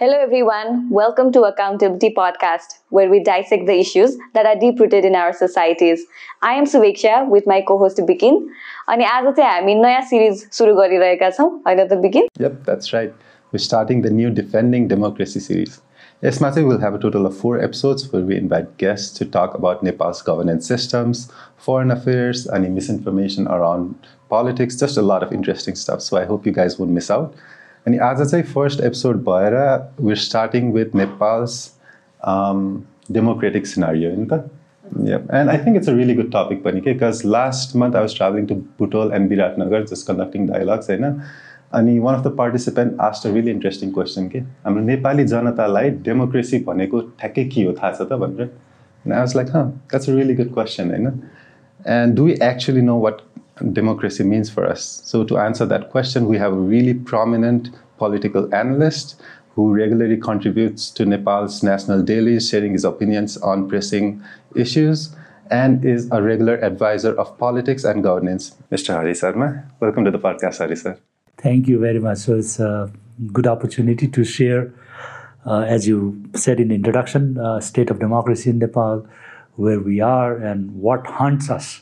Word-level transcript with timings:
Hello, 0.00 0.18
everyone. 0.18 0.90
Welcome 0.90 1.32
to 1.32 1.42
Accountability 1.42 2.14
Podcast, 2.14 2.78
where 2.90 3.10
we 3.10 3.22
dissect 3.22 3.66
the 3.66 3.78
issues 3.80 4.16
that 4.34 4.46
are 4.46 4.54
deep 4.54 4.80
rooted 4.80 5.04
in 5.04 5.14
our 5.14 5.32
societies. 5.32 6.04
I 6.42 6.54
am 6.54 6.64
Suveksha 6.64 7.28
with 7.28 7.46
my 7.46 7.60
co-host 7.60 7.98
Bikin. 7.98 8.48
अनि 8.88 9.04
आज 9.04 9.24
चाहिँ 9.36 9.50
हामी 9.50 9.74
नयाँ 9.74 10.00
series 10.10 10.50
सुरु 10.52 10.74
गरिरहेका 10.74 11.30
छौँ 11.30 11.48
होइन 11.66 11.86
त 11.88 12.00
बिकिन 12.04 12.28
Yep, 12.40 12.64
that's 12.64 12.92
right. 12.92 13.12
We're 13.52 13.58
starting 13.58 14.02
the 14.02 14.10
new 14.10 14.30
Defending 14.30 14.88
Democracy 14.88 15.40
series. 15.40 15.80
Yes, 16.22 16.40
Matthew, 16.40 16.66
we'll 16.66 16.78
have 16.78 16.94
a 16.94 16.98
total 16.98 17.26
of 17.26 17.36
four 17.36 17.60
episodes 17.60 18.10
where 18.12 18.22
we 18.22 18.36
invite 18.36 18.76
guests 18.78 19.18
to 19.18 19.24
talk 19.24 19.54
about 19.54 19.82
Nepal's 19.82 20.22
governance 20.22 20.66
systems, 20.66 21.30
foreign 21.56 21.90
affairs, 21.90 22.46
any 22.48 22.68
misinformation 22.68 23.46
around 23.48 24.08
politics, 24.30 24.76
just 24.76 24.96
a 24.96 25.02
lot 25.02 25.22
of 25.22 25.32
interesting 25.32 25.74
stuff. 25.74 26.00
So 26.00 26.16
I 26.16 26.24
hope 26.24 26.46
you 26.46 26.52
guys 26.52 26.78
won't 26.78 26.90
miss 26.90 27.10
out. 27.10 27.34
अनि 27.87 27.97
आज 27.97 28.21
चाहिँ 28.31 28.43
first 28.45 28.81
episode 28.81 29.23
भएर 29.27 30.15
starting 30.23 30.71
with 30.77 30.93
Nepal's 30.93 31.71
um, 32.31 32.85
democratic 33.11 33.65
scenario 33.65 34.09
होइन 34.15 34.27
त. 34.33 34.49
And 35.29 35.49
I 35.49 35.57
think 35.57 35.77
it's 35.77 35.87
a 35.87 35.95
really 35.95 36.13
good 36.13 36.31
topic 36.31 36.63
पनि 36.63 36.81
के 36.81 36.93
because 36.93 37.23
last 37.25 37.75
month 37.75 37.95
I 37.95 38.01
was 38.01 38.13
traveling 38.13 38.47
to 38.47 38.55
Butol 38.79 39.13
and 39.15 39.29
Biratnagar 39.31 39.87
just 39.89 40.05
conducting 40.05 40.47
dialogues 40.47 40.89
होइन 40.89 41.21
अनि 41.73 41.99
one 41.99 42.15
of 42.15 42.23
the 42.25 42.35
participant 42.37 42.99
asked 43.01 43.27
a 43.27 43.29
really 43.33 43.51
interesting 43.51 43.91
question 43.91 44.27
के 44.29 44.39
हाम्रो 44.65 44.83
नेपाली 44.83 45.23
जनतालाई 45.33 45.89
democracy 46.07 46.59
भनेको 46.63 47.01
ठ्याक्कै 47.19 47.45
के 47.55 47.63
हो 47.63 47.73
थाहा 47.81 47.91
छ 47.91 48.01
त 48.01 48.13
भनेर 48.23 48.49
I 49.05 49.21
was 49.21 49.33
like, 49.33 49.49
huh, 49.49 49.65
that's 49.91 50.07
a 50.07 50.13
really 50.13 50.35
good 50.35 50.51
question, 50.53 50.91
होइन 50.91 52.15
do 52.15 52.23
we 52.23 52.35
actually 52.47 52.81
know 52.81 52.97
what 52.97 53.21
democracy 53.73 54.23
means 54.23 54.49
for 54.49 54.65
us? 54.65 55.01
So 55.05 55.23
to 55.25 55.37
answer 55.37 55.65
that 55.65 55.89
question, 55.91 56.27
we 56.27 56.37
have 56.37 56.53
a 56.53 56.57
really 56.57 56.93
prominent 56.93 57.69
political 57.97 58.53
analyst 58.53 59.21
who 59.55 59.73
regularly 59.73 60.17
contributes 60.17 60.89
to 60.91 61.05
Nepal's 61.05 61.61
national 61.61 62.03
dailies, 62.03 62.49
sharing 62.49 62.73
his 62.73 62.85
opinions 62.85 63.37
on 63.37 63.67
pressing 63.67 64.23
issues, 64.55 65.15
and 65.49 65.83
is 65.83 66.09
a 66.11 66.21
regular 66.21 66.55
advisor 66.55 67.13
of 67.19 67.37
politics 67.37 67.83
and 67.83 68.01
governance. 68.01 68.55
Mr. 68.71 68.93
Hari 68.95 69.11
Sharma, 69.11 69.65
welcome 69.81 70.05
to 70.05 70.11
the 70.11 70.19
podcast, 70.19 70.59
Hari 70.59 70.75
sir. 70.75 70.97
Thank 71.37 71.67
you 71.67 71.79
very 71.79 71.99
much. 71.99 72.19
So 72.19 72.37
it's 72.37 72.59
a 72.59 72.91
good 73.33 73.47
opportunity 73.47 74.07
to 74.07 74.23
share, 74.23 74.73
uh, 75.45 75.61
as 75.61 75.87
you 75.87 76.23
said 76.33 76.59
in 76.59 76.69
the 76.69 76.75
introduction, 76.75 77.37
uh, 77.37 77.59
state 77.59 77.89
of 77.89 77.99
democracy 77.99 78.49
in 78.49 78.59
Nepal, 78.59 79.05
where 79.55 79.79
we 79.79 79.99
are, 79.99 80.37
and 80.37 80.73
what 80.75 81.05
haunts 81.05 81.49
us 81.49 81.81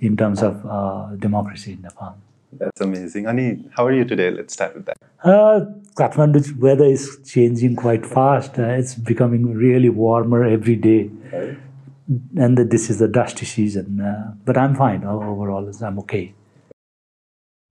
in 0.00 0.16
terms 0.16 0.42
of 0.42 0.64
uh, 0.66 1.16
democracy 1.16 1.72
in 1.72 1.82
Nepal. 1.82 2.16
That's 2.52 2.80
amazing. 2.80 3.26
Ani, 3.26 3.64
how 3.76 3.84
are 3.86 3.92
you 3.92 4.04
today? 4.04 4.30
Let's 4.30 4.54
start 4.54 4.74
with 4.74 4.86
that. 4.86 4.96
Uh, 5.22 5.66
Kathmandu's 5.96 6.52
weather 6.52 6.84
is 6.84 7.18
changing 7.26 7.74
quite 7.76 8.06
fast. 8.06 8.58
Uh, 8.58 8.68
it's 8.82 8.94
becoming 8.94 9.54
really 9.54 9.88
warmer 9.88 10.44
every 10.44 10.76
day, 10.76 11.10
and 12.36 12.58
that 12.58 12.70
this 12.70 12.88
is 12.90 12.98
the 12.98 13.08
dusty 13.08 13.46
season. 13.46 14.00
Uh, 14.00 14.34
but 14.44 14.56
I'm 14.56 14.74
fine 14.76 15.04
overall. 15.04 15.70
I'm 15.82 15.98
okay. 16.00 16.24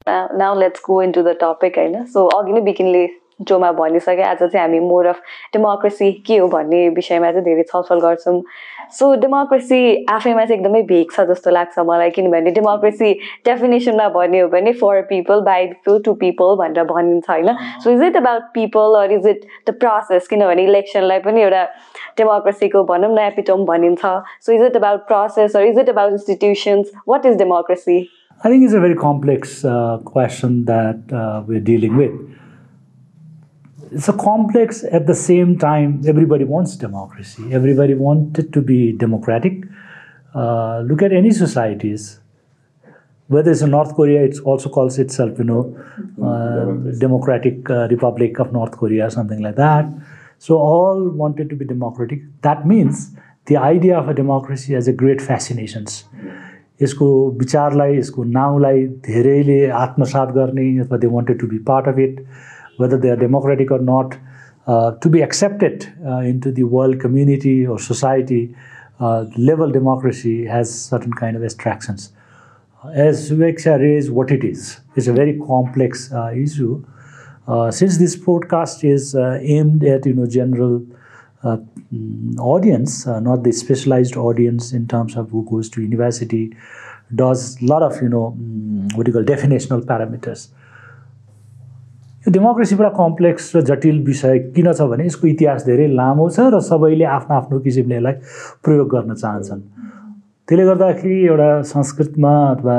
Now 0.07 0.59
let's 0.59 0.81
go 0.85 1.01
into 1.11 1.21
the 1.23 1.37
topic 1.41 1.77
होइन 1.77 2.05
so 2.13 2.25
अघि 2.37 2.53
नै 2.53 2.61
बिकिनले 2.61 3.07
जोमा 3.49 3.71
भनिसके 3.77 4.23
आज 4.29 4.39
चाहिँ 4.39 4.59
हामी 4.59 4.79
more 4.87 5.05
of 5.07 5.19
democracy 5.53 6.11
के 6.27 6.37
हो 6.37 6.47
भन्ने 6.55 6.87
विषयमा 6.97 7.31
चाहिँ 7.31 7.45
धेरै 7.45 7.63
छलफल 7.69 7.99
गर्छौँ 7.99 8.41
सो 8.99 9.13
डेमोक्रेसी 9.21 9.79
आफैमा 10.15 10.45
चाहिँ 10.45 10.59
एकदमै 10.59 10.81
भेग 10.91 11.11
छ 11.11 11.25
जस्तो 11.29 11.51
लाग्छ 11.51 11.79
मलाई 11.89 12.09
किनभने 12.17 12.51
डेमोक्रेसी 12.57 13.11
डेफिनेसनमा 13.45 14.07
भन्ने 14.15 14.39
हो 14.39 14.47
भने 14.55 14.73
for 14.81 15.01
people 15.09 15.41
by 15.49 15.67
people 15.67 16.01
to 16.05 16.13
people 16.23 16.55
भनेर 16.63 16.83
भनिन्छ 16.93 17.29
होइन? 17.29 17.55
So 17.83 17.91
is 17.91 18.03
it 18.03 18.17
about 18.17 18.49
people 18.53 18.99
or 19.01 19.11
is 19.11 19.27
it 19.27 19.45
the 19.69 19.77
process 19.83 20.27
किनभने 20.27 20.63
इलेक्सनलाई 20.63 21.19
पनि 21.27 21.41
एउटा 21.41 21.63
डेमोक्रेसीको 22.17 22.83
भनौँ 22.91 23.13
न 23.15 23.19
एपिटोम 23.27 23.65
भनिन्छ। 23.65 24.01
So 24.45 24.53
is 24.53 24.61
it 24.65 24.75
about 24.83 25.07
process 25.07 25.55
or 25.55 25.63
is 25.71 25.79
it 25.79 25.89
about 25.89 26.11
institutions 26.11 26.91
what 27.07 27.25
is 27.25 27.37
democracy 27.37 28.01
it's 28.45 28.73
a 28.73 28.79
very 28.83 28.95
complex 29.01 29.51
uh, 29.63 29.97
question 30.05 30.55
that 30.65 31.11
uh, 31.13 31.43
we're 31.47 31.61
dealing 31.67 31.93
with. 31.95 32.15
It's 33.92 34.08
a 34.08 34.12
complex 34.12 34.84
at 34.84 35.06
the 35.06 35.14
same 35.14 35.58
time, 35.58 36.02
everybody 36.06 36.44
wants 36.44 36.76
democracy. 36.76 37.42
Everybody 37.52 37.94
wanted 37.94 38.52
to 38.52 38.60
be 38.60 38.92
democratic. 38.92 39.64
Uh, 40.34 40.80
look 40.80 41.02
at 41.02 41.12
any 41.12 41.30
societies. 41.30 42.20
Whether 43.28 43.50
it's 43.50 43.62
in 43.62 43.70
North 43.70 43.94
Korea, 43.94 44.24
it 44.24 44.38
also 44.40 44.68
calls 44.70 44.98
itself, 44.98 45.38
you 45.38 45.44
know, 45.44 45.76
uh, 46.22 46.98
Democratic 46.98 47.68
uh, 47.70 47.88
Republic 47.88 48.38
of 48.40 48.52
North 48.52 48.72
Korea, 48.72 49.10
something 49.10 49.42
like 49.42 49.56
that. 49.56 49.86
So 50.38 50.56
all 50.56 51.08
wanted 51.08 51.50
to 51.50 51.56
be 51.56 51.64
democratic. 51.64 52.20
That 52.42 52.66
means 52.66 53.14
the 53.46 53.56
idea 53.56 53.98
of 53.98 54.08
a 54.08 54.14
democracy 54.14 54.74
has 54.74 54.88
a 54.88 54.92
great 54.92 55.20
fascinations. 55.20 56.04
यसको 56.82 57.06
विचारलाई 57.38 57.96
यसको 57.98 58.24
नाउँलाई 58.24 58.86
धेरैले 59.06 59.66
आत्मसात 59.84 60.28
गर्ने 60.34 60.66
अथवा 60.80 60.98
they 60.98 61.06
wanted 61.14 61.38
to 61.40 61.46
be 61.46 61.58
part 61.70 61.88
of 61.88 61.98
it 61.98 62.20
whether 62.83 62.97
they 62.97 63.09
are 63.09 63.19
democratic 63.27 63.71
or 63.71 63.79
not, 63.79 64.17
uh, 64.67 64.91
to 65.03 65.09
be 65.09 65.21
accepted 65.21 65.91
uh, 66.05 66.17
into 66.31 66.51
the 66.51 66.63
world 66.63 66.99
community 66.99 67.65
or 67.67 67.77
society, 67.79 68.55
uh, 68.99 69.25
level 69.37 69.69
democracy 69.69 70.45
has 70.45 70.73
certain 70.89 71.13
kind 71.13 71.35
of 71.35 71.43
abstractions. 71.43 72.11
Uh, 72.83 72.89
as 72.89 73.29
Viveksha 73.31 73.79
raised 73.79 74.09
what 74.11 74.31
it 74.31 74.43
is, 74.43 74.79
it's 74.95 75.07
a 75.07 75.13
very 75.13 75.37
complex 75.39 76.11
uh, 76.13 76.31
issue. 76.33 76.85
Uh, 77.47 77.71
since 77.71 77.97
this 77.97 78.15
podcast 78.15 78.83
is 78.89 79.15
aimed 79.15 79.83
at 79.83 80.05
you 80.05 80.13
know 80.13 80.25
general 80.25 80.85
mm, 81.43 82.39
audience, 82.39 83.05
not 83.05 83.43
the 83.43 83.51
specialized 83.51 84.15
audience 84.15 84.71
in 84.71 84.87
terms 84.87 85.17
of 85.17 85.29
who 85.31 85.45
goes 85.49 85.69
to 85.69 85.81
university, 85.81 86.55
does 87.13 87.61
a 87.61 87.65
lot 87.65 87.83
of 87.83 88.01
you 88.01 88.09
know 88.09 88.37
mm, 88.39 88.95
what 88.95 89.07
you 89.07 89.13
call 89.13 89.23
definitional 89.23 89.81
parameters. 89.93 90.47
यो 92.23 92.31
democracy 92.31 92.75
बडा 92.79 92.89
complex 92.95 93.51
र 93.55 93.61
जटिल 93.67 93.99
विषय 94.07 94.37
किन 94.55 94.71
छ 94.73 94.81
भने 94.87 95.05
यसको 95.05 95.27
इतिहास 95.27 95.65
धेरै 95.65 95.87
लामो 95.91 96.27
छ 96.31 96.43
र 96.53 96.59
सबैले 96.63 97.05
आफ्नो 97.15 97.35
आफ्नो 97.35 97.57
किसिमले 97.59 97.95
यसलाई 97.95 98.13
प्रयोग 98.63 98.87
गर्न 98.93 99.13
चाहन्छन्। 99.13 99.59
त्यसले 100.47 100.65
गर्दाखेरि 100.65 101.17
एउटा 101.25 101.49
संस्कृतमा 101.67 102.31
अथवा 102.51 102.75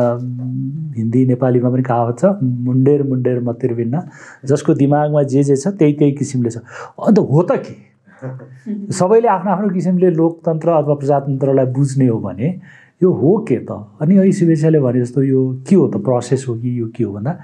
हिन्दी 0.96 1.24
नेपालीमा 1.28 1.70
पनि 1.74 1.82
कहावत 1.90 2.16
छ 2.20 2.24
मुन्डेर 2.68 3.02
मुन्डेर 3.10 3.40
मतिर 3.44 3.74
भिन्न। 3.80 4.00
जसको 4.48 4.74
दिमागमा 4.80 5.22
जे 5.28 5.42
जे 5.44 5.56
छ 5.56 5.76
त्यही 5.76 5.92
त्यही 6.00 6.12
किसिमले 6.24 6.50
छ। 6.50 6.64
अन्त 7.04 7.18
हो 7.18 7.42
त 7.44 7.60
के? 7.68 7.76
सबैले 9.00 9.28
आफ्नो 9.28 9.52
आफ्नो 9.52 9.68
किसिमले 9.76 10.10
लोकतन्त्र 10.22 10.68
अथवा 10.80 10.94
प्रजातन्त्रलाई 11.04 11.66
बुझ्ने 11.76 12.06
हो 12.08 12.18
भने 12.24 12.48
यो 13.02 13.12
हो 13.12 13.36
के 13.44 13.60
त? 13.68 13.76
अनि 14.00 14.16
है 14.16 14.32
शुभेच्छाले 14.40 14.80
भने 14.80 15.04
जस्तो 15.04 15.22
यो 15.28 15.44
के 15.68 15.76
हो 15.76 15.86
त? 15.92 16.00
प्रोसेस 16.00 16.48
हो 16.48 16.54
कि 16.64 16.80
यो 16.80 16.88
के 16.96 17.04
हो 17.04 17.12
भन्दा 17.12 17.38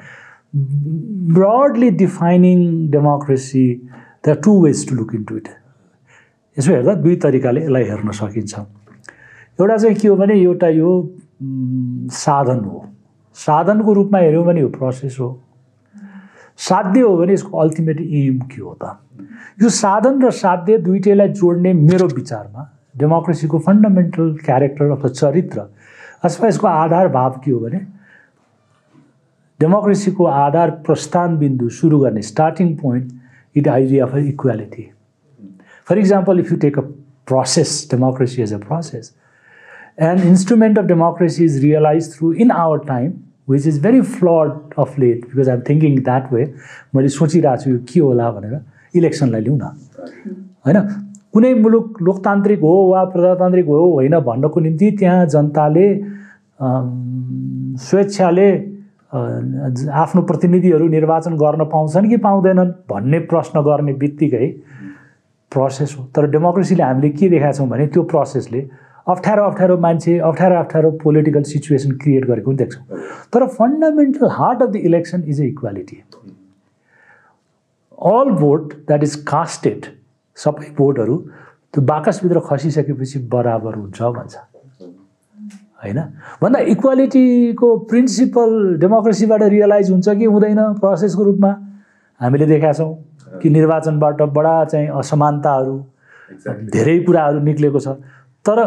broadly 0.55 1.91
defining 1.91 2.91
democracy 2.91 3.67
the 4.29 4.37
two 4.45 4.61
ways 4.63 4.89
to 4.89 4.95
look 4.95 5.15
into 5.25 5.37
it 5.37 5.49
यसो 6.57 6.73
हेर्दा 6.73 6.95
दुई 6.95 7.17
तरिकाले 7.17 7.61
यसलाई 7.61 7.85
हेर्न 7.85 8.11
सकिन्छ। 8.13 8.59
एउटा 9.61 9.77
चाहिँ 9.77 9.97
के 9.97 10.09
हो 10.09 10.17
भने 10.17 10.35
एउटा 10.41 10.69
यो 10.69 10.91
साधन 12.13 12.65
हो। 12.65 12.85
साधनको 13.37 13.93
रूपमा 13.93 14.19
हेऱ्यौँ 14.19 14.45
भने 14.47 14.61
यो 14.61 14.69
प्रोसेस 14.69 15.17
हो। 15.21 15.29
साध्य 16.59 17.01
हो 17.01 17.17
भने 17.17 17.33
यसको 17.33 17.59
अल्टिमेट 17.59 18.01
एम 18.01 18.39
के 18.51 18.61
हो 18.63 18.77
त? 18.83 18.97
यो 19.63 19.69
साधन 19.69 20.23
र 20.23 20.31
साध्य 20.31 20.79
दुइटैलाई 20.79 21.29
जोड्ने 21.29 21.73
मेरो 21.73 22.07
विचारमा 22.09 22.71
डेमोक्रेसीको 22.99 23.59
फन्डामेन्टल 23.59 24.37
क्यारेक्टर 24.45 24.91
अथवा 24.91 25.09
चरित्र 25.11 25.61
अथवा 26.25 26.49
यसको 26.49 26.67
आधार 26.67 27.09
भाव 27.09 27.41
के 27.45 27.51
हो 27.51 27.61
भने 27.61 27.81
डेमोक्रेसीको 29.61 30.25
आधार 30.45 30.71
प्रस्थान 30.87 31.37
बिन्दु 31.39 31.69
सुरु 31.81 31.99
गर्ने 32.01 32.23
starting 32.31 32.75
point 32.77 33.13
it 33.57 33.69
idea 33.69 34.05
of 34.07 34.17
equality 34.17 34.89
for 35.89 35.99
example 35.99 36.41
if 36.41 36.53
you 36.53 36.59
take 36.67 36.79
a 36.79 36.89
process, 37.31 37.73
democracy 37.91 38.41
as 38.45 38.53
a 38.55 38.57
process. 38.61 39.09
An 40.07 40.23
instrument 40.29 40.79
of 40.81 40.87
democracy 40.89 41.45
is 41.49 41.59
realized 41.65 42.15
through 42.15 42.31
in 42.45 42.49
our 42.63 42.79
time, 42.89 43.13
which 43.53 43.67
is 43.73 43.77
very 43.85 44.01
flawed 44.15 44.73
of 44.85 44.97
late 45.03 45.21
because 45.29 45.51
I'm 45.53 45.63
thinking 45.69 46.01
that 46.09 46.33
way. 46.37 46.47
मैले 46.97 47.09
सोचिरहेको 47.17 47.63
छु 47.65 47.71
यो 47.71 47.79
के 47.93 48.01
होला 48.07 48.31
भनेर 48.39 48.99
इलेक्सनलाई 49.03 49.41
लिउँ 49.47 49.59
न 49.61 49.71
होइन 50.67 50.81
कुनै 51.37 51.53
मुलुक 51.69 52.03
लोकतान्त्रिक 52.09 52.61
हो 52.71 52.75
वा 52.91 53.05
प्रजातान्त्रिक 53.15 53.67
हो 53.75 53.79
होइन 53.93 54.19
भन्नको 54.31 54.61
निम्ति 54.67 54.91
त्यहाँ 55.05 55.27
जनताले 55.37 55.87
स्वेच्छाले 57.87 58.51
अ, 58.51 58.70
आफ्नो 59.13 60.23
प्रतिनिधिहरू 60.23 60.89
निर्वाचन 60.89 61.37
गर्न 61.37 61.65
पाउँछन् 61.73 62.09
कि 62.09 62.17
पाउँदैनन् 62.27 62.71
भन्ने 62.91 63.19
प्रश्न 63.31 63.63
गर्ने 63.63 63.93
बित्तिकै 64.03 64.49
प्रोसेस 65.53 65.95
हो। 65.99 66.05
तर 66.17 66.27
डेमोक्रेसीले 66.31 66.83
हामीले 66.83 67.09
के 67.11 67.29
देखाएको 67.29 67.57
छौँ 67.57 67.69
भने 67.69 67.87
त्यो 67.87 68.03
प्रोसेसले 68.13 68.61
अप्ठ्यारो 69.09 69.45
अप्ठ्यारो 69.45 69.77
मान्छे 69.79 70.19
अप्ठ्यारो 70.19 70.57
अप्ठ्यारो 70.57 70.91
पोलिटिकल 71.03 71.43
सिचुएसन 71.43 71.91
क्रिएट 71.99 72.25
गरेको 72.27 72.51
पनि 72.51 72.57
देख्छौँ। 72.57 72.85
तर 73.33 73.47
fundamental 73.59 74.29
heart 74.31 74.63
of 74.63 74.69
the 74.71 74.77
election 74.77 75.25
is 75.27 75.41
a 75.41 75.45
equality 75.45 76.03
all 78.13 78.31
vote 78.39 78.73
that 78.87 79.03
is 79.03 79.15
casted 79.29 79.87
सबै 80.37 80.71
भोटहरू 80.79 81.17
त्यो 81.75 81.83
बाकसभित्र 81.85 82.41
खसिसकेपछि 82.47 83.19
बराबर 83.33 83.75
हुन्छ 83.75 84.03
भन्छ। 84.03 84.35
होइन? 85.83 85.99
भन्दा 86.43 86.59
इक्वालिटीको 86.75 87.77
प्रिन्सिपल 87.91 88.51
डेमोक्रेसीबाट 88.81 89.43
रियलाइज 89.43 89.91
हुन्छ 89.91 90.09
कि 90.09 90.25
हुँदैन 90.25 90.61
प्रोसेसको 90.81 91.23
रूपमा? 91.25 91.51
हामीले 92.21 92.47
देखाएको 92.47 92.79
छौँ 92.79 93.41
कि 93.43 93.51
निर्वाचनबाट 93.51 94.23
बडा 94.37 94.65
चाहिँ 94.65 94.89
असमानताहरू 94.99 95.77
धेरै 96.75 96.99
कुराहरू 97.05 97.41
निक्लेको 97.41 97.81
छ। 97.81 97.89
तर 98.45 98.59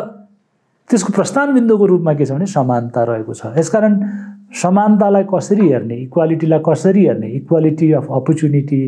त्यसको 0.89 1.13
प्रस्थान 1.13 1.53
बिन्दुको 1.53 1.85
रूपमा 1.85 2.13
के 2.13 2.25
छ 2.25 2.31
भने 2.31 2.45
समानता 2.45 3.03
रहेको 3.03 3.33
छ। 3.33 3.53
यसकारण 3.57 3.93
समानतालाई 4.53 5.23
कसरी 5.33 5.67
हेर्ने 5.69 5.95
इक्वालिटीलाई 5.97 6.59
कसरी 6.65 7.05
हेर्ने 7.05 7.27
equality 7.37 7.91
of 7.99 8.07
opportunity 8.11 8.83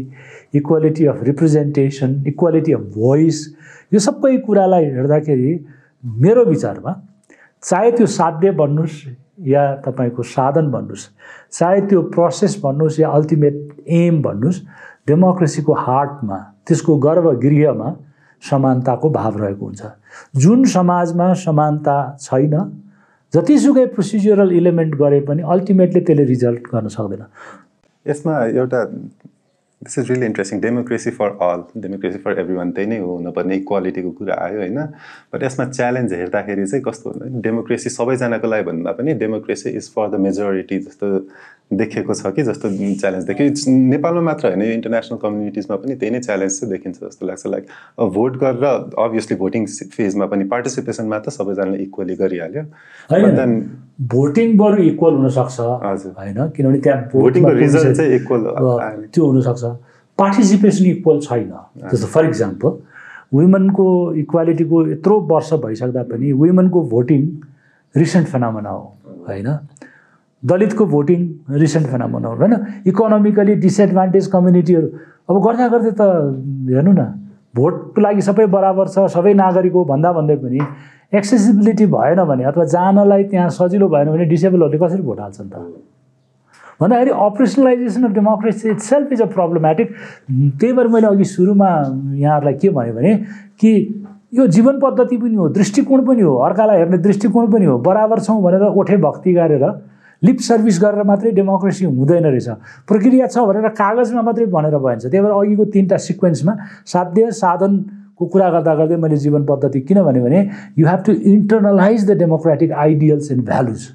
equality 0.55 1.05
of 1.05 1.23
representation 1.23 2.23
equality 2.27 2.73
of 2.73 2.81
voice 2.97 3.37
यो 3.93 3.99
सबै 3.99 4.37
कुरालाई 4.45 4.85
हेर्दाखेरि 4.85 5.53
मेरो 6.25 6.45
विचारमा 6.45 6.91
चाहे 7.65 7.91
त्यो 7.91 8.05
साध्य 8.05 8.51
भन्नुहोस् 8.61 8.97
या 9.47 9.63
तपाईँको 9.85 10.23
साधन 10.23 10.71
भन्नुहोस् 10.71 11.05
चाहे 11.51 11.81
त्यो 11.89 12.01
प्रोसेस 12.13 12.59
भन्नुहोस् 12.63 12.99
या 12.99 13.09
अल्टिमेट 13.09 13.57
एम 13.99 14.21
भन्नुहोस् 14.21 14.59
डेमोक्रेसीको 15.07 15.73
हार्टमा 15.73 16.37
त्यसको 16.67 16.95
गर्भगृहमा 17.05 17.89
समानताको 18.43 19.09
भाव 19.09 19.37
रहेको 19.37 19.65
हुन्छ। 19.65 19.81
जुन 20.35 20.63
समाजमा 20.69 21.33
समानता 21.41 21.95
छैन 22.21 22.55
जतिसुकै 23.33 23.85
प्रोसिजरल 23.95 24.51
इलिमेन्ट 24.51 24.95
गरे 24.95 25.19
पनि 25.27 25.41
अल्टिमेटली 25.53 26.01
त्यसले 26.01 26.23
रिजल्ट 26.25 26.63
गर्न 26.73 26.87
सक्दैन। 26.87 27.23
यसमा 28.05 28.33
एउटा 28.45 28.81
this 29.81 29.97
is 29.99 30.09
really 30.11 30.25
interesting 30.25 30.59
democracy 30.61 31.11
for 31.11 31.29
all 31.41 31.63
democracy 31.81 32.17
for 32.19 32.39
everyone 32.55 32.71
त्यही 32.71 32.87
नै 32.87 32.97
हो. 32.99 33.15
हुनुपर्ने 33.15 33.55
इक्वालिटीको 33.55 34.11
कुरा 34.11 34.35
आयो 34.45 34.59
होइन? 34.59 34.79
बट 35.33 35.43
यसमा 35.43 35.65
च्यालेन्ज 35.69 36.13
हेर्दाखेरि 36.13 36.65
चाहिँ 36.65 36.83
कस्तो 36.83 37.09
हुन्छ 37.09 37.41
डेमोक्रेसी 37.43 37.89
सबैजनाको 37.89 38.47
लागि 38.47 38.63
भन्दा 38.63 38.91
पनि 38.99 39.13
democracy 39.23 39.69
is 39.69 39.89
for 39.95 40.09
the 40.09 40.19
majority 40.27 40.79
जस्तो 40.87 41.07
देखेको 41.71 42.13
छ 42.13 42.29
कि 42.35 42.43
जस्तो 42.43 42.69
च्यालेन्ज 42.69 43.25
देखियो। 43.25 43.71
नेपालमा 43.71 44.21
मात्र 44.21 44.47
होइन 44.47 44.61
इन्टरनेसनल 44.63 45.17
कम्युनिटिजमा 45.17 45.75
पनि 45.75 45.95
त्यही 45.95 46.11
नै 46.13 46.19
च्यालेन्ज 46.19 46.59
चाहिँ 46.59 46.71
देखिन्छ 46.71 46.97
जस्तो 46.97 47.25
लाग्छ। 47.25 47.47
लाइक 47.47 47.63
भोट 48.15 48.37
गरेर 48.37 48.65
अभियसली 48.95 49.37
भोटिङ 49.37 49.65
फेजमा 49.95 50.25
पनि 50.29 50.43
पार्टिसिपेसनमा 50.53 51.19
त 51.19 51.29
सबैजनाले 51.33 51.77
इक्वली 51.83 52.15
गरिहाल्यो। 52.15 52.63
भोटिङ 54.13 54.57
बरु 54.57 54.83
इक्वल 54.83 55.13
हुनसक्छ। 55.15 55.59
होइन 55.59 56.39
किनभने 56.55 56.79
त्यहाँ 56.85 57.01
भोटिङको 57.13 57.53
रिजल्ट 57.57 57.97
चाहिँ 57.97 58.15
इक्वल 58.15 58.41
त्यो 59.09 59.25
हुनसक्छ। 59.25 59.63
पार्टिसिपेसन 60.17 60.85
इक्वल 60.85 61.19
छैन। 61.19 61.51
जस्तो 61.91 62.07
फर 62.07 62.25
इक्जाम्पल 62.25 62.71
वुमेनको 63.33 63.87
इक्वालिटीको 64.21 64.77
यत्रो 64.87 65.19
वर्ष 65.33 65.53
भइसक्दा 65.65 66.03
पनि 66.13 66.31
वुमेनको 66.31 66.79
भोटिङ 66.93 67.21
रिसेन्ट 67.95 68.27
फेनामना 68.27 68.69
हो। 68.69 68.83
होइन। 69.27 69.49
दलितको 70.51 70.85
भोटिङ 70.85 71.19
रिसेन्ट 71.59 71.87
फेनामोन 71.87 72.25
होइन? 72.25 72.55
इकोनोमिकली 72.87 73.55
डिसएडभान्टेज 73.65 74.27
कम्युनिटीहरू 74.33 74.87
अब 75.29 75.41
गर्दा 75.45 75.67
गर्दै 75.73 75.91
त 75.91 76.01
हेर्नु 76.75 76.91
न 76.91 77.05
भोटको 77.55 78.01
लागि 78.01 78.21
सबै 78.29 78.45
बराबर 78.57 78.87
छ 78.93 79.07
सबै 79.15 79.33
नागरिक 79.41 79.73
हो 79.73 79.83
भन्दा 79.91 80.11
भन्दै 80.19 80.35
पनि 80.43 80.59
एक्सेसिबिलिटी 81.13 81.85
भएन 81.95 82.23
भने 82.31 82.43
अथवा 82.51 82.65
जानलाई 82.75 83.23
त्यहाँ 83.33 83.49
सजिलो 83.57 83.87
भएन 83.89 84.11
भने 84.11 84.25
डिसेबलहरूले 84.31 84.79
कसरी 84.85 85.01
भोट 85.09 85.19
हाल्छन् 85.19 85.49
त? 85.49 85.55
भन्दाखेरि 86.81 87.11
operationalisation 87.25 88.03
of 88.03 88.11
democracy 88.11 88.69
itself 88.85 89.13
is 89.13 89.21
a 89.21 89.25
problematic 89.35 89.91
त्यही 90.59 90.73
भएर 90.73 90.87
मैले 90.95 91.07
अघि 91.07 91.23
सुरुमा 91.31 91.69
यहाँहरूलाई 92.23 92.53
के 92.61 92.69
भने 92.77 92.91
भने 92.91 93.13
कि 93.59 93.71
यो 94.35 94.47
जीवन 94.55 94.79
पद्धति 94.79 95.17
पनि 95.17 95.35
हो 95.35 95.47
दृष्टिकोण 95.57 96.05
पनि 96.05 96.21
हो 96.21 96.35
अर्कालाई 96.47 96.77
हेर्ने 96.77 96.97
दृष्टिकोण 97.07 97.51
पनि 97.51 97.65
हो 97.65 97.77
बराबर 97.87 98.19
छौँ 98.27 98.41
भनेर 98.43 98.63
ओठे 98.81 98.97
भक्ति 99.07 99.33
गरेर 99.33 99.63
लिप 100.25 100.39
सर्भिस 100.41 100.79
गरेर 100.83 101.03
मात्रै 101.09 101.31
डेमोक्रेसी 101.39 101.85
हुँदैन 101.85 102.25
रहेछ। 102.25 102.47
प्रक्रिया 102.87 103.27
छ 103.27 103.45
भनेर 103.49 103.67
कागजमा 103.81 104.21
मात्रै 104.21 104.45
भनेर 104.55 104.77
भइन्छ 104.85 105.05
त्यही 105.05 105.21
भएर 105.23 105.33
अघिको 105.33 105.65
तिनवटा 105.73 105.97
सिक्वेन्समा 106.07 106.53
साध्य 106.93 107.31
साधनको 107.41 108.25
कुरा 108.33 108.49
गर्दा 108.49 108.75
गर्दै 108.75 108.97
मैले 109.03 109.17
जीवन 109.25 109.45
पद्धति 109.45 109.81
किन 109.89 110.01
भने 110.03 110.41
you 110.79 110.87
have 110.87 111.03
to 111.05 111.11
internalise 111.35 112.09
the 112.09 112.17
democratic 112.17 112.71
ideals 112.85 113.31
and 113.31 113.45
values 113.45 113.87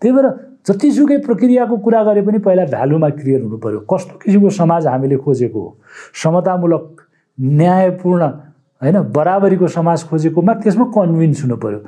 त्यही 0.00 0.16
भएर 0.16 0.28
जतिसुकै 0.68 1.16
प्रक्रियाको 1.26 1.76
कुरा 1.84 2.02
गरे 2.04 2.22
पनि 2.26 2.38
पहिला 2.44 2.64
भ्यालुमा 2.66 3.08
क्लियर 3.20 3.42
हुनु 3.42 3.56
पऱ्यो 3.64 3.80
कस्तो 3.92 4.18
किसिमको 4.22 4.50
समाज 4.58 4.86
हामीले 4.86 5.16
खोजेको 5.24 5.60
हो? 5.60 5.76
समतामूलक 6.22 6.84
न्यायपूर्ण 7.38 8.28
होइन 8.82 9.00
बराबरीको 9.16 9.66
समाज 9.68 10.02
खोजेकोमा 10.08 10.52
त्यसमा 10.62 10.84
कन्भिन्स 10.94 11.42
हुनु 11.44 11.56
पऱ्यो 11.56 11.78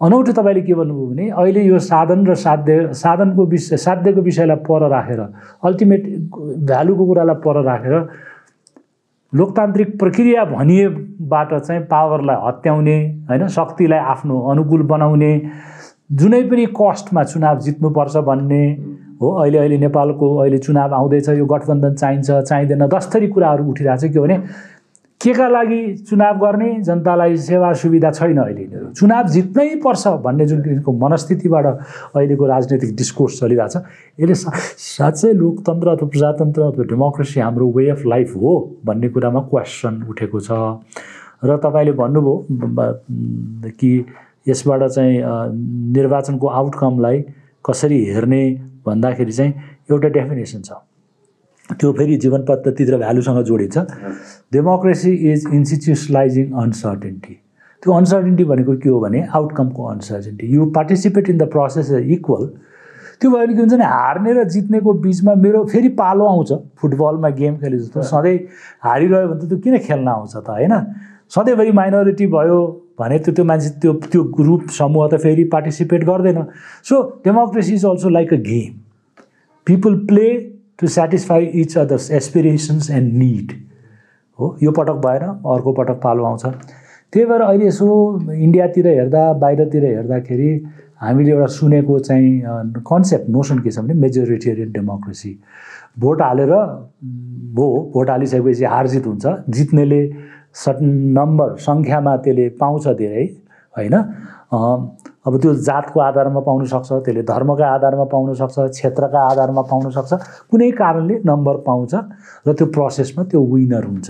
अनौठो 0.00 0.32
तपाईँले 0.32 0.62
के 0.62 0.74
भन्नुभयो 0.74 1.06
भने 1.06 1.28
अहिले 1.34 1.62
यो 1.62 1.78
साधन 1.78 2.26
र 2.26 2.34
साध्य 2.34 2.92
साधनको 2.94 3.46
विषय 3.46 3.76
साध्यको 3.76 4.20
विषयलाई 4.20 4.56
पर 4.68 4.88
राखेर 4.88 5.20
अल्टिमेट 5.64 6.06
भ्यालुको 6.70 7.06
कुरालाई 7.06 7.42
पर 7.44 7.62
राखेर 7.64 7.94
लोकतान्त्रिक 9.32 9.98
प्रक्रिया 9.98 10.44
भनिएबाट 10.44 11.54
चाहिँ 11.54 11.82
पावरलाई 11.90 12.36
हत्याउने 12.46 12.96
होइन 13.28 13.46
शक्तिलाई 13.48 13.98
आफ्नो 14.14 14.40
अनुकूल 14.50 14.82
बनाउने 14.88 15.32
जुनै 16.12 16.42
पनि 16.42 16.66
कस्टमा 16.80 17.24
चुनाव 17.24 17.58
जित्नुपर्छ 17.60 18.16
भन्ने 18.30 18.62
हो 19.20 19.30
अहिले 19.34 19.58
अहिले 19.58 19.78
नेपालको 19.78 20.26
अहिले 20.36 20.58
चुनाव 20.58 20.94
आउँदैछ 20.94 21.28
यो 21.28 21.46
गठबन्धन 21.46 21.94
चाहिन्छ 21.94 22.30
चाहिँदैन 22.30 22.86
दस्तरी 22.86 23.28
कुराहरू 23.28 23.64
उठिरहेको 23.70 24.08
छ। 24.08 24.12
के 24.12 24.36
भने 25.18 25.32
के 25.32 25.34
का 25.34 25.48
लागि 25.48 25.94
चुनाव 26.08 26.38
गर्ने 26.38 26.82
जनतालाई 26.82 27.36
सेवा 27.36 27.72
सुविधा 27.72 28.10
छैन 28.10 28.38
अहिले 28.38 28.92
चुनाव 28.94 29.28
जित्नै 29.28 29.74
पर्छ 29.84 30.06
भन्ने 30.22 30.46
जुन 30.46 30.62
किसिमको 30.62 30.92
मनस्थितिबाट 30.92 31.66
अहिलेको 31.66 32.46
राजनैतिक 32.46 32.96
डिस्कोर्स 32.96 33.40
चलिरहेछ 33.40 33.76
यसले 34.20 34.34
साँच्चै 34.34 35.32
लोकतन्त्र 35.32 35.88
अथवा 35.88 36.08
प्रजातन्त्र 36.08 36.62
अथवा 36.62 36.84
डेमोक्रेसी 36.84 37.40
हाम्रो 37.40 37.66
वे 37.76 37.88
अफ 37.90 38.02
लाइफ 38.06 38.36
हो 38.36 38.78
भन्ने 38.86 39.08
कुरामा 39.08 39.40
क्वेसन 39.50 40.06
उठेको 40.08 40.40
छ। 40.40 40.50
र 41.44 41.56
तपाईँले 41.56 41.92
भन्नुभयो 41.92 42.34
कि 43.78 43.90
यसबाट 44.48 44.82
चाहिँ 44.82 45.14
निर्वाचनको 45.98 46.46
आउटकमलाई 46.46 47.18
कसरी 47.66 48.04
हेर्ने 48.04 48.42
भन्दाखेरि 48.86 49.32
चाहिँ 49.32 49.52
एउटा 49.90 50.08
डेफिनेसन 50.08 50.62
छ। 50.62 50.70
त्यो 51.70 51.92
फेरि 51.92 52.16
जीवन 52.16 52.44
पद्धति 52.48 52.84
र 52.84 52.96
भ्यालुसँग 52.98 53.42
जोडिन्छ। 53.44 53.78
डेमोक्रेसी 54.52 55.12
इज 55.32 55.46
इन्स्टिट्युसनलाइजिङ 55.54 56.52
अनसर्टेन्टी 56.62 57.34
त्यो 57.82 57.92
अनसर्टेन्टी 57.94 58.44
भनेको 58.44 58.76
के 58.76 58.88
हो 58.88 59.00
भने 59.00 59.26
आउटकमको 59.34 59.84
uncertainty 59.86 60.46
you 60.54 60.66
participate 60.76 61.30
in 61.30 61.38
the 61.38 61.48
process 61.50 61.90
equal 61.92 62.46
त्यो 63.20 63.30
भयो 63.30 63.46
भने 63.46 63.54
के 63.54 63.60
हुन्छ 63.60 63.72
भने 63.72 63.84
हार्ने 63.84 64.32
र 64.32 64.44
जित्नेको 64.48 64.92
बिचमा 65.04 65.34
मेरो 65.34 65.64
फेरि 65.66 65.88
पालो 66.00 66.24
आउँछ। 66.26 66.52
फुटबलमा 66.80 67.28
गेम 67.38 67.56
खेले 67.58 67.78
जस्तो। 67.78 68.02
सधैँ 68.02 68.36
हारिरह्यो 68.82 69.28
भने 69.28 69.46
त 69.46 69.48
त्यो 69.48 69.58
किन 69.58 69.78
खेल्न 69.86 70.08
आउँछ 70.08 70.36
त 70.36 70.48
होइन? 70.48 70.74
सधैँभरि 71.30 71.72
माइनोरिटी 71.72 72.26
भयो 72.26 72.58
भने 72.98 73.18
त्यो 73.18 73.34
त्यो 73.34 73.44
मान्छे 73.44 73.70
त्यो 73.80 73.92
त्यो 74.06 74.22
ग्रुप 74.38 74.68
समूह 74.78 75.08
त 75.08 75.18
फेरि 75.22 75.44
पार्टिसिपेट 75.54 76.04
गर्दैन। 76.04 76.44
So 76.88 77.02
democracy 77.24 77.74
is 77.74 77.84
also 77.86 78.08
like 78.08 78.34
a 78.34 78.36
game 78.46 78.72
people 79.66 79.94
play 80.06 80.28
to 80.78 80.86
satisfy 80.86 81.44
each 81.60 81.76
others 81.78 82.10
aspirations 82.12 82.90
and 82.90 83.14
need 83.14 83.52
हो 84.38 84.56
यो 84.62 84.70
पटक 84.72 85.00
भएर 85.06 85.22
अर्को 85.22 85.72
पटक 85.72 86.00
पालो 86.02 86.24
आउँछ। 86.24 86.44
त्यही 87.12 87.24
भएर 87.26 87.40
अहिले 87.40 87.66
यसो 87.66 87.86
इन्डियातिर 88.32 88.86
हेर्दा 88.88 89.32
बाहिरतिर 89.42 89.84
हेर्दाखेरि 89.84 90.50
हामीले 91.00 91.30
एउटा 91.30 91.46
सुनेको 91.56 91.98
चाहिँ 91.98 92.30
कन्सेप्ट 92.86 93.28
नोसन 93.30 93.58
के 93.58 93.70
छ 93.70 93.78
भने 93.78 93.94
मेजोरिटेरियन 94.00 94.72
डेमोक्रेसी 94.72 95.38
भोट 95.98 96.22
हालेर 96.22 96.50
हो 96.52 96.62
भोट 97.92 98.10
हालिसकेपछि 98.10 98.64
हार 98.64 98.86
जित 98.88 99.06
हुन्छ। 99.06 99.26
जित्नेले 99.50 100.02
सर्टन 100.54 100.90
नम्बर 101.18 101.56
सङ्ख्यामा 101.60 102.16
त्यसले 102.24 102.48
पाउँछ 102.60 102.88
धेरै 102.98 103.24
होइन? 103.74 103.94
अब 105.26 105.40
त्यो 105.40 105.54
जातको 105.54 106.00
आधारमा 106.00 106.40
पाउन 106.40 106.64
सक्छ 106.64 106.88
त्यसले 106.92 107.22
धर्मका 107.22 107.66
आधारमा 107.66 108.04
पाउन 108.12 108.34
सक्छ 108.34 108.58
क्षेत्रका 108.58 109.20
आधारमा 109.30 109.62
पाउन 109.70 109.90
सक्छ 109.90 110.12
कुनै 110.50 110.70
कारणले 110.70 111.14
नम्बर 111.26 111.56
पाउँछ 111.66 111.94
र 112.46 112.52
त्यो 112.52 112.66
प्रोसेसमा 112.76 113.22
त्यो 113.30 113.40
विनर 113.44 113.84
हुन्छ। 113.84 114.08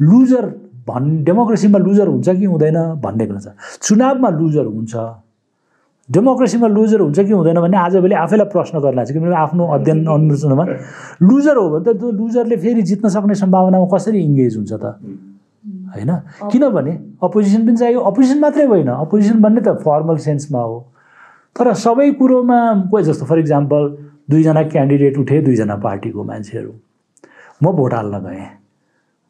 लुजर 0.00 0.44
भन् 0.88 1.08
डेमोक्रेसीमा 1.24 1.78
लुजर 1.78 2.08
हुन्छ 2.08 2.28
कि 2.28 2.44
हुँदैन 2.44 2.78
भन्ने 2.98 3.26
कुरा 3.26 3.40
छ। 3.40 3.48
चुनावमा 3.82 4.28
लुजर 4.30 4.66
हुन्छ। 4.66 4.94
डेमोक्रेसीमा 6.08 6.68
लुजर 6.68 7.00
हुन्छ 7.00 7.18
कि 7.20 7.32
हुँदैन 7.32 7.60
भने 7.60 7.76
आजभोलि 7.86 8.14
आफैलाई 8.26 8.48
प्रश्न 8.50 8.78
गर्न 8.82 9.04
छ 9.04 9.10
किनभने 9.14 9.36
आफ्नो 9.46 9.66
अध्ययन 9.78 9.98
अनुसन्धानमा 10.14 10.64
लुजर 11.22 11.56
हो 11.56 11.68
भने 11.70 11.84
त 11.86 11.96
त्यो 11.96 12.10
लुजरले 12.10 12.56
फेरि 12.56 12.82
जित्न 12.90 13.08
सक्ने 13.08 13.34
सम्भावनामा 13.38 13.86
कसरी 13.94 14.18
इङ्गेज 14.18 14.56
हुन्छ 14.56 14.72
त? 14.72 14.84
होइन? 15.94 16.10
किनभने 16.52 16.92
अपोजिसन 17.22 17.66
पनि 17.66 17.76
चाहियो। 17.76 18.00
अपोजिसन 18.00 18.38
मात्रै 18.38 18.64
होइन। 18.64 18.88
अपोजिसन 18.88 19.40
भन्ने 19.42 19.60
त 19.60 19.68
फर्मल 19.68 20.16
सेन्समा 20.16 20.62
हो। 20.62 20.92
तर 21.58 21.72
सबै 21.74 22.10
कुरोमा 22.10 22.58
कोही 22.90 23.04
जस्तो 23.04 23.26
फर 23.26 23.38
इक्जाम्पल 23.38 23.88
दुईजना 24.30 24.62
क्यान्डिडेट 24.62 25.18
उठे 25.18 25.40
दुईजना 25.40 25.76
पार्टीको 25.76 26.24
मान्छेहरू। 26.24 26.72
म 27.62 27.72
भोट 27.72 27.94
हाल्न 27.94 28.18
गएँ। 28.18 28.46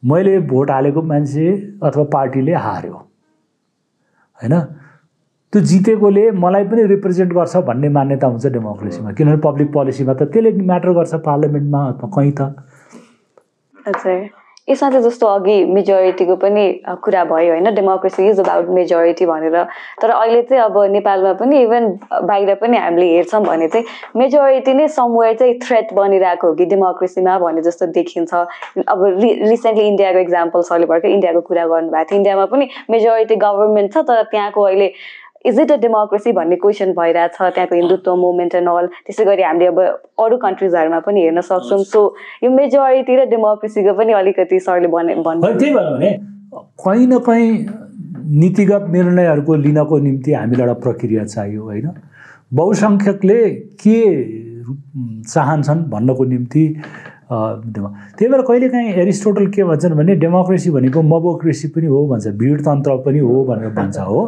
मैले 0.02 0.38
भोट 0.38 0.70
हालेको 0.70 1.02
मान्छे 1.02 1.78
अथवा 1.82 2.04
पार्टीले 2.04 2.54
हार्यो। 2.54 2.92
होइन? 4.38 4.54
त्यो 5.52 5.62
जितेकोले 5.62 6.30
मलाई 6.30 6.64
पनि 6.64 6.82
रिप्रेजेन्ट 6.86 7.32
गर्छ 7.32 7.56
भन्ने 7.56 7.88
मान्यता 7.88 8.26
हुन्छ 8.26 8.46
डेमोक्रेसीमा 8.46 9.12
किनभने 9.12 9.36
पब्लिक 9.36 9.72
पोलिसीमा 9.72 10.14
त 10.14 10.22
त्यसले 10.22 10.50
म्याटर 10.52 10.92
गर्छ 10.92 11.14
पार्लियामेन्टमा 11.14 11.80
अथवा 11.88 12.10
कहीँ 12.14 12.32
त। 12.32 12.54
यसमा 14.70 14.90
चाहिँ 14.90 15.04
जस्तो 15.04 15.26
अघि 15.26 15.64
मेजोरिटीको 15.74 16.36
पनि 16.36 16.64
कुरा 17.04 17.24
भयो 17.24 17.52
होइन 17.52 17.74
डेमोक्रेसी 17.74 18.28
इज 18.28 18.40
अबाउट 18.40 18.68
मेजोरिटी 18.78 19.26
भनेर। 19.26 19.56
तर 20.02 20.10
अहिले 20.10 20.42
चाहिँ 20.42 20.62
अब 20.64 20.78
नेपालमा 20.92 21.32
पनि 21.40 21.62
इभन 21.62 21.88
बाहिर 22.30 22.54
पनि 22.62 22.76
हामीले 22.76 23.06
हेर्छौँ 23.14 23.42
भने 23.44 23.68
चाहिँ 23.68 23.86
मेजोरिटी 24.16 24.74
नै 24.74 24.88
समवेयर 24.88 25.36
चाहिँ 25.36 25.58
थ्रेट 25.66 25.92
बनिरहेको 25.94 26.46
हो 26.46 26.54
कि 26.54 26.64
डेमोक्रेसीमा 26.72 27.38
भने 27.38 27.62
जस्तो 27.62 27.86
देखिन्छ। 27.98 28.34
अब 28.34 29.04
रि 29.20 29.32
रिसेन्टली 29.44 29.86
इन्डियाको 29.88 30.18
इक्जाम्पल 30.18 30.62
सरले 30.70 30.86
भर्खर 30.86 31.08
इन्डियाको 31.08 31.40
कुरा 31.40 31.66
गर्नुभएको 31.66 32.10
थियो। 32.10 32.16
इन्डियामा 32.16 32.44
पनि 32.46 32.68
मेजोरिटी 32.90 33.36
गभर्मेन्ट 33.36 33.92
छ 33.94 34.06
तर 34.08 34.22
त्यहाँको 34.30 34.62
अहिले 34.62 34.92
इज 35.44 35.60
इट 35.60 35.70
अ 35.72 35.76
डेमोक्रेसी 35.82 36.32
भन्ने 36.32 36.56
क्वेसन 36.62 36.92
भइरहेछ 36.92 37.36
त्यहाँको 37.40 37.74
हिन्दुत्व 37.74 38.16
मुभमेन्ट 38.16 38.54
एन्ड 38.54 38.68
अल 38.68 38.86
त्यसै 39.06 39.24
गरी 39.24 39.42
हामीले 39.42 39.66
अब 39.66 39.80
अरू 40.24 40.36
कन्ट्रिजहरूमा 40.38 41.00
पनि 41.06 41.22
हेर्न 41.22 41.40
सक्छौँ। 41.48 41.82
सो 41.84 42.00
यो 42.44 42.50
मेजोरिटी 42.50 43.16
र 43.16 43.24
डेमोक्रेसीको 43.30 43.94
पनि 44.00 44.12
अलिकति 44.20 44.60
सरले 44.60 44.88
भने 44.96 45.14
भन्नु 45.28 45.52
त्यही 45.58 45.74
भने 45.74 46.10
कहीँ 46.84 47.06
न 47.06 47.18
कहीँ 47.26 47.48
नीतिगत 48.40 48.84
निर्णयहरूको 48.90 49.54
लिनको 49.64 49.98
निम्ति 49.98 50.32
हामीलाई 50.32 50.66
एउटा 50.66 50.80
प्रक्रिया 50.80 51.24
चाहियो 51.24 51.62
होइन? 51.62 51.88
बहुसङ्ख्यकले 52.54 53.40
के 53.82 53.98
चाहन्छन् 55.30 55.82
भन्नको 55.90 56.24
निम्ति 56.24 56.64
त्यही 57.30 58.28
भएर 58.28 58.42
कहिलेकाहीँ 58.42 58.92
एरिस्टोटल 59.02 59.46
के 59.54 59.64
भन्छन् 59.64 59.94
भने 59.94 60.14
डेमोक्रेसी 60.18 60.70
भनेको 60.70 61.02
मबोक्रेसी 61.02 61.68
पनि 61.70 61.86
हो 61.86 62.06
भन्छ 62.08 62.26
भिडतन्त्र 62.42 62.96
पनि 63.06 63.18
हो 63.18 63.44
भनेर 63.44 63.70
भन्छ 63.74 63.98
हो। 63.98 64.20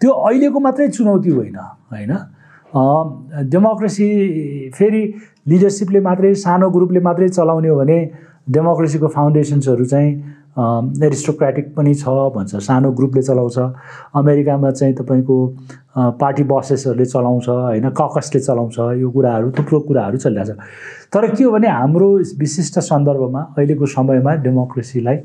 त्यो 0.00 0.10
अहिलेको 0.10 0.60
मात्रै 0.60 0.88
चुनौती 0.88 1.30
होइन 1.30 1.56
होइन? 1.92 2.12
डेमोक्रेसी 3.46 4.08
फेरि 4.74 5.02
लिडरसिपले 5.48 6.00
मात्रै 6.00 6.34
सानो 6.34 6.70
ग्रुपले 6.70 7.00
मात्रै 7.00 7.28
चलाउने 7.28 7.68
हो 7.68 7.76
भने 7.78 7.98
डेमोक्रेसीको 8.50 9.08
फाउन्डेसन्सहरू 9.08 9.84
चाहिँ 9.84 10.10
एरिस्टोक्रेटिक 10.52 11.74
पनि 11.74 11.94
छ 11.94 12.08
भन्छ 12.34 12.56
सानो 12.56 12.90
ग्रुपले 12.92 13.22
चलाउँछ। 13.22 13.58
अमेरिकामा 14.16 14.70
चाहिँ 14.70 14.94
तपाईँको 14.94 15.36
पार्टी 16.20 16.42
बसेसहरूले 16.44 17.04
चलाउँछ 17.04 17.48
होइन 17.48 17.88
ककसले 17.90 18.40
चलाउँछ 18.40 18.78
यो 19.00 19.10
कुराहरू 19.10 19.50
थुप्रो 19.58 19.80
कुराहरू 19.88 20.18
चलिरहेछ। 20.18 20.50
तर 21.12 21.34
के 21.34 21.44
हो 21.44 21.50
भने 21.52 21.68
हाम्रो 21.68 22.08
विशिष्ट 22.38 22.78
सन्दर्भमा 22.80 23.40
अहिलेको 23.58 23.86
समयमा 23.86 24.34
डेमोक्रेसीलाई 24.44 25.16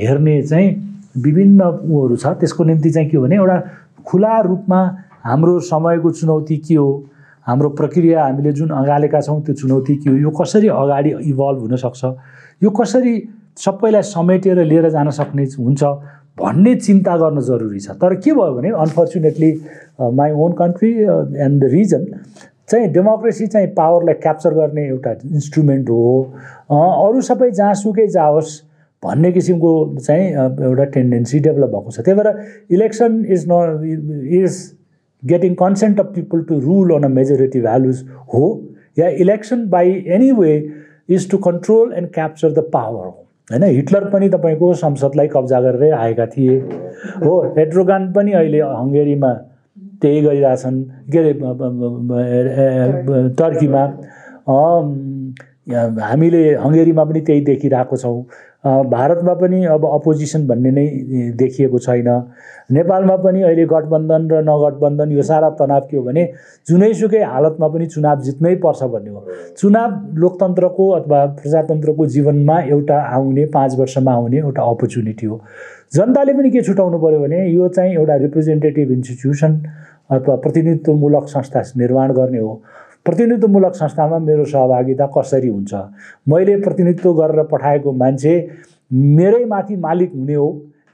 हेर्ने 0.00 0.40
चाहिँ 0.42 0.70
विभिन्न 1.16 1.60
उहरू 1.62 2.16
छ। 2.16 2.26
त्यसको 2.40 2.64
निम्ति 2.64 2.90
चाहिँ 2.90 3.08
के 3.10 3.16
हो 3.16 3.22
भने 3.22 3.36
एउटा 3.36 3.60
खुला 4.08 4.40
रूपमा 4.40 4.80
हाम्रो 5.24 5.60
समयको 5.68 6.10
चुनौती 6.10 6.56
के 6.64 6.74
हो 6.74 6.88
हाम्रो 7.46 7.68
प्रक्रिया 7.78 8.24
हामीले 8.24 8.52
जुन 8.52 8.70
अँगालेका 8.72 9.20
छौँ 9.20 9.40
त्यो 9.44 9.54
चुनौती 9.54 9.96
के 9.96 10.10
हो 10.10 10.16
यो 10.16 10.30
कसरी 10.30 10.68
अगाडि 10.68 11.10
इभल्भ 11.30 11.60
हुनसक्छ 11.60 12.04
यो 12.62 12.70
कसरी 12.70 13.14
सबैलाई 13.56 14.02
समेटेर 14.04 14.62
लिएर 14.64 14.88
जान 14.90 15.10
सक्ने 15.18 15.44
हुन्छ 15.58 15.82
भन्ने 16.38 16.74
चिन्ता 16.76 17.16
गर्न 17.16 17.40
जरुरी 17.42 17.80
छ। 17.80 17.90
तर 17.96 18.14
के 18.20 18.32
भयो 18.32 18.52
भने 18.54 18.70
unfortunately 18.82 19.50
my 20.12 20.30
own 20.44 20.52
country 20.58 20.90
and 20.92 21.62
the 21.62 21.70
reason 21.72 22.04
चाहिँ 22.68 22.88
डेमोक्रेसी 22.92 23.46
चाहिँ 23.46 23.68
पावरलाई 23.74 24.14
क्याप्चर 24.22 24.54
गर्ने 24.54 24.86
एउटा 24.86 25.10
इन्स्ट्रुमेन्ट 25.32 25.90
हो। 25.90 26.22
अरू 26.70 27.20
सबै 27.22 27.50
जहाँसुकै 27.50 28.06
जाओस् 28.14 28.60
भन्ने 29.02 29.32
किसिमको 29.32 29.72
चाहिँ 29.98 30.28
एउटा 30.68 30.84
टेन्डेन्सी 30.94 31.38
डेभलप 31.40 31.70
भएको 31.70 31.90
छ। 31.90 32.00
त्यही 32.00 32.18
भएर 32.18 32.74
इलेक्सन 32.74 33.24
इज 33.28 33.44
न 33.50 33.52
is 34.42 34.56
getting 35.22 35.54
consent 35.60 36.00
of 36.00 36.12
people 36.14 36.42
to 36.48 36.58
rule 36.60 36.94
on 36.94 37.04
a 37.04 37.08
majority 37.10 37.60
values 37.60 38.04
हो। 38.34 38.46
या 38.98 39.08
election 39.24 39.68
by 39.70 40.02
any 40.16 40.32
way 40.32 40.56
is 41.08 41.30
to 41.30 41.38
control 41.46 41.92
and 41.92 42.12
capture 42.14 42.52
the 42.52 42.70
power 42.72 43.06
हो। 43.06 43.25
होइन 43.50 43.62
हिटलर 43.62 44.04
पनि 44.10 44.28
तपाईँको 44.28 44.72
संसदलाई 44.74 45.28
कब्जा 45.32 45.60
गरेरै 45.60 45.90
आएका 45.96 46.26
थिए। 46.26 46.56
हो 47.24 47.32
हेड्रोगान 47.58 48.12
पनि 48.12 48.32
अहिले 48.32 48.60
हङ्गेरीमा 48.60 49.32
त्यही 50.02 50.20
गरिरहेछन्। 50.22 50.82
के 51.12 51.18
अरे 51.18 51.32
टर्कीमा। 53.38 53.82
हामीले 56.10 56.42
हङ्गेरीमा 56.64 57.04
पनि 57.04 57.20
त्यही 57.20 57.40
देखिरहेको 57.50 57.96
छौँ। 57.96 58.18
भारतमा 58.66 59.34
पनि 59.34 59.64
अब 59.64 59.84
अपोजिसन 59.86 60.46
भन्ने 60.46 60.70
नै 60.70 60.86
देखिएको 61.38 61.78
छैन। 61.78 62.08
नेपालमा 62.72 63.16
पनि 63.16 63.42
अहिले 63.42 63.64
गठबन्धन 63.66 64.28
र 64.30 64.42
नगठबन्धन 64.42 65.12
यो 65.12 65.22
सारा 65.22 65.50
तनाव 65.60 65.86
के 65.90 65.96
हो 65.96 66.02
भने 66.02 66.24
जुनैसुकै 66.68 67.22
हालतमा 67.22 67.68
पनि 67.68 67.86
चुनाव 67.86 68.20
जित्नै 68.20 68.54
पर्छ 68.64 68.82
भन्ने 68.84 69.10
हो। 69.10 69.22
चुनाव 69.58 69.90
लोकतन्त्रको 70.14 70.88
अथवा 70.90 71.24
प्रजातन्त्रको 71.38 72.06
जीवनमा 72.06 72.58
एउटा 72.60 72.98
आउने 73.14 73.44
पाँच 73.54 73.78
वर्षमा 73.78 74.12
आउने 74.12 74.38
एउटा 74.38 74.62
अपर्च्युनिटी 74.62 75.26
हो। 75.26 75.40
जनताले 75.94 76.32
पनि 76.32 76.50
के 76.50 76.62
छुट्याउनु 76.62 76.98
पऱ्यो 76.98 77.20
भने 77.20 77.46
यो 77.48 77.68
चाहिँ 77.68 77.94
एउटा 77.94 78.16
रिप्रेजेन्टेटिभ 78.16 78.90
इन्स्टिट्युसन 78.92 79.62
अथवा 80.10 80.34
प्रतिनिधित्वमूलक 80.36 81.28
संस्था 81.28 81.62
निर्माण 81.76 82.12
गर्ने 82.12 82.38
हो। 82.38 82.62
प्रतिनिधित्वमूलक 83.06 83.74
संस्थामा 83.74 84.18
मेरो 84.18 84.44
सहभागिता 84.44 85.06
कसरी 85.16 85.48
हुन्छ? 85.48 85.74
मैले 86.28 86.56
प्रतिनिधित्व 86.62 87.12
गरेर 87.20 87.42
पठाएको 87.52 87.92
मान्छे 88.02 88.34
मेरै 88.92 89.44
माथि 89.44 89.76
मालिक 89.86 90.12
हुने 90.14 90.34
हो 90.34 90.48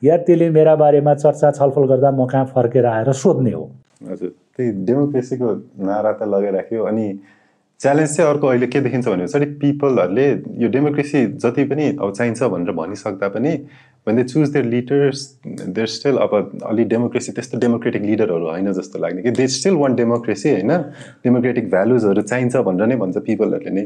या 0.04 0.16
त्यसले 0.26 0.48
मेरा 0.50 0.74
बारेमा 0.76 1.14
चर्चा 1.14 1.50
छलफल 1.58 1.84
गर्दा 1.88 2.10
म 2.10 2.26
कहाँ 2.26 2.44
फर्केर 2.54 2.86
आएर 2.86 3.12
सोध्ने 3.12 3.52
हो? 3.52 3.64
हजुर 4.10 4.28
त्यही 4.56 4.70
डेमोक्रेसीको 4.86 5.54
नारा 5.86 6.12
त 6.12 6.28
लगाइराख्यो 6.28 6.84
अनि 6.84 7.06
च्यालेन्ज 7.80 8.10
चाहिँ 8.16 8.30
अर्को 8.30 8.46
अहिले 8.46 8.66
के 8.66 8.80
देखिन्छ 8.80 9.08
भने 9.08 9.46
पिपलहरूले 9.62 10.26
यो 10.62 10.68
डेमोक्रेसी 10.74 11.24
जति 11.42 11.64
पनि 11.70 11.86
अब 11.98 12.12
चाहिन्छ 12.12 12.42
भनेर 12.42 12.72
भनिसक्दा 12.74 13.28
पनि 13.34 13.52
when 14.06 14.16
they 14.16 14.24
choose 14.24 14.50
their 14.50 14.64
leaders, 14.64 15.18
they're 15.74 15.86
still 15.86 16.16
अब 16.18 16.32
अलि 16.70 16.84
डेमोक्रेसी 16.92 17.32
त्यस्तो 17.32 17.58
डेमोक्रेटिक 17.58 18.02
लिडरहरू 18.02 18.48
होइन 18.50 18.72
जस्तो 18.78 18.98
लाग्ने 18.98 19.22
कि 19.22 19.30
दे 19.30 19.46
स्टिल 19.56 19.74
वान 19.82 19.94
डेमोक्रेसी 19.94 20.50
होइन? 20.50 20.72
डेमोक्रेटिक 21.24 21.70
भ्यालुजहरू 21.70 22.22
चाहिन्छ 22.22 22.56
भनेर 22.68 22.86
नै 22.86 22.96
भन्छ 23.02 23.16
पिपलहरूले 23.26 23.70
नै। 23.70 23.84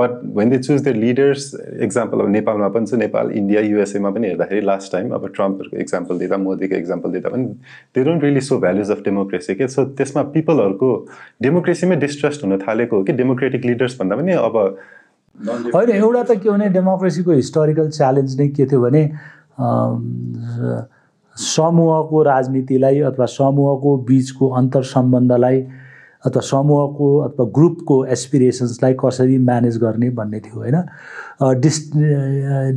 But 0.00 0.10
when 0.36 0.50
they 0.50 0.58
choose 0.58 0.82
their 0.84 0.96
leaders 0.96 1.44
example 1.86 2.20
अब 2.20 2.28
नेपालमा 2.36 2.68
पनि 2.76 2.86
छ 2.86 3.00
नेपाल 3.02 3.30
इन्डिया 3.40 3.60
युएसएमा 3.60 4.10
पनि 4.16 4.26
हेर्दाखेरि 4.28 4.60
लास्ट 4.66 4.92
टाइम 4.92 5.10
अब 5.14 5.26
ट्रम्पहरूको 5.34 5.76
इक्जाम्पल 5.84 6.18
दिँदा 6.18 6.36
मोदीको 6.44 6.76
इक्जाम्पल 6.76 7.12
दिँदा 7.16 7.28
पनि 7.34 7.44
they 7.94 8.04
don't 8.04 8.24
really 8.24 8.40
so 8.48 8.58
values 8.64 8.90
of 8.90 9.02
democracy 9.08 9.54
के 9.60 9.68
सो 9.74 9.84
त्यसमा 10.00 10.22
पिपलहरूको 10.36 10.90
डेमोक्रेसीमै 11.42 11.96
डिस्ट्रस्ट 12.06 12.44
हुन 12.44 12.56
थालेको 12.64 12.96
हो 12.96 13.02
कि 13.04 13.12
डेमोक्रेटिक 13.20 13.64
लिडर्स 13.72 13.98
भन्दा 14.00 14.16
पनि 14.22 14.32
अब 14.44 14.56
होइन 15.74 15.90
एउटा 15.90 16.22
त 16.22 16.38
के 16.40 16.50
भने 16.50 16.68
डेमोक्रेसीको 16.78 17.32
हिस्टोरिकल 17.42 17.90
च्यालेन्ज 17.98 18.40
नै 18.40 18.48
के 18.56 18.66
थियो 18.72 18.80
भने 18.86 19.04
समूहको 21.36 22.22
राजनीतिलाई 22.22 23.00
अथवा 23.00 23.26
समूहको 23.26 23.96
बिचको 24.08 24.48
अन्तर 24.48 24.82
सम्बन्धलाई 24.82 25.60
अथवा 26.26 26.40
समूहको 26.40 27.16
अथवा 27.18 27.44
ग्रुपको 27.54 28.04
एसपिरेसन्सलाई 28.16 28.94
कसरी 29.04 29.38
म्यानेज 29.38 29.76
गर्ने 29.78 30.10
भन्ने 30.10 30.40
थियो 30.40 30.58
होइन? 30.60 30.76
डिस् 31.60 31.80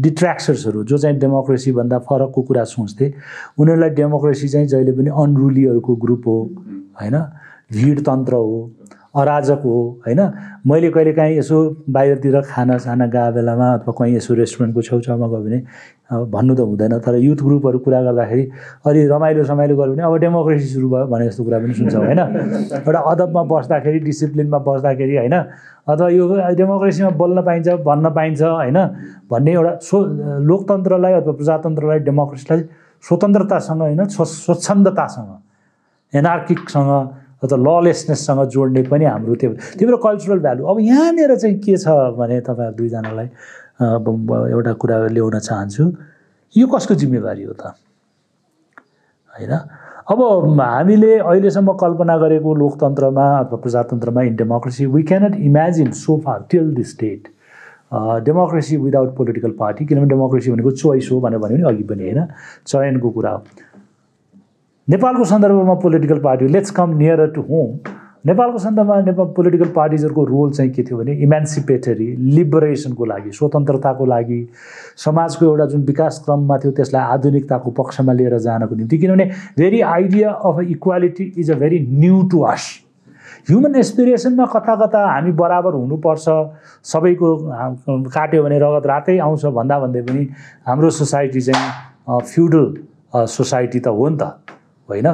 डिट्र्याक्सर्सहरू 0.01 0.83
जो 0.83 0.97
चाहिँ 0.97 1.17
डेमोक्रेसीभन्दा 1.19 1.99
फरकको 2.09 2.41
कुरा 2.41 2.63
सोच्थे 2.63 3.13
उनीहरूलाई 3.59 3.89
डेमोक्रेसी 3.99 4.47
चाहिँ 4.49 4.67
जहिले 4.67 4.91
पनि 4.91 5.09
अनरुलीहरूको 5.09 5.95
ग्रुप 5.95 6.27
हो 6.27 6.37
होइन? 7.01 7.15
भिडतन्त्र 7.73 8.33
हो 8.33 8.71
अराजक 9.13 9.61
हो 9.63 10.01
होइन? 10.05 10.19
मैले 10.67 10.89
कहिलेकाहीँ 10.89 11.37
यसो 11.37 11.57
बाहिरतिर 11.85 12.41
खाना 12.49 12.77
साना 12.81 13.05
गएको 13.13 13.33
बेलामा 13.33 13.67
अथवा 13.73 13.93
कहीँ 13.93 14.15
यसो 14.15 14.33
रेस्टुरेन्टको 14.33 14.81
छेउछाउमा 14.81 15.27
गयो 15.29 15.41
भने 15.45 15.59
भन्नु 16.33 16.53
त 16.55 16.59
हुँदैन 16.65 16.97
तर 17.05 17.15
युथ 17.21 17.41
ग्रुपहरू 17.45 17.79
कुरा 17.85 18.01
गर्दाखेरि 18.09 18.43
अलि 18.89 19.05
रमाइलो 19.13 19.43
समाइलो 19.45 19.75
गऱ्यो 19.77 19.93
भने 19.93 20.03
अब 20.03 20.17
डेमोक्रेसी 20.17 20.67
सुरु 20.73 20.89
भयो 20.89 21.05
भने 21.13 21.25
जस्तो 21.29 21.43
कुरा 21.45 21.57
पनि 21.61 21.73
सुन्छौँ 21.77 22.05
होइन? 22.05 22.19
एउटा 22.73 22.99
अदबमा 23.13 23.43
बस्दाखेरि 23.53 23.99
डिसिप्लिनमा 24.09 24.59
बस्दाखेरि 24.65 25.15
होइन? 25.17 25.35
अथवा 25.87 26.09
यो 26.09 26.23
डेमोक्रेसीमा 26.57 27.09
बोल्न 27.21 27.41
पाइन्छ 27.45 27.67
भन्न 27.85 28.09
पाइन्छ 28.17 28.41
होइन? 28.41 28.77
भन्ने 29.29 29.51
एउटा 29.53 29.73
सो 29.89 29.95
लोकतन्त्रलाई 30.49 31.13
अथवा 31.21 31.33
प्रजातन्त्रलाई 31.37 31.99
डेमोक्रेसीलाई 32.09 32.61
स्वतन्त्रतासँग 33.03 33.81
होइन? 33.81 34.01
स्वच्छन्दतासँग 34.09 35.31
एनार्किकसँग 36.13 36.91
अथवा 37.43 37.57
ललेसनेससँग 37.59 38.43
जोड्ने 38.49 38.83
पनि 38.91 39.05
हाम्रो 39.05 39.35
त्यो 39.35 39.51
त्यो 39.77 39.97
कल्चरल 39.97 40.39
भ्यालु 40.39 40.65
अब 40.65 40.79
यहाँनिर 40.81 41.35
चाहिँ 41.35 41.57
के 41.59 41.77
छ 41.77 41.87
भने 42.17 42.39
तपाईँहरू 42.41 42.75
दुईजनालाई 42.77 43.27
एउटा 44.53 44.73
कुरा 44.81 44.97
ल्याउन 45.07 45.39
चाहन्छु। 45.39 45.83
यो 46.55 46.67
कसको 46.67 46.93
जिम्मेवारी 46.95 47.43
हो 47.43 47.53
त? 47.53 47.73
होइन? 49.33 49.53
अब 50.11 50.19
हामीले 50.61 51.17
अहिलेसम्म 51.19 51.73
कल्पना 51.81 52.17
गरेको 52.17 52.53
लोकतन्त्रमा 52.55 53.25
अथवा 53.39 53.57
प्रजातन्त्रमा 53.57 54.21
in 54.21 54.35
democracy 54.35 54.85
we 54.85 55.03
cannot 55.03 55.35
imagine 55.41 55.91
so 55.95 56.17
far 56.25 56.45
till 56.51 56.73
the 56.75 56.83
state 56.83 57.27
democracy 58.25 58.77
without 58.77 59.15
political 59.15 59.51
party 59.59 59.85
किनभने 59.85 60.09
डेमोक्रेसी 60.09 60.51
भनेको 60.51 60.71
चोइस 60.71 61.09
हो 61.11 61.19
भनेर 61.21 61.39
भन्यो 61.39 61.57
भने 61.57 61.67
अघि 61.69 61.83
पनि 61.83 62.03
होइन? 62.03 62.25
चयनको 62.67 63.09
कुरा 63.09 63.31
हो। 63.31 63.43
नेपालको 64.89 65.23
सन्दर्भमा 65.25 65.73
political 65.81 66.17
party 66.19 66.47
let's 66.47 66.71
come 66.77 66.95
near 66.97 67.25
to 67.35 67.41
home 67.41 67.91
नेपालको 68.27 68.57
सन्दर्भमा 68.59 68.99
नेपाल 69.01 69.25
पोलिटिकल 69.35 69.69
पार्टिजहरूको 69.75 70.23
रोल 70.25 70.51
चाहिँ 70.51 70.71
के 70.71 70.83
थियो 70.83 70.97
भने 70.97 71.13
इमेन्सिपेटरी 71.23 72.07
लिबरेसनको 72.35 73.05
लागि 73.05 73.31
स्वतन्त्रताको 73.31 74.05
लागि 74.05 74.39
समाजको 75.05 75.45
एउटा 75.45 75.65
जुन 75.71 75.83
विकास 75.85 76.21
क्रममा 76.25 76.57
थियो 76.63 76.71
त्यसलाई 76.79 77.13
आधुनिकताको 77.13 77.71
पक्षमा 77.79 78.13
लिएर 78.13 78.37
जानको 78.45 78.75
निम्ति। 78.75 78.97
किनभने 78.97 79.25
very 79.57 79.79
idea 79.93 80.31
of 80.51 80.59
equality 80.75 81.31
is 81.37 81.51
a 81.51 81.55
very 81.59 81.79
new 81.89 82.21
to 82.31 82.41
us 82.51 82.67
human 83.49 83.75
एसपिरेसनमा 83.75 84.45
कता 84.55 84.75
कता 84.85 85.05
हामी 85.11 85.31
बराबर 85.39 85.73
हुनुपर्छ 85.73 86.25
सबैको 86.91 87.35
काट्यो 88.11 88.43
भने 88.43 88.59
रगत 88.65 88.87
रातै 88.91 89.17
आउँछ 89.29 89.45
भन्दा 89.59 89.79
भन्दै 89.79 90.01
पनि 90.11 90.27
हाम्रो 90.67 90.89
सोसाइटी 90.99 91.41
चाहिँ 91.41 92.19
फ्युडल 92.21 92.73
सोसाइटी 93.37 93.79
त 93.79 93.87
हो 93.87 94.09
नि 94.09 94.17
त। 94.17 94.35
होइन? 94.89 95.07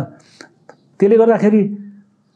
त्यसले 1.00 1.18
गर्दाखेरि 1.18 1.62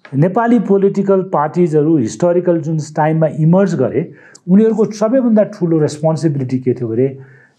नेपाली 0.04 0.60
पोलिटिकल 0.68 1.22
पार्टिजहरू 1.34 1.96
हिस्टोरिकल 1.98 2.60
जुन 2.62 2.78
टाइममा 2.96 3.28
इमर्ज 3.40 3.76
गरे 3.76 4.02
उनीहरूको 4.48 4.86
सबैभन्दा 5.00 5.44
ठुलो 5.54 5.80
रेस्पोन्सिबिलिटी 5.80 6.58
के 6.60 6.74
थियो 6.74 6.88
भने 6.88 7.08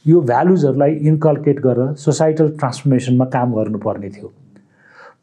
यो 0.07 0.21
भ्यालुजहरूलाई 0.31 0.93
इन्कल्केट 1.11 1.61
गरेर 1.61 1.95
सोसाइटल 1.99 2.49
ट्रान्सफर्मेसनमा 2.59 3.25
काम 3.35 3.53
गर्नुपर्ने 3.55 4.11
थियो। 4.11 4.33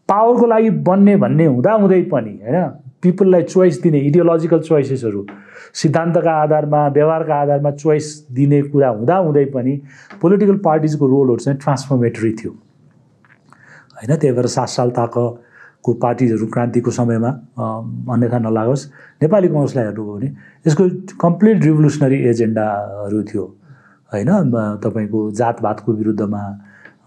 पावरको 0.09 0.45
लागि 0.47 0.69
बन्ने 0.87 1.15
भन्ने 1.17 1.45
हुँदाहुँदै 1.45 2.01
पनि 2.11 2.33
होइन? 2.43 2.65
पिपललाई 3.01 3.43
चोइस 3.43 3.81
दिने 3.81 3.99
इडियोलोजिकल 3.99 4.59
चोइसेसहरू 4.61 5.25
सिद्धान्तका 5.73 6.31
आधारमा 6.41 6.87
व्यवहारका 6.97 7.35
आधारमा 7.41 7.71
चोइस 7.71 8.07
दिने 8.31 8.61
कुरा 8.73 8.89
हुँदाहुँदै 8.89 9.45
पनि 9.55 9.73
पोलिटिकल 10.21 10.57
पार्टिजको 10.67 11.07
रोलहरू 11.07 11.37
चाहिँ 11.37 11.59
ट्रान्सफर्मेटरी 11.59 12.31
थियो। 12.33 12.51
होइन 14.01 14.17
त्यही 14.17 14.33
भएर 14.35 14.47
सात 14.47 14.69
साल 14.69 14.89
ताक 14.97 15.15
को 15.83 15.93
पार्टीहरू 16.01 16.45
क्रान्तिको 16.53 16.91
समयमा 16.91 17.29
अन्यथा 18.13 18.37
नलागोस्। 18.39 18.83
नेपाली 19.21 19.47
कङ्ग्रेसलाई 19.47 19.85
हेर्नुभयो 19.85 20.13
भने 20.17 20.29
यसको 20.65 20.83
कम्प्लिट 21.21 21.57
रिभोल्युसनरी 21.63 22.17
एजेन्डाहरू 22.29 23.23
थियो। 23.29 23.45
होइन 24.11 24.29
तपाईँको 24.83 25.19
जातभातको 25.31 25.89
विरुद्धमा 25.93 26.41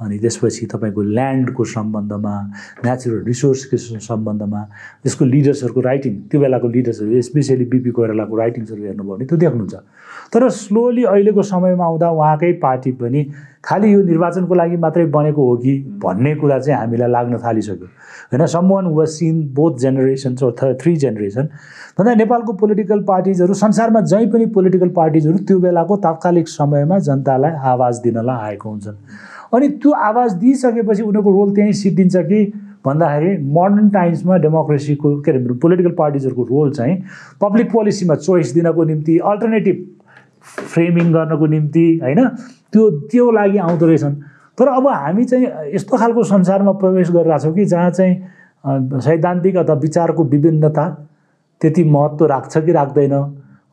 अनि 0.01 0.19
त्यसपछि 0.19 0.67
तपाईँको 0.67 1.03
ल्यान्डको 1.17 1.65
सम्बन्धमा 1.65 2.35
नेचुरल 2.85 3.23
रिसोर्सको 3.25 3.77
सम्बन्धमा 4.03 4.61
त्यसको 5.03 5.25
लिडर्सहरूको 5.25 5.81
राइटिङ 5.81 6.15
त्यो 6.31 6.41
बेलाको 6.41 6.69
लिडर्सहरू 6.69 7.21
स्पेसली 7.31 7.65
बिपी 7.73 7.91
कोइरालाको 7.95 8.37
राइटिङ्सहरू 8.37 8.83
हेर्नुभयो 8.83 9.15
भने 9.15 9.25
त्यो 9.31 9.39
देख्नुहुन्छ। 9.39 9.75
तर 10.35 10.49
स्लोली 10.51 11.05
अहिलेको 11.05 11.43
समयमा 11.43 11.85
आउँदा 11.85 12.09
उहाँकै 12.11 12.53
पार्टी 12.63 12.93
पनि 13.01 13.21
खालि 13.65 13.93
यो 13.95 14.03
निर्वाचनको 14.03 14.55
लागि 14.55 14.77
मात्रै 14.77 15.07
बनेको 15.15 15.43
हो 15.49 15.57
कि 15.57 15.73
भन्ने 16.05 16.35
कुरा 16.37 16.59
चाहिँ 16.59 16.79
हामीलाई 16.81 17.11
लाग्न 17.11 17.39
थालिसक्यो। 17.45 17.87
होइन 18.33 18.47
some 18.47 18.69
one 18.69 18.87
was 18.95 19.09
seen 19.09 19.37
both 19.55 19.79
generations 19.79 20.43
थ 20.59 20.73
थ्री 20.83 20.97
जेनेरेसन 20.97 21.45
भन्दा 21.99 22.15
नेपालको 22.15 22.53
पोलिटिकल 22.53 23.03
पार्टिजहरू 23.09 23.55
संसारमा 23.55 24.01
जहीँ 24.11 24.27
पनि 24.33 24.47
पोलिटिकल 24.59 24.89
पार्टिजहरू 24.99 25.39
त्यो 25.39 25.59
बेलाको 25.59 25.97
तात्कालिक 26.03 26.49
समयमा 26.49 26.99
जनतालाई 26.99 27.53
आवाज 27.73 28.01
दिनलाई 28.05 28.51
आएको 28.51 28.71
हुन्छन्। 28.71 28.99
अनि 29.53 29.69
त्यो 29.69 29.91
आवाज 29.91 30.33
दिइसकेपछि 30.35 31.03
उनीहरूको 31.03 31.31
रोल 31.31 31.55
त्यहीँ 31.55 31.73
सिद्धिन्छ 31.73 32.17
कि 32.17 32.45
भन्दाखेरि 32.87 33.37
मोडर्न 33.43 33.89
टाइम्समा 33.89 34.37
डेमोक्रेसीको 34.37 35.21
के 35.21 35.31
अरे 35.31 35.55
पोलिटिकल 35.63 35.91
पार्टिजहरूको 35.99 36.43
रोल 36.45 36.71
चाहिँ 36.73 36.97
पब्लिक 37.41 37.71
पोलिसीमा 37.73 38.15
चोइस 38.15 38.53
दिनको 38.55 38.85
निम्ति 38.85 39.19
अल्टरनेटिभ 39.19 39.77
फ्रेमिङ 40.45 41.13
गर्नको 41.13 41.47
निम्ति 41.47 41.87
होइन? 42.03 42.29
त्यो 42.73 42.91
त्यो 43.09 43.31
लागि 43.31 43.59
आउँदो 43.59 43.87
रहेछन्। 43.87 44.15
तर 44.59 44.69
अब 44.69 44.87
हामी 44.89 45.25
चाहिँ 45.25 45.47
यस्तो 45.75 45.97
खालको 45.97 46.23
संसारमा 46.25 46.73
प्रवेश 46.73 47.11
गरिरहेछौँ 47.11 47.55
कि 47.55 47.65
जहाँ 47.65 47.91
चाहिँ 47.91 49.01
सैद्धान्तिक 49.01 49.57
अथवा 49.57 49.75
विचारको 49.77 50.25
विभिन्नता 50.25 50.85
त्यति 51.61 51.85
महत्त्व 51.85 52.27
राख्छ 52.27 52.59
कि 52.59 52.73
राख्दैन। 52.73 53.15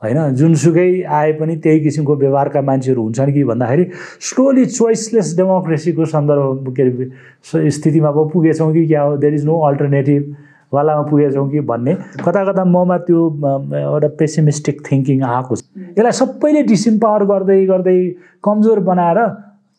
होइन? 0.03 0.35
जुनसुकै 0.35 1.03
आए 1.05 1.31
पनि 1.39 1.55
त्यही 1.63 1.79
किसिमको 1.79 2.15
व्यवहारका 2.15 2.61
मान्छेहरू 2.61 3.01
हुन्छन् 3.03 3.33
कि 3.33 3.43
भन्दाखेरि 3.43 3.85
स्लोली 4.29 4.65
चोइसलेस 4.65 5.35
डेमोक्रेसीको 5.37 6.05
सन्दर्भ 6.13 6.73
के 6.77 6.83
अरे 6.83 7.69
स्थितिमा 7.71 8.11
पो 8.11 8.25
पुगेछौँ 8.33 8.71
कि 8.73 8.85
क्या 8.87 9.01
हो? 9.01 9.17
देयर 9.17 9.33
इज 9.33 9.45
नो 9.45 9.59
अल्टरनेटिभ 9.67 10.35
वालामा 10.73 11.03
पुगेछौँ 11.11 11.49
कि 11.51 11.59
भन्ने 11.69 11.93
कता 12.25 12.43
कता 12.51 12.63
ममा 12.65 12.97
त्यो 13.05 13.21
एउटा 13.75 14.07
पेसिमिस्टिक 14.19 14.81
थिङ्किङ 14.91 15.21
आएको 15.21 15.55
छ। 15.55 15.63
यसलाई 15.99 16.11
सबैले 16.19 16.63
डिसइम्पावर 16.63 17.23
गर्दै 17.31 17.65
गर्दै 17.65 17.97
कमजोर 18.43 18.79
बनाएर 18.89 19.19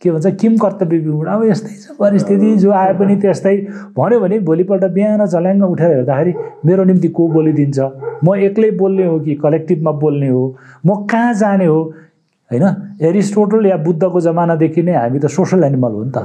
के 0.02 0.10
भन्छ 0.10 0.26
किम 0.40 0.56
कर्तव्य 0.58 0.98
विगुण 0.98 1.26
अब 1.26 1.44
यस्तै 1.44 1.74
छ 1.74 1.96
परिस्थिति 1.98 2.56
जो 2.58 2.70
आए 2.72 2.92
पनि 2.98 3.16
त्यस्तै। 3.22 3.56
भन्यो 3.96 4.20
भने 4.20 4.38
भोलिपल्ट 4.48 4.84
बिहान 4.92 5.26
झल्याङ्ग 5.26 5.64
उठेर 5.64 5.90
हेर्दाखेरि 5.90 6.32
मेरो 6.66 6.84
निम्ति 6.84 7.08
को 7.08 7.28
बोलिदिन्छ? 7.28 7.78
म 8.24 8.34
एक्लै 8.46 8.70
बोल्ने 8.78 9.06
हो 9.06 9.18
कि 9.20 9.34
कलेक्टिभमा 9.42 9.92
बोल्ने 10.02 10.28
हो? 10.28 10.44
म 10.86 11.06
कहाँ 11.06 11.34
जाने 11.34 11.66
हो? 11.66 11.82
होइन? 12.50 12.64
एरिस्टोटल 13.02 13.66
या 13.66 13.76
बुद्धको 13.86 14.20
जमानादेखि 14.20 14.82
नै 14.82 14.94
हामी 14.94 15.18
त 15.18 15.26
सोसल 15.26 15.64
एनिमल 15.64 15.92
हो 15.92 16.04
नि 16.04 16.10
त। 16.16 16.18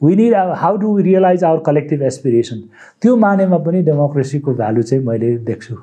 We 0.00 0.16
need 0.16 0.34
how 0.58 0.76
to 0.76 0.96
realise 0.98 1.44
our 1.44 1.58
collective 1.66 2.02
aspiration 2.02 2.58
त्यो 3.02 3.16
मानेमा 3.16 3.58
पनि 3.66 3.82
डेमोक्रेसीको 3.82 4.54
भ्यालु 4.54 4.82
चाहिँ 4.82 5.04
मैले 5.04 5.36
देख्छु। 5.46 5.74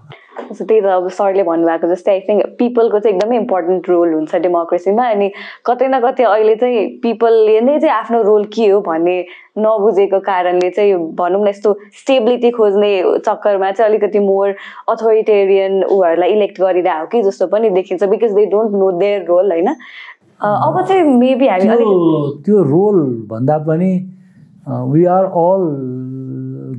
सो 0.53 0.65
त्यही 0.65 0.81
त 0.81 0.85
अब 0.95 1.07
सरले 1.17 1.43
भन्नुभएको 1.43 1.87
जस्तै 1.93 2.11
आई 2.11 2.19
थिङ्क 2.27 2.45
पिपलको 2.59 2.99
चाहिँ 2.99 3.15
एकदमै 3.15 3.37
इम्पोर्टेन्ट 3.37 3.89
रोल 3.89 4.13
हुन्छ 4.13 4.35
डेमोक्रेसीमा 4.45 5.07
अनि 5.09 5.29
कतै 5.65 5.87
न 5.87 5.99
कतै 6.05 6.23
अहिले 6.23 6.55
चाहिँ 6.55 6.87
पिपलले 7.03 7.59
नै 7.61 7.79
चाहिँ 7.79 7.95
आफ्नो 7.95 8.21
रोल 8.23 8.45
के 8.55 8.67
हो 8.69 8.81
भन्ने 8.89 9.17
नबुझेको 9.57 10.19
कारणले 10.27 10.69
चाहिँ 10.69 10.93
भनौँ 11.21 11.43
न 11.43 11.47
यस्तो 11.47 11.73
स्टेबिलिटी 12.01 12.51
खोज्ने 12.59 12.91
चक्करमा 13.25 13.71
चाहिँ 13.71 13.89
अलिकति 13.89 14.19
मोर 14.27 14.55
अथोरिटेरियन 14.89 15.83
उहरूलाई 15.83 16.29
इलेक्ट 16.31 16.61
गरिरहेको 16.61 17.07
कि 17.11 17.21
जस्तो 17.23 17.47
पनि 17.47 17.69
देखिन्छ 17.79 18.03
because 18.03 18.31
they 18.33 18.45
don't 18.53 18.79
know 18.83 18.91
their 18.99 19.25
role 19.27 19.51
होइन? 19.51 19.75
अब 20.41 20.81
चाहिँ 20.87 21.03
मेबी 21.17 21.47
हामी 21.47 21.67
त्यो 22.45 22.63
रोल 22.63 23.01
भन्दा 23.29 23.57
पनि 23.67 23.91
we 24.67 25.05
are 25.17 25.25
all 25.41 25.65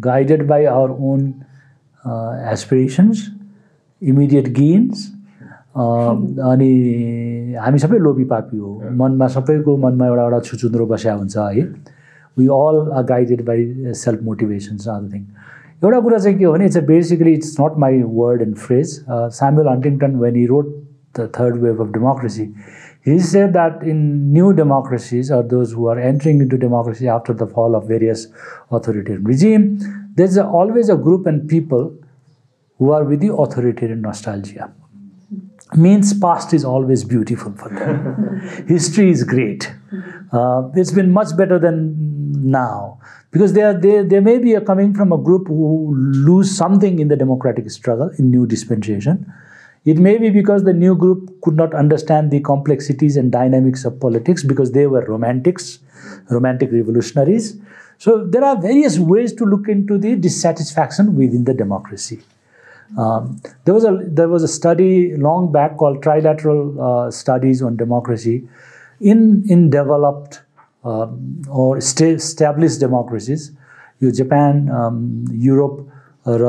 guided 0.07 0.47
by 0.49 0.65
our 0.65 0.91
own 1.11 1.29
aspirations 2.53 3.27
immediate 4.03 4.49
gains 4.59 5.07
अनि 5.77 7.55
हामी 7.61 7.79
सबै 7.79 7.99
लोभी 7.99 8.25
पापी 8.25 8.57
हो। 8.57 8.71
मनमा 9.01 9.27
सबैको 9.37 9.77
मनमा 9.77 10.07
एउटा 10.07 10.23
एउटा 10.23 10.41
छुचुन्द्रो 10.49 10.87
बस्या 10.87 11.15
हुन्छ 11.15 11.37
है। 11.37 11.63
We 12.39 12.47
all 12.47 12.91
are 12.97 13.05
guided 13.13 13.45
by 13.47 13.93
self 14.03 14.23
motivations 14.25 14.89
other 14.89 15.09
thing 15.15 15.23
एउटा 15.85 16.01
कुरा 16.01 16.19
चाहिँ 16.19 16.39
के 16.39 16.45
हो 16.45 16.53
भने 16.53 16.65
it's 16.67 16.77
a 16.77 16.87
basically 16.87 17.33
it's 17.35 17.57
not 17.61 17.79
my 17.85 18.03
word 18.03 18.43
and 18.43 18.57
phrase 18.67 18.87
Samuel 19.41 19.69
Huntington 19.69 20.17
when 20.25 20.37
he 20.37 20.45
wrote 20.47 20.75
the 21.19 21.31
third 21.39 21.57
wave 21.63 21.81
of 21.81 21.93
democracy 21.93 22.53
he 23.09 23.15
said 23.27 23.55
that 23.57 23.85
in 23.91 24.01
new 24.33 24.49
democracies 24.57 25.29
or 25.35 25.37
those 25.51 25.71
who 25.77 25.85
are 25.91 25.99
entering 26.09 26.41
into 26.45 26.57
democracy 26.65 27.07
after 27.13 27.35
the 27.43 27.47
fall 27.53 27.77
of 27.79 27.87
various 27.93 28.25
authoritarian 28.79 29.23
regime 29.31 29.63
there's 30.19 30.37
a, 30.37 30.45
always 30.59 30.91
a 30.95 30.97
group 31.07 31.31
and 31.31 31.47
people 31.53 31.87
who 32.81 32.91
are 32.93 33.05
with 33.05 33.21
the 33.21 33.33
authoritarian 33.33 34.01
nostalgia. 34.01 34.73
Means 35.77 36.13
past 36.19 36.55
is 36.55 36.65
always 36.65 37.05
beautiful 37.05 37.53
for 37.53 37.69
them. 37.69 38.41
History 38.69 39.11
is 39.11 39.23
great. 39.23 39.71
Uh, 40.33 40.71
it's 40.75 40.91
been 40.91 41.13
much 41.13 41.37
better 41.37 41.59
than 41.59 41.95
now 42.51 42.99
because 43.31 43.53
they, 43.53 43.63
are, 43.63 43.75
they, 43.75 44.03
they 44.03 44.19
may 44.21 44.39
be 44.39 44.59
coming 44.61 44.95
from 44.95 45.13
a 45.13 45.19
group 45.19 45.47
who 45.47 45.95
lose 45.95 46.51
something 46.51 46.99
in 46.99 47.09
the 47.09 47.17
democratic 47.17 47.71
struggle 47.71 48.11
in 48.19 48.31
new 48.31 48.47
dispensation. 48.47 49.31
It 49.85 49.99
may 49.99 50.17
be 50.17 50.31
because 50.31 50.65
the 50.65 50.73
new 50.73 50.97
group 50.97 51.41
could 51.43 51.57
not 51.57 51.75
understand 51.75 52.31
the 52.31 52.41
complexities 52.41 53.19
and 53.19 53.31
dynamics 53.31 53.85
of 53.85 54.01
politics 54.01 54.43
because 54.43 54.73
they 54.73 54.87
were 54.87 55.05
romantics, 55.05 55.81
romantic 56.31 56.73
revolutionaries. 56.73 57.61
So 57.99 58.27
there 58.27 58.43
are 58.43 58.61
various 58.61 58.99
ways 58.99 59.35
to 59.35 59.45
look 59.45 59.69
into 59.69 59.99
the 59.99 60.17
dissatisfaction 60.17 61.15
within 61.15 61.45
the 61.45 61.53
democracy. 61.53 62.23
Um, 62.97 63.41
there 63.65 63.75
was 63.75 63.85
a 63.85 63.99
there 64.03 64.29
was 64.29 64.43
a 64.43 64.49
study 64.49 65.15
long 65.17 65.53
back 65.53 65.77
called 65.77 66.03
Trilateral 66.03 66.63
uh, 66.81 67.11
Studies 67.11 67.63
on 67.63 67.77
Democracy 67.77 68.49
in 69.01 69.45
in 69.49 69.71
developed 69.71 70.43
um, 70.85 71.43
or 71.49 71.79
established 71.79 72.81
democracies, 72.81 73.51
यो 74.03 74.11
Japan 74.11 74.69
Europe 75.45 75.75
र 76.27 76.45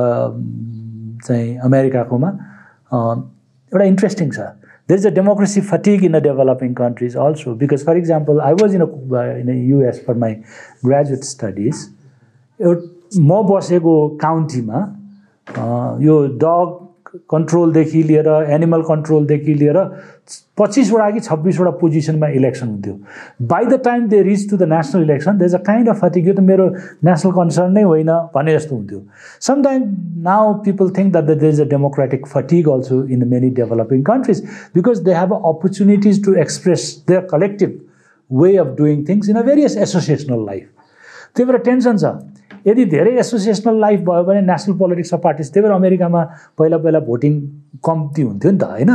चाहिँ 1.25 1.57
अमेरिकाकोमा 1.67 2.29
एउटा 2.91 3.85
interesting 3.85 4.29
छ 4.31 4.39
there 4.89 4.99
is 4.99 5.07
a 5.07 5.09
democracy 5.15 5.61
fatigue 5.71 6.03
in 6.03 6.11
the 6.11 6.21
developing 6.23 6.73
countries 6.73 7.15
also 7.25 7.53
because 7.63 7.85
for 7.85 7.97
example 7.97 8.39
I 8.47 8.53
was 8.61 8.75
in 8.75 8.81
a 8.81 9.25
in 9.41 9.49
US 9.69 10.03
for 10.07 10.17
my 10.23 10.33
graduate 10.85 11.23
studies 11.33 11.85
म 12.61 13.41
बसेको 13.51 13.95
काउन्टीमा 14.21 14.81
यो 15.57 16.15
डग 16.43 16.79
कन्ट्रोलदेखि 17.31 18.01
लिएर 18.03 18.27
एनिमल 18.49 18.81
कन्ट्रोलदेखि 18.87 19.53
लिएर 19.53 19.77
पच्चिसवटा 20.57 21.09
कि 21.11 21.19
छब्बिसवटा 21.19 21.71
पोजिसनमा 21.79 22.27
इलेक्सन 22.39 22.67
हुन्थ्यो। 22.67 22.93
By 23.47 23.65
the 23.65 23.79
time 23.85 24.07
they 24.07 24.21
reach 24.23 24.49
to 24.49 24.57
the 24.57 24.63
national 24.73 25.03
election 25.03 25.37
they 25.37 25.45
is 25.45 25.55
a 25.55 25.57
kind 25.67 25.89
of 25.89 25.99
fatigue 26.01 26.27
यो 26.27 26.33
त 26.33 26.39
मेरो 26.49 26.67
नेसनल 27.03 27.31
कन्सर्न 27.33 27.71
नै 27.73 27.83
होइन 27.83 28.11
भने 28.35 28.53
जस्तो 28.55 28.75
हुन्थ्यो। 28.75 29.01
Sometime 29.47 29.83
now 30.27 30.53
people 30.65 30.89
think 30.97 31.11
that 31.13 31.39
they 31.39 31.49
is 31.49 31.61
a 31.61 31.65
democratic 31.69 32.27
fatigue 32.33 32.69
also 32.69 33.03
in 33.05 33.27
many 33.27 33.49
developing 33.61 34.03
countries 34.11 34.43
because 34.75 35.01
they 35.05 35.13
have 35.13 35.33
opportunities 35.33 36.25
to 36.25 36.35
express 36.45 36.91
their 37.07 37.27
collective 37.31 37.79
way 38.31 38.55
of 38.57 38.75
doing 38.77 39.03
things 39.09 39.29
in 39.29 39.35
a 39.35 39.43
various 39.43 39.77
associational 39.87 40.45
life 40.45 40.69
त्यही 41.35 41.51
भएर 41.51 41.57
tension 41.69 41.97
छ। 41.97 42.05
यदि 42.67 42.85
धेरै 42.85 43.11
associational 43.19 43.79
life 43.81 43.99
भयो 44.09 44.23
भने 44.23 44.41
national 44.47 44.77
politics 44.77 45.13
of 45.13 45.21
parties 45.23 45.51
त्यही 45.53 45.63
भएर 45.63 45.73
अमेरिकामा 45.75 46.23
पहिला 46.59 46.77
पहिला 46.77 46.99
भोटिङ 47.09 47.41
कम्ती 47.85 48.21
हुन्थ्यो 48.21 48.51
नि 48.51 48.57
त 48.57 48.63
होइन? 48.63 48.91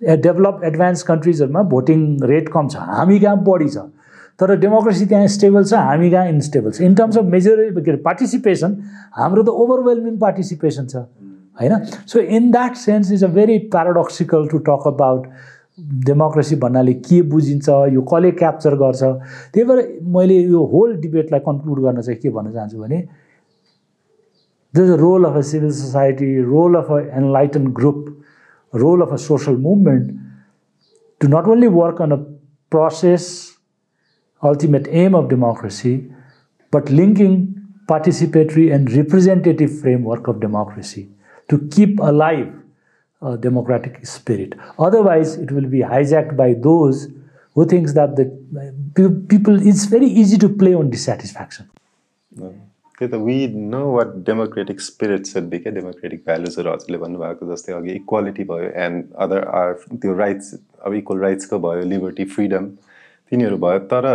डेभलप 0.00 0.60
एडभान्स 0.64 1.02
कन्ट्रिजहरूमा 1.08 1.62
भोटिङ 1.70 2.00
रेट 2.28 2.48
कम 2.52 2.68
छ 2.68 2.76
हामी 2.98 3.18
कहाँ 3.20 3.42
बढी 3.48 3.68
छ? 3.68 3.78
तर 4.40 4.56
डेमोक्रेसी 4.56 5.06
त्यहाँ 5.06 5.26
स्टेबल 5.36 5.64
छ 5.64 5.72
हामी 5.86 6.10
कहाँ 6.10 6.28
इन्स्टेबल 6.28 6.70
छ? 6.70 6.80
इन 6.80 6.94
टर्म्स 6.94 7.18
अफ 7.18 7.24
मेजर 7.34 7.56
के 7.78 7.90
अरे 7.90 8.00
पार्टिसिपेसन 8.04 8.76
हाम्रो 9.16 9.42
त 9.42 9.48
ओभरवेलमिङ 9.64 10.16
पार्टिसिपेसन 10.18 10.86
छ 10.86 10.96
होइन? 11.60 11.76
So 12.08 12.18
in 12.18 12.50
that 12.50 12.76
sense 12.82 13.12
is 13.12 13.24
a 13.24 13.28
very 13.36 13.58
paradoxical 13.74 14.46
to 14.48 14.58
talk 14.66 14.86
about 14.86 15.26
democracy 16.06 16.56
भन्नाले 16.56 16.94
के 17.08 17.20
बुझिन्छ 17.32 17.68
यो 17.68 18.02
कसले 18.12 18.30
क्याप्चर 18.40 18.74
गर्छ? 18.82 19.02
त्यही 19.52 19.64
भएर 19.68 20.00
मैले 20.16 20.40
यो 20.40 20.64
होल 20.72 20.96
डिबेटलाई 21.00 21.40
कन्क्लुड 21.48 21.80
गर्न 21.82 22.00
चाहिँ 22.00 22.20
के 22.20 22.30
भन्न 22.30 22.52
चाहन्छु 22.52 22.78
भने 22.78 22.98
the 24.74 24.90
a 24.90 24.96
role 25.04 25.24
of 25.24 25.36
a 25.36 25.40
civil 25.52 25.70
society 25.82 26.42
role 26.50 26.74
of 26.82 26.90
a 26.92 26.98
enlighten 27.18 27.66
group 27.78 28.04
role 28.74 29.02
of 29.02 29.12
a 29.12 29.16
social 29.28 29.56
movement 29.68 30.10
to 31.20 31.28
not 31.28 31.48
only 31.54 31.68
work 31.78 32.02
on 32.02 32.10
a 32.10 32.22
process 32.72 33.30
ultimate 34.42 34.88
aim 34.90 35.14
of 35.14 35.28
democracy, 35.28 36.10
but 36.70 36.90
linking 36.90 37.54
participatory 37.86 38.72
and 38.74 38.92
representative 38.92 39.80
framework 39.80 40.28
of 40.28 40.40
democracy 40.40 41.08
to 41.48 41.58
keep 41.68 41.98
alive 42.00 42.46
uh, 43.22 43.36
democratic 43.36 44.04
spirit. 44.06 44.54
Otherwise, 44.78 45.36
it 45.36 45.50
will 45.52 45.66
be 45.66 45.80
hijacked 45.80 46.36
by 46.36 46.54
those 46.54 47.08
who 47.56 47.66
thinks 47.66 47.92
that 47.94 48.16
the 48.16 48.26
people. 49.28 49.66
It's 49.66 49.84
very 49.86 50.06
easy 50.06 50.38
to 50.38 50.48
play 50.48 50.74
on 50.74 50.90
dissatisfaction. 50.90 51.70
त्यही 53.00 53.10
त 53.10 53.18
we 53.24 53.34
know 53.70 53.80
what 53.92 54.08
democratic 54.24 54.80
spirit 54.80 55.26
said 55.26 55.44
be 55.50 55.58
क्या 55.58 55.72
democratic 55.72 56.20
भ्यालुजहरू 56.26 56.70
हजुरले 56.70 56.98
भन्नुभएको 57.04 57.46
जस्तै 57.52 57.72
अघि 57.72 57.92
equality 57.92 58.44
भयो 58.50 58.68
and 58.86 59.04
other 59.26 59.46
are 59.60 59.72
त्यो 60.02 60.16
राइट्स 60.18 60.52
अब 60.86 60.94
इक्वल 60.94 61.18
राइट्सको 61.26 61.58
भयो 61.64 61.86
लिबर्टी 61.92 62.24
फ्रिडम 62.34 62.66
तिनीहरू 63.32 63.56
भयो 63.64 63.78
तर 63.92 64.08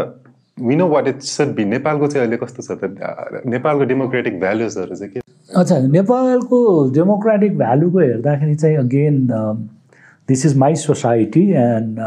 we 0.68 0.76
know 0.76 0.88
what 0.94 1.08
it 1.14 1.22
said 1.32 1.56
be 1.56 1.66
नेपालको 1.74 2.08
चाहिँ 2.08 2.26
अहिले 2.26 2.38
कस्तो 2.46 2.68
छ 2.68 2.80
त 2.84 3.42
नेपालको 3.56 3.90
डेमोक्रेटिक 3.94 4.40
भ्यालुजहरू 4.46 4.96
चाहिँ 4.96 5.14
के 5.14 5.25
अच्छा 5.50 5.78
नेपालको 5.80 6.60
डेमोक्रेटिक 6.94 7.58
भ्यालुको 7.58 8.00
हेर्दाखेरि 8.00 8.56
चाहिँ 8.56 8.78
again 8.78 9.28
this 10.28 10.46
is 10.46 10.58
my 10.58 10.76
society 10.76 11.42
and 11.54 12.00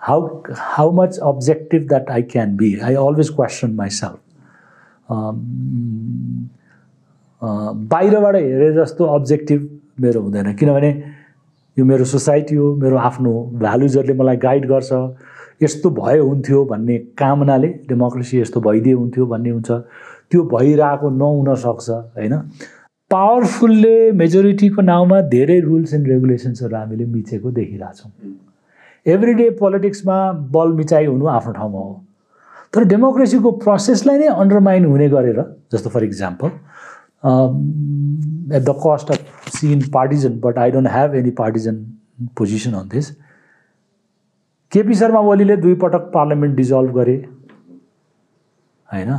how 0.00 0.26
how 0.56 0.90
much 0.96 1.18
objective 1.18 1.86
that 1.88 2.10
I 2.10 2.22
can 2.32 2.56
be 2.56 2.74
I 2.84 2.94
always 2.94 3.28
question 3.36 3.74
myself 3.74 4.18
बाहिरबाट 7.92 8.36
हेरे 8.36 8.72
जस्तो 8.74 9.04
अब्जेक्टिभ 9.04 9.68
मेरो 10.00 10.20
हुँदैन। 10.22 10.52
किनभने 10.54 10.90
यो 11.76 11.84
मेरो 11.84 12.04
सोसाइटी 12.04 12.54
हो 12.56 12.74
मेरो 12.76 12.96
आफ्नो 12.98 13.32
भ्यालुजहरूले 13.54 14.14
मलाई 14.14 14.36
गाइड 14.36 14.66
गर्छ। 14.68 14.92
यस्तो 15.62 15.90
भयो 15.90 16.24
हुन्थ्यो 16.26 16.64
भन्ने 16.64 16.98
कामनाले 17.18 17.68
डेमोक्रेसी 17.88 18.40
यस्तो 18.40 18.60
भइदिए 18.60 18.92
हुन्थ्यो 18.92 19.26
भन्ने 19.26 19.50
हुन्छ। 19.50 19.70
त्यो 20.30 20.42
भइरहेको 20.48 21.10
नहुन 21.10 21.54
सक्छ 21.62 21.90
होइन? 21.90 22.34
पावरफुलले 23.10 23.96
मेजोरिटीको 24.18 24.82
नाउँमा 24.82 25.20
धेरै 25.30 25.58
रुल्स 25.60 25.94
एन्ड 25.94 26.08
रेगुलेसन्सहरू 26.08 26.76
हामीले 26.76 27.04
मिचेको 27.14 27.50
देखिरहेछौँ 27.52 28.10
एभ्री 29.06 29.32
डे 29.34 29.48
पोलिटिक्समा 29.60 30.16
बल 30.56 30.72
मिचाइ 30.72 31.06
हुनु 31.06 31.26
आफ्नो 31.28 31.52
ठाउँमा 31.52 31.78
हो। 31.78 32.04
तर 32.74 32.84
डेमोक्रेसीको 32.92 33.50
प्रोसेसलाई 33.64 34.18
नै 34.18 34.26
अन्डरमाइन 34.34 34.84
हुने 34.84 35.08
गरेर 35.08 35.40
जस्तो 35.72 35.90
for 35.90 36.04
example 36.04 36.48
at 38.54 38.62
the 38.62 38.74
cost 38.86 39.10
of 39.10 39.50
sin 39.56 39.82
partisan 39.94 40.38
but 40.40 40.58
I 40.58 40.70
don't 40.70 40.88
have 40.90 41.14
any 41.14 41.30
partisan 41.42 41.82
position 42.38 42.72
on 42.74 42.88
this 42.88 43.10
K P 44.72 44.94
Sharma 44.94 45.20
ओलीले 45.32 45.56
दुईपटक 45.66 46.10
पार्लियामेन्ट 46.14 46.56
डिजल्भ 46.56 46.94
गरे 46.98 47.16
होइन? 48.88 49.10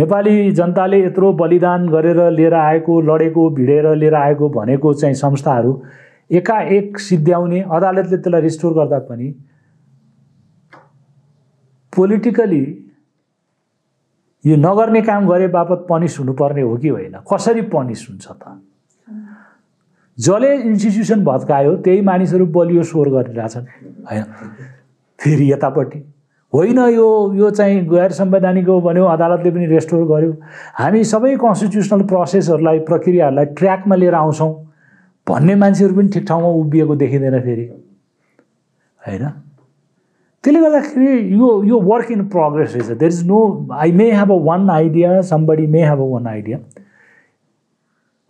नेपाली 0.00 0.52
जनताले 0.52 1.04
यत्रो 1.04 1.32
बलिदान 1.32 1.88
गरेर 1.88 2.30
लिएर 2.30 2.54
आएको 2.54 3.00
लडेको 3.00 3.50
भिडेर 3.50 3.94
लिएर 3.94 4.14
आएको 4.14 4.48
भनेको 4.48 4.94
चाहिँ 4.94 5.14
संस्थाहरू 5.14 5.82
एकाएक 6.30 6.98
सिद्ध्याउने 6.98 7.60
अदालतले 7.60 8.16
त्यसलाई 8.16 8.40
रिस्टोर 8.40 8.72
गर्दा 8.72 8.98
पनि 8.98 9.28
पोलिटिकली 11.96 12.86
यो 14.46 14.56
नगर्ने 14.56 15.02
काम 15.02 15.28
गरे 15.28 15.48
बापत 15.48 15.86
पनिस 15.90 16.18
हुनुपर्ने 16.18 16.62
हो 16.62 16.76
कि 16.76 16.88
होइन? 16.88 17.12
कसरी 17.32 17.62
पनिस 17.62 18.06
हुन्छ 18.10 18.28
त? 18.28 18.60
जसले 20.18 20.56
इन्स्टिट्युसन 20.56 21.24
भत्कायो 21.24 21.76
त्यही 21.76 22.00
मानिसहरू 22.00 22.46
बलियो 22.46 22.82
स्वर 22.82 23.08
गरिरहेछन्। 23.08 23.66
होइन? 24.10 24.22
फेरि 25.20 25.52
यतापट्टि। 25.52 26.09
होइन 26.54 26.78
यो 26.78 27.08
यो 27.34 27.50
चाहिँ 27.50 27.80
गैर 27.88 28.12
संवैधानिक 28.12 28.68
हो 28.68 28.80
भन्यो 28.80 29.04
अदालतले 29.06 29.50
पनि 29.50 29.66
रेस्टोर 29.66 30.04
गर्यो। 30.06 30.32
हामी 30.78 31.02
सबै 31.04 31.36
कन्स्टिट्युसनल 31.36 32.02
प्रोसेसहरूलाई 32.10 32.78
प्रक्रियाहरूलाई 32.88 33.46
ट्र्याकमा 33.58 33.94
लिएर 33.96 34.14
आउँछौँ 34.14 34.50
भन्ने 35.26 35.54
मान्छेहरू 35.54 35.94
पनि 35.94 36.08
ठिक 36.08 36.24
ठाउँमा 36.28 36.48
उभिएको 36.60 36.94
देखिँदैन 36.96 37.40
फेरि। 37.40 37.66
होइन? 39.02 39.24
त्यसले 40.44 40.60
गर्दाखेरि 40.60 41.38
यो 41.38 41.48
यो 41.64 41.80
वर्क 41.80 42.10
इन 42.10 42.28
प्रोग्रेस 42.28 42.74
रहेछ। 42.74 42.98
There 42.98 43.12
is 43.12 43.26
no 43.26 43.38
I 43.72 43.92
may 43.92 44.10
have 44.12 44.32
a 44.32 44.38
one 44.44 44.70
idea 44.70 45.20
somebody 45.30 45.66
may 45.66 45.82
have 45.84 46.00
a 46.00 46.08
one 46.12 46.26
idea 46.26 46.58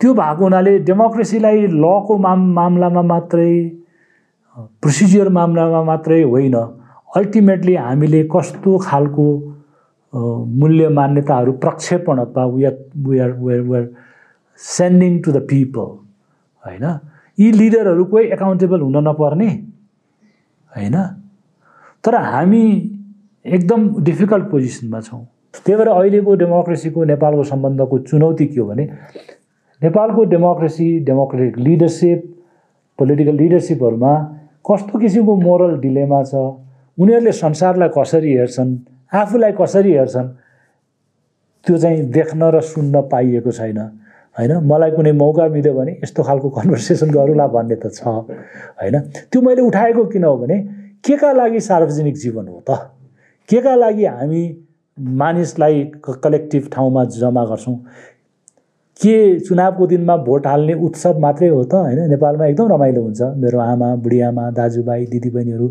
त्यो 0.01 0.13
भएको 0.15 0.43
हुनाले 0.45 0.79
डेमोक्रेसीलाई 0.91 1.67
लको 1.77 2.17
माम 2.19 2.45
मामलामा 2.55 3.03
मात्रै 3.03 3.53
प्रोसिजियर 4.57 5.29
मामलामा 5.29 5.83
मात्रै 5.85 6.23
होइन। 6.23 6.57
अल्टिमेटली 7.17 7.75
हामीले 7.75 8.23
कस्तो 8.33 8.77
खालको 8.79 9.27
मूल्य 10.61 10.89
मान्यताहरू 10.99 11.53
प्रक्षेपण 11.65 12.19
अथवा 12.19 12.45
we 12.47 12.65
are 12.65 12.77
we 13.07 13.19
are 13.19 13.31
were 13.39 13.61
were 13.71 13.89
sending 14.61 15.19
to 15.23 15.33
the 15.33 15.47
people 15.51 15.89
होइन? 16.65 16.85
यी 17.39 17.51
लिडरहरू 17.53 18.05
कोही 18.05 18.27
एकाउन्टेबल 18.37 18.81
हुन 18.81 18.97
नपर्ने 19.09 19.49
होइन? 20.73 20.97
तर 22.05 22.15
हामी 22.15 22.65
एकदम 23.45 23.89
डिफिकल्ट 24.05 24.51
पोजिसनमा 24.51 25.01
छौँ। 25.01 25.25
त्यही 25.65 25.77
भएर 25.79 25.89
अहिलेको 25.89 26.35
डेमोक्रेसीको 26.41 27.05
नेपालको 27.05 27.43
सम्बन्धको 27.45 27.99
चुनौती 27.99 28.47
के 28.47 28.61
हो 28.61 28.67
भने 28.67 28.85
नेपालको 29.83 30.25
डेमोक्रेसी 30.31 30.89
डेमोक्रेटिक 31.05 31.59
लिडरसिप 31.59 32.23
पोलिटिकल 32.99 33.37
लिडरसिपहरूमा 33.37 34.13
कस्तो 34.71 34.99
किसिमको 34.99 35.37
मोरल 35.43 35.79
डिलेमा 35.81 36.23
छ 36.25 36.35
उनीहरूले 37.01 37.33
संसारलाई 37.33 37.89
कसरी 37.97 38.33
हेर्छन् 38.37 38.71
आफूलाई 39.13 39.53
कसरी 39.61 39.93
हेर्छन् 39.93 40.29
त्यो 41.67 41.77
चाहिँ 41.79 42.01
देख्न 42.13 42.51
र 42.55 42.61
सुन्न 42.61 43.01
पाइएको 43.13 43.51
छैन 43.53 43.79
होइन? 44.37 44.53
मलाई 44.65 44.91
कुनै 44.97 45.13
मौका 45.13 45.47
मिल्यो 45.49 45.73
भने 45.75 45.93
यस्तो 46.05 46.23
खालको 46.23 46.49
कन्भर्सेसन 46.57 47.11
गरौँला 47.11 47.47
भन्ने 47.57 47.77
त 47.83 47.93
छ 47.93 48.07
होइन? 48.07 48.97
त्यो 49.33 49.41
मैले 49.43 49.63
उठाएको 49.63 50.05
किन 50.13 50.25
हो 50.25 50.37
भने 50.37 50.57
के 51.05 51.17
का 51.17 51.33
लागि 51.33 51.61
सार्वजनिक 51.61 52.17
जीवन 52.17 52.49
हो 52.49 52.63
त? 52.69 52.71
के 53.49 53.61
का 53.61 53.75
लागि 53.75 54.05
हामी 54.05 54.43
मानिसलाई 54.99 55.85
कलेक्टिभ 56.05 56.69
ठाउँमा 56.73 57.05
जम्मा 57.17 57.45
गर्छौँ? 57.45 57.77
के 59.03 59.41
चुनावको 59.41 59.87
दिनमा 59.87 60.17
भोट 60.25 60.47
हाल्ने 60.47 60.75
उत्सव 60.87 61.19
मात्रै 61.19 61.49
हो 61.49 61.63
त 61.65 61.75
होइन? 61.75 62.01
नेपालमा 62.11 62.47
एकदम 62.47 62.69
रमाइलो 62.73 63.03
हुन्छ। 63.03 63.21
मेरो 63.37 63.59
आमा 63.59 63.89
बुढी 63.97 64.21
आमा 64.21 64.51
दाजुभाइ 64.51 65.07
दिदीबहिनीहरू 65.07 65.69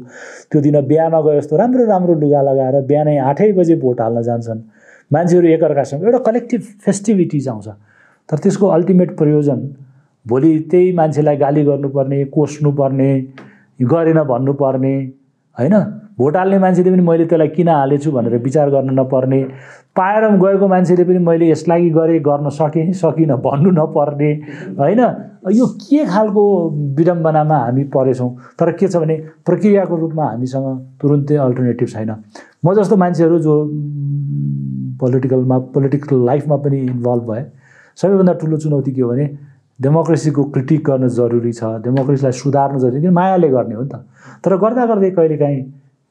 त्यो 0.51 0.61
दिन 0.61 0.81
बिहामा 0.87 1.19
गए 1.21 1.39
जस्तो 1.39 1.57
राम्रो 1.57 1.85
राम्रो 1.85 2.13
लुगा 2.19 2.41
लगाएर 2.41 2.81
बिहानै 2.89 3.17
आठै 3.29 3.51
बजे 3.53 3.75
भोट 3.75 4.01
हाल्न 4.01 4.21
जान्छन्। 4.21 4.59
मान्छेहरू 5.11 5.47
एकअर्कासँग 5.47 6.03
एउटा 6.03 6.19
कलेक्टिभ 6.25 6.61
फेस्टिभिटिज 6.85 7.47
आउँछ। 7.49 7.67
तर 8.29 8.37
त्यसको 8.37 8.67
अल्टिमेट 8.67 9.15
प्रयोजन 9.17 9.59
भोलि 10.25 10.51
त्यही 10.71 10.91
मान्छेलाई 10.91 11.37
गाली 11.37 11.63
गर्नुपर्ने 11.63 12.23
कोस्नुपर्ने 12.33 13.11
गरेन 13.79 14.19
भन्नुपर्ने 14.23 14.95
होइन? 15.57 15.75
भोट 16.19 16.35
हाल्ने 16.35 16.57
मान्छेले 16.59 16.91
पनि 16.91 17.01
मैले 17.01 17.25
त्यसलाई 17.25 17.47
किन 17.55 17.69
हालेछु 17.69 18.11
भनेर 18.11 18.35
विचार 18.43 18.69
गर्न 18.69 18.99
नपर्ने 18.99 19.43
पाएर 19.95 20.23
गएको 20.43 20.67
मान्छेले 20.67 21.03
पनि 21.03 21.19
मैले 21.23 21.49
यसलाई 21.49 21.89
गरेँ 21.89 22.19
गर्न 22.19 22.49
सकेँ 22.49 22.91
सकिनँ 22.93 23.37
भन्नु 23.39 23.71
नपर्ने 23.71 24.31
होइन? 24.79 25.01
यो 25.51 25.65
के 25.79 26.05
खालको 26.05 26.43
विडम्बनामा 26.97 27.57
हामी 27.57 27.83
परेछौँ? 27.95 28.29
तर 28.59 28.71
के 28.71 28.87
छ 28.87 28.95
भने 28.97 29.15
प्रक्रियाको 29.47 29.95
रूपमा 29.95 30.25
हामीसँग 30.25 30.67
तुरुन्तै 31.01 31.35
अल्टरनेटिभ 31.35 31.87
छैन। 31.87 32.11
म 32.65 32.73
जस्तो 32.75 32.95
मान्छेहरू 32.95 33.39
जो 33.39 33.55
पोलिटिकलमा 34.99 35.57
पोलिटिकल 35.73 36.25
लाइफमा 36.25 36.55
पनि 36.63 36.77
इन्भल्भ 36.79 37.23
भए 37.31 37.45
सबैभन्दा 37.97 38.33
ठुलो 38.43 38.57
चुनौती 38.57 38.91
के 38.91 39.01
हो 39.01 39.09
भने 39.09 39.25
डेमोक्रेसीको 39.79 40.43
क्रिटिक 40.43 40.83
गर्न 40.85 41.07
जरुरी 41.07 41.51
छ 41.53 41.63
डेमोक्रेसीलाई 41.87 42.31
सुधार्न 42.43 42.79
जरुरी 42.79 43.01
किन 43.01 43.13
मायाले 43.15 43.49
गर्ने 43.49 43.75
हो 43.75 43.83
नि 43.83 43.89
त? 43.89 44.03
तर 44.43 44.57
गर्दा 44.57 44.85
गर्दै 44.85 45.11
कहिलेकाहीँ 45.11 45.61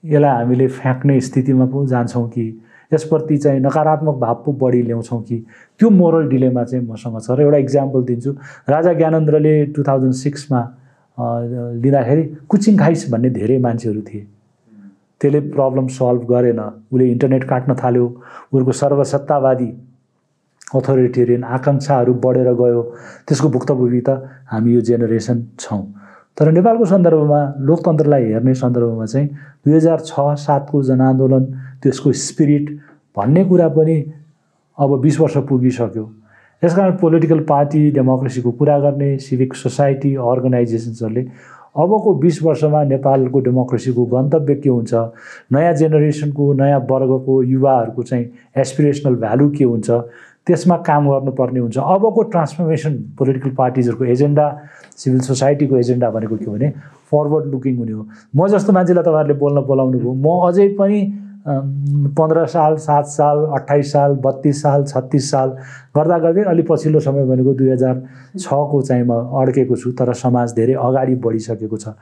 यसलाई 0.04 0.36
हामीले 0.36 0.66
फ्याँक्ने 0.68 1.20
स्थितिमा 1.20 1.66
पो 1.66 1.86
जान्छौँ 1.86 2.28
कि? 2.30 2.46
यसप्रति 2.92 3.36
चाहिँ 3.36 3.60
नकारात्मक 3.60 4.14
भाव 4.16 4.34
पो 4.44 4.52
बढी 4.52 4.82
ल्याउँछौँ 4.82 5.22
कि? 5.22 5.36
त्यो 5.78 5.90
मोरल 5.90 6.28
डिलेमा 6.28 6.64
चाहिँ 6.64 6.86
मसँग 6.86 7.20
छ 7.20 7.30
र 7.30 7.40
एउटा 7.42 7.58
इक्जाम्पल 7.58 8.02
दिन्छु। 8.04 8.32
राजा 8.68 8.92
ज्ञानेन्द्रले 8.92 9.54
टु 9.76 9.82
थाउजन्ड 9.88 10.14
सिक्समा 10.14 10.60
लिँदाखेरि 11.82 12.24
कुचिङ 12.48 12.78
खाइस 12.78 13.10
भन्ने 13.10 13.30
धेरै 13.30 13.58
मान्छेहरू 13.58 14.00
थिए। 14.08 14.26
त्यसले 15.20 15.40
प्रब्लम 15.50 15.86
सल्भ 15.90 16.22
गरेन। 16.30 16.60
उसले 16.92 17.04
इन्टरनेट 17.10 17.44
काट्न 17.44 17.74
थाल्यो। 17.74 18.06
उसको 18.54 18.72
सर्वसत्तावादी 18.72 19.70
अथोरिटेरियन 20.78 21.44
आकाङ्क्षाहरू 21.44 22.12
बढेर 22.24 22.48
गयो। 22.54 22.82
त्यसको 23.26 23.48
भुक्तभोगी 23.48 24.00
त 24.00 24.10
हामी 24.52 24.74
यो 24.74 24.80
जेनेरेसन 24.80 25.36
छौँ। 25.58 25.82
तर 26.38 26.50
नेपालको 26.52 26.84
सन्दर्भमा 26.84 27.40
लोकतन्त्रलाई 27.68 28.24
हेर्ने 28.32 28.54
सन्दर्भमा 28.54 29.06
चाहिँ 29.06 29.28
दुई 29.28 29.74
हजार 29.74 30.00
छ 30.06 30.34
सातको 30.38 30.82
जनआन्दोलन 30.90 31.44
त्यसको 31.82 32.12
स्पिरिट 32.24 32.70
भन्ने 33.16 33.44
कुरा 33.44 33.68
पनि 33.74 33.96
अब 34.78 35.00
बिस 35.02 35.18
वर्ष 35.20 35.36
पुगिसक्यो। 35.48 36.04
यस 36.62 36.74
कारण 36.74 36.96
पोलिटिकल 37.02 37.40
पार्टी 37.48 37.90
डेमोक्रेसीको 37.90 38.50
कुरा 38.60 38.78
गर्ने 38.78 39.10
सिभिक 39.18 39.54
सोसाइटी 39.54 40.14
अर्गनाइजेसन्सहरूले 40.14 41.26
अबको 41.82 42.14
बिस 42.22 42.42
वर्षमा 42.42 42.82
नेपालको 42.84 43.40
डेमोक्रेसीको 43.40 44.04
गन्तव्य 44.14 44.54
के 44.62 44.68
हुन्छ 44.70 44.94
नयाँ 45.52 45.74
जेनेरेसनको 45.74 46.52
नयाँ 46.62 46.80
वर्गको 46.90 47.42
युवाहरूको 47.42 48.02
चाहिँ 48.02 48.30
एसपिरेसनल 48.62 49.14
भ्यालु 49.26 49.50
के 49.58 49.64
हुन्छ 49.64 49.90
त्यसमा 50.46 50.76
काम 50.86 51.08
गर्नुपर्ने 51.10 51.60
हुन्छ। 51.60 51.78
अबको 51.78 52.22
ट्रान्सफर्मेसन 52.32 52.94
पोलिटिकल 53.18 53.50
पार्टिजहरूको 53.58 54.04
एजेन्डा 54.12 54.46
सिभिल 54.98 55.20
सोसाइटीको 55.20 55.76
एजेन्डा 55.76 56.10
भनेको 56.10 56.36
के 56.36 56.46
भने 56.46 56.68
फरवर्ड 57.10 57.46
लुकिङ 57.52 57.76
हुने 57.78 57.92
हो। 57.92 58.06
म 58.36 58.48
जस्तो 58.48 58.72
मान्छेलाई 58.72 59.04
तपाईँहरूले 59.04 59.38
बोल्न 59.38 59.58
बोलाउनु 59.64 59.98
भयो 59.98 60.12
म 60.12 60.26
अझै 60.48 60.68
पनि 60.74 61.00
पन्ध्र 61.48 62.44
साल 62.46 62.74
सात 62.76 63.06
साल 63.08 63.38
अट्ठाइस 63.56 63.92
साल 63.92 64.14
बत्तिस 64.24 64.60
साल 64.62 64.84
छत्तिस 64.84 65.30
साल 65.30 65.48
गर्दा 65.96 66.18
गर्दै 66.18 66.42
अलि 66.44 66.62
पछिल्लो 66.68 67.00
समय 67.00 67.24
भनेको 67.24 67.54
दुई 67.54 67.70
हजार 67.70 68.02
छको 68.36 68.80
चाहिँ 68.82 69.04
म 69.04 69.16
अड्केको 69.40 69.76
छु 69.76 69.92
तर 69.96 70.12
समाज 70.12 70.52
धेरै 70.54 70.74
अगाडि 70.76 71.14
बढिसकेको 71.24 71.76
छ। 71.76 71.94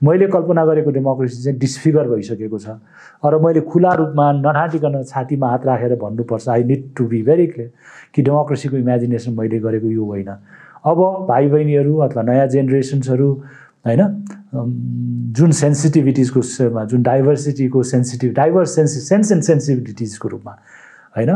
मैले 0.00 0.26
कल्पना 0.32 0.64
गरेको 0.64 0.90
डेमोक्रेसी 0.90 1.42
चाहिँ 1.42 1.58
डिसफिगर 1.58 2.08
भइसकेको 2.08 2.58
छ। 2.58 2.80
र 3.20 3.38
मैले 3.44 3.60
खुला 3.60 3.92
रूपमा 3.92 4.32
नढाँटिकन 4.40 5.02
छातीमा 5.04 5.48
हात 5.50 5.66
राखेर 5.66 5.94
भन्नुपर्छ 6.00 6.48
I 6.48 6.64
need 6.64 6.82
to 6.96 7.04
be 7.04 7.22
very 7.28 7.46
clear 7.52 7.70
कि 8.14 8.22
डेमोक्रेसीको 8.22 8.76
इमेजिनेसन 8.76 9.32
मैले 9.36 9.58
गरेको 9.60 9.90
यो 9.90 10.04
होइन। 10.04 10.32
अब 10.86 10.98
भाइ 11.28 11.48
बहिनीहरू 11.48 11.96
अथवा 12.06 12.22
नयाँ 12.22 12.46
जेनेरेसन्सहरू 12.54 13.30
होइन 13.86 14.02
जुन 15.36 15.50
सेन्सिटिभिटिजको 15.60 16.40
जुन 16.86 17.02
डाइभर्सिटीको 17.02 17.82
सेन्सिटिभ 17.92 18.34
डाइभर्स 18.34 18.74
सेन्सि 18.74 19.00
सेन्स 19.00 19.32
एन्ड 19.32 19.42
सेन्सिटिभिटिजको 19.42 20.28
रूपमा 20.28 20.52
होइन 21.16 21.32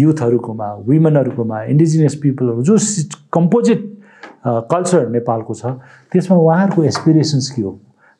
युथहरूकोमा 0.00 0.72
वुमेनहरूकोमा 0.88 1.62
इन्डिजिनियस 1.74 2.14
पिपलहरू 2.22 2.62
जो 2.62 2.76
कम्पोजिट 3.32 3.88
कल्चर 4.46 5.08
नेपालको 5.16 5.54
छ 5.54 5.72
त्यसमा 6.12 6.36
उहाँहरूको 6.36 6.84
एसपिरेसन्स 6.84 7.50
के 7.50 7.62
हो? 7.62 7.72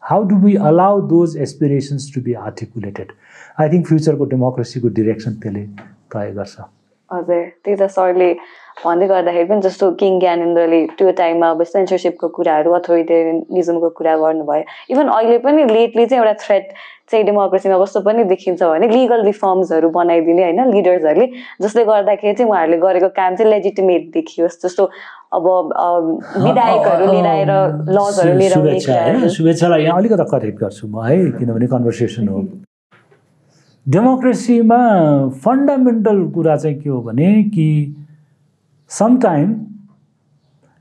How 0.03 0.23
do 0.29 0.37
we 0.43 0.55
allow 0.71 1.01
those 1.09 1.37
aspirations 1.47 2.11
to 2.15 2.21
be 2.23 2.33
articulated 2.49 3.13
I 3.61 3.69
think 3.73 3.87
फ्युचरको 3.87 4.25
डेमोक्रेसीको 4.35 4.89
डिरेक्सन 4.99 5.33
त्यसले 5.43 5.65
तय 6.15 6.33
गर्छ। 6.37 6.57
हजुर 7.11 7.45
त्यही 7.65 7.77
त 7.77 7.89
सरले 7.95 8.31
भन्दै 8.85 9.07
गर्दाखेरि 9.09 9.49
पनि 9.49 9.61
जस्तो 9.61 9.91
किङ 10.01 10.19
ज्ञानेन्द्रले 10.21 10.81
त्यो 10.99 11.11
टाइममा 11.21 11.51
अब 11.51 11.63
सेन्सरसिपको 11.73 12.29
कुराहरू 12.37 12.71
अथोरिटेरियनिजमको 12.79 13.89
कुरा 13.99 14.17
गर्नुभयो। 14.23 14.65
इभन 14.93 15.07
अहिले 15.17 15.39
पनि 15.45 15.65
लेटली 15.73 16.07
चाहिँ 16.07 16.25
एउटा 16.25 16.35
थ्रेट 16.45 16.73
चाहिँ 17.11 17.25
डेमोक्रेसीमा 17.27 17.77
कस्तो 17.83 18.01
पनि 18.01 18.25
देखिन्छ 18.25 18.63
भने 18.63 18.89
लिगल 18.89 19.25
रिफर्म्सहरू 19.25 19.89
बनाइदिने 19.91 20.43
होइन 20.43 20.61
लिडर्सहरूले 20.75 21.27
जसले 21.63 21.85
गर्दाखेरि 21.85 22.35
चाहिँ 22.35 22.51
उहाँहरूले 22.51 22.79
गरेको 22.87 23.09
काम 23.21 23.37
चाहिँ 23.37 23.51
लेजिटिमेट 23.53 24.11
देखियोस्। 24.15 24.61
जस्तो 24.65 24.85
अब 25.37 25.45
विधायकहरू 26.47 27.13
लिएर 27.13 27.27
आएर 27.27 27.53
लजहरू 27.99 28.39
लिएर 28.39 29.29
शुभेच्छालाई 29.37 29.83
यहाँ 29.85 29.99
अलिकति 29.99 30.25
करेक्ट 30.31 30.59
गर्छु 30.61 30.87
म 30.89 31.05
है? 31.05 31.17
किनभने 31.39 31.67
कन्भर्सेसन 31.75 32.29
हो। 32.29 32.43
डेमोक्रेसीमा 33.87 34.81
फन्डामेन्टल 35.45 36.19
कुरा 36.35 36.57
चाहिँ 36.57 36.77
के 36.81 36.89
हो 36.89 37.01
भने 37.03 37.33
कि 37.55 37.67
समटाइम 38.91 39.55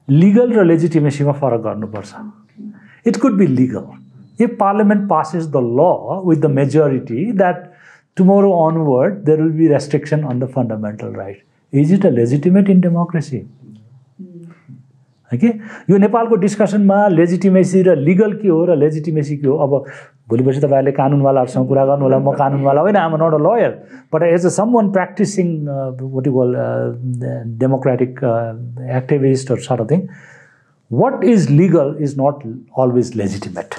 लिगल 0.07 0.53
र 0.53 0.63
लेजिटिमेसीमा 0.65 1.31
फरक 1.41 1.61
गर्नुपर्छ। 1.61 3.07
It 3.07 3.17
could 3.21 3.37
be 3.37 3.47
legal 3.47 4.43
if 4.43 4.55
parliament 4.59 5.09
passes 5.09 5.45
the 5.47 5.61
law 5.79 5.85
with 6.25 6.37
the 6.41 6.51
majority 6.51 7.31
that 7.33 7.63
tomorrow 8.17 8.51
onward 8.65 9.23
there 9.25 9.41
will 9.41 9.51
be 9.57 9.67
restriction 9.67 10.23
on 10.23 10.39
the 10.39 10.47
fundamental 10.55 11.13
right 11.15 11.43
is 11.73 11.93
it 11.93 12.05
a 12.05 12.09
legitimate 12.09 12.69
in 12.69 12.81
democracy 12.81 13.45
कि? 15.37 15.47
यो 15.89 15.97
नेपालको 15.97 16.35
डिस्कसनमा 16.35 17.07
legitimacy 17.07 17.81
र 17.83 17.95
legal 17.97 18.33
के 18.41 18.47
हो 18.47 18.63
र 18.65 18.75
legitimacy 18.75 19.37
के 19.37 19.47
हो? 19.47 19.57
अब 19.57 19.71
भोलि 20.29 20.43
पर्सि 20.43 20.59
तपाईँहरूले 20.61 20.91
कानुनवालाहरूसँग 20.97 21.67
कुरा 21.67 21.85
गर्नु 21.85 22.03
होला 22.05 22.17
म 22.19 22.31
कानुनवाला 22.37 22.81
होइन 22.81 22.95
I'm 22.95 23.15
not 23.23 23.33
a 23.33 23.41
lawyer 23.45 23.71
but 24.13 24.23
as 24.23 24.45
a 24.45 24.49
someone 24.75 24.91
practising 24.91 25.47
what 25.67 26.27
you 26.27 26.33
call 26.33 26.55
democratic 27.59 28.19
एक्टिभिस्टहरू 28.97 29.61
sir 29.61 29.85
thing 29.91 30.07
what 30.91 31.23
is 31.33 31.49
legal 31.51 31.95
is 32.01 32.15
not 32.19 32.43
always 32.79 33.11
legitimate 33.15 33.75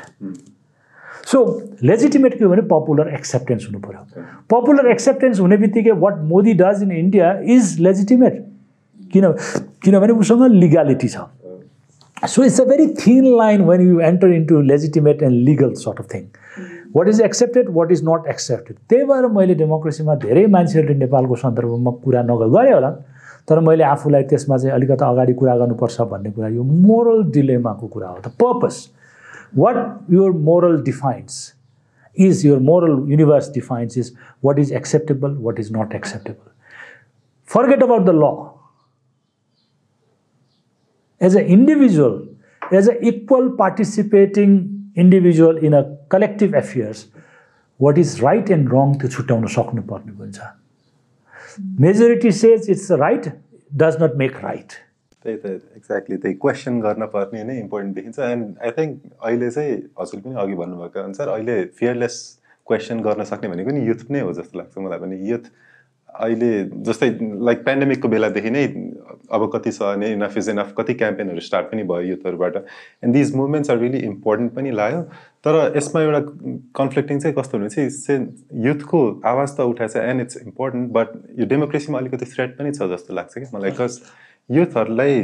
so 1.31 1.39
legitimate 1.85 2.39
के 2.39 2.45
हो 2.45 2.51
भने 2.51 2.63
पपुलर 2.71 3.09
एक्सेप्टेन्स 3.15 3.67
हुनु 3.69 3.79
पऱ्यो। 3.81 4.23
पपुलर 4.51 4.91
एक्सेप्टेन्स 4.91 5.41
हुने 5.41 5.57
बित्तिकै 5.57 5.93
what 6.05 6.17
Modi 6.31 6.55
does 6.61 6.83
in 6.83 6.93
India 6.93 7.33
is 7.57 7.77
legitimate 7.81 8.45
किन 9.13 9.33
किनभने 9.85 10.13
उसँग 10.13 10.43
लिगालिटी 10.53 11.09
छ। 11.09 11.17
So 12.29 12.43
it's 12.43 12.59
a 12.59 12.67
very 12.67 12.89
thin 12.89 13.25
line 13.25 13.65
when 13.65 13.81
you 13.81 14.01
enter 14.01 14.31
into 14.31 14.63
legitimate 14.63 15.23
and 15.23 15.43
legal 15.43 15.75
sort 15.75 16.01
of 16.01 16.07
thing. 16.07 16.27
What 16.95 17.09
is 17.09 17.21
accepted 17.21 17.69
what 17.75 17.93
is 17.93 18.03
not 18.05 18.27
accepted 18.29 18.77
त्यही 18.89 19.05
भएर 19.07 19.27
मैले 19.37 19.55
डेमोक्रेसीमा 19.55 20.15
धेरै 20.25 20.47
मान्छेहरूले 20.55 20.95
नेपालको 20.99 21.37
सन्दर्भमा 21.43 21.91
कुरा 22.05 22.23
नगर 22.31 22.49
गरेँ 22.57 22.73
होला। 22.73 22.91
तर 23.49 23.61
मैले 23.69 23.85
आफूलाई 23.85 24.23
त्यसमा 24.33 24.57
चाहिँ 24.57 24.75
अलिकति 24.75 25.05
अगाडि 25.05 25.33
कुरा 25.41 25.57
गर्नुपर्छ 25.57 26.01
भन्ने 26.13 26.31
कुरा 26.31 26.49
यो 26.49 26.63
मोरल 26.63 27.23
डिलेमाको 27.33 27.87
कुरा 27.95 28.09
हो। 28.09 28.19
The 28.27 28.33
purpose 28.43 28.77
what 29.57 29.77
your 30.13 30.31
moral 30.51 30.81
defines 30.91 31.41
is 32.29 32.47
your 32.47 32.59
moral 32.71 32.97
universe 33.11 33.53
defines 33.55 33.99
is 33.99 34.13
what 34.45 34.59
is 34.59 34.73
acceptable 34.83 35.37
what 35.47 35.61
is 35.61 35.73
not 35.77 35.95
acceptable 36.03 36.49
forget 37.55 37.83
about 37.83 38.03
the 38.07 38.19
law 38.23 38.35
as 41.21 41.35
an 41.35 41.45
individual, 41.45 42.15
as 42.73 42.89
an 42.89 42.99
equal 43.03 43.51
participating 43.57 44.53
individual 44.97 45.57
in 45.59 45.75
a 45.75 45.83
collective 46.09 46.55
affairs, 46.55 47.07
what 47.81 47.99
is 47.99 48.21
right 48.23 48.51
and 48.51 48.71
wrong 48.73 48.99
to 49.01 49.09
छुट्याउन 49.09 49.47
सक्नुपर्ने 49.57 50.13
हुन्छ। 50.21 50.39
Majority 51.81 52.31
says 52.33 52.71
it's 52.71 52.91
right 53.05 53.27
does 53.83 54.03
not 54.03 54.15
make 54.17 54.37
right 54.45 54.73
त्यही 55.25 55.37
त 55.37 55.47
exactly 55.77 56.17
त्यही 56.17 56.35
question 56.43 56.81
गर्न 56.81 57.07
पर्ने 57.15 57.43
नै 57.45 57.59
important 57.61 57.95
देखिन्छ। 57.95 58.19
एन्ड 58.19 58.45
आई 58.65 58.71
थिङ्क 58.79 59.01
अहिले 59.23 59.51
चाहिँ 59.51 59.73
हजुर 60.01 60.21
पनि 60.21 60.35
अघि 60.43 60.55
भन्नुभएको 60.61 61.01
अनुसार 61.01 61.29
अहिले 61.29 61.65
फियरलेस 61.81 62.17
क्वेसन 62.67 63.01
गर्न 63.07 63.25
सक्ने 63.33 63.49
भनेको 63.49 63.71
नि 63.77 63.87
युथ 63.89 64.11
नै 64.11 64.21
हो 64.21 64.33
जस्तो 64.41 64.59
लाग्छ 64.59 64.79
मलाई 64.79 64.99
पनि। 65.05 65.17
युथ 65.31 65.45
अहिले 66.15 66.51
जस्तै 66.87 67.09
लाइक 67.49 67.65
पेन्डेमिकको 67.65 68.09
बेलादेखि 68.09 68.51
नै 68.51 68.65
अब 69.31 69.51
कति 69.53 69.71
छ 69.71 69.83
भने 69.83 70.11
इनफ 70.13 70.37
इज 70.39 70.49
इनफ 70.51 70.73
कति 70.79 70.95
क्याम्पेनहरू 71.03 71.41
स्टार्ट 71.41 71.67
पनि 71.67 71.83
भयो 71.91 72.09
युथहरूबाट। 72.09 72.57
And 72.57 73.15
these 73.15 73.35
movements 73.37 73.71
are 73.71 73.79
really 73.79 73.99
important 74.07 74.53
पनि 74.55 74.71
लाग्यो। 74.81 75.03
तर 75.47 75.73
यसमा 75.77 76.03
एउटा 76.03 76.21
कन्फ्लिक्टिङ 76.77 77.21
चाहिँ 77.21 77.35
कस्तो 77.37 77.59
हुने 77.59 77.69
चाहिँ 77.71 78.19
युथको 78.67 79.01
आवाज 79.27 79.57
त 79.57 79.69
उठाएछ 79.73 79.97
एन्ड 79.97 80.21
इट्स 80.21 80.37
इम्पोर्टेन्ट 80.43 80.91
बट 80.93 81.09
यो 81.39 81.47
डेमोक्रेसीमा 81.55 81.99
अलिकति 81.99 82.27
थ्रेट 82.35 82.59
पनि 82.59 82.73
छ 82.73 82.91
जस्तो 82.93 83.15
लाग्छ 83.15 83.39
कि 83.39 83.47
मलाई। 83.55 83.71
बिकज 83.71 84.01
युथहरूलाई 84.51 85.21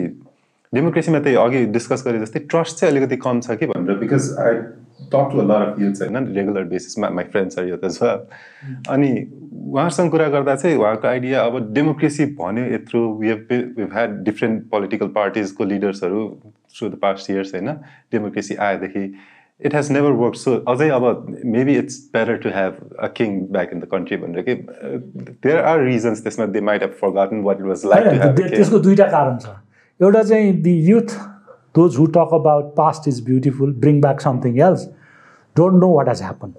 डेमोक्रेसीमा 0.72 1.18
त्यही 1.20 1.37
अघि 1.37 1.64
डिस्कस 1.75 2.03
गरे 2.07 2.18
जस्तै 2.20 2.40
ट्रस्ट 2.51 2.79
चाहिँ 2.79 2.92
अलिकति 2.92 3.16
कम 3.29 3.40
छ 3.40 3.59
कि 3.61 3.66
भनेर। 3.66 3.99
Because 3.99 4.35
I 4.40 4.55
talk 5.12 5.29
to 5.33 5.42
lot 5.42 5.62
of 5.62 5.81
youths 5.81 6.03
होइन 6.03 6.27
regular 6.37 6.64
बेसिसमा 6.73 7.11
my 7.19 7.25
friends 7.33 7.59
are 7.59 7.69
youth 7.69 7.85
age 7.85 7.99
अनि 8.03 9.11
उहाँहरूसँग 9.66 10.11
कुरा 10.11 10.29
गर्दा 10.35 10.55
चाहिँ 10.57 10.77
उहाँको 10.77 11.09
आइडिया 11.09 11.45
अब 11.45 11.73
डेमोक्रेसी 11.75 12.27
भन्यो 12.40 12.64
यत्रो 12.75 13.07
we 13.21 13.29
have 13.29 13.88
had 13.95 14.19
different 14.25 14.69
political 14.71 15.09
पार्टिजको 15.16 15.64
लिडर्सहरू 15.64 16.29
थ्रु 16.79 16.88
द 16.88 16.99
पास्ट 17.03 17.31
इयर्स 17.31 17.55
होइन? 17.55 17.69
Democracy 18.12 18.55
आएदेखि 18.69 19.05
it 19.61 19.75
has 19.75 19.90
never 19.92 20.11
work 20.16 20.35
so 20.37 20.55
अझै 20.69 20.88
अब 20.95 21.05
maybe 21.53 21.75
it's 21.79 21.99
better 22.14 22.37
to 22.38 22.49
have 22.55 22.73
a 23.01 23.07
king 23.16 23.38
back 23.53 23.71
in 23.73 23.81
the 23.81 23.88
country 23.92 24.16
भनेर 24.16 24.42
कि 24.49 24.55
देयर 25.45 25.59
आर 25.61 25.81
रिजन्स 25.85 26.23
त्यसमा 26.23 26.47
they 26.57 26.61
might 26.71 26.83
have 26.83 26.99
forgotten 27.01 27.40
what 27.45 27.61
it 27.61 27.66
was 27.66 27.85
like 27.87 28.05
त्यसको 28.40 28.79
दुईवटा 28.79 29.07
कारण 29.16 29.38
छ। 29.38 29.57
एउटा 30.01 30.23
चाहिँ 30.23 30.53
the 30.62 30.75
youth 30.90 31.16
those 31.77 31.97
who 31.99 32.07
talk 32.17 32.35
about 32.35 32.75
past 32.77 33.09
is 33.09 33.23
beautiful 33.27 33.73
bring 33.85 34.01
back 34.01 34.21
something 34.21 34.59
else 34.69 34.89
don't 35.57 35.81
no 35.83 35.93
what 35.95 36.09
has 36.09 36.23
happen 36.23 36.53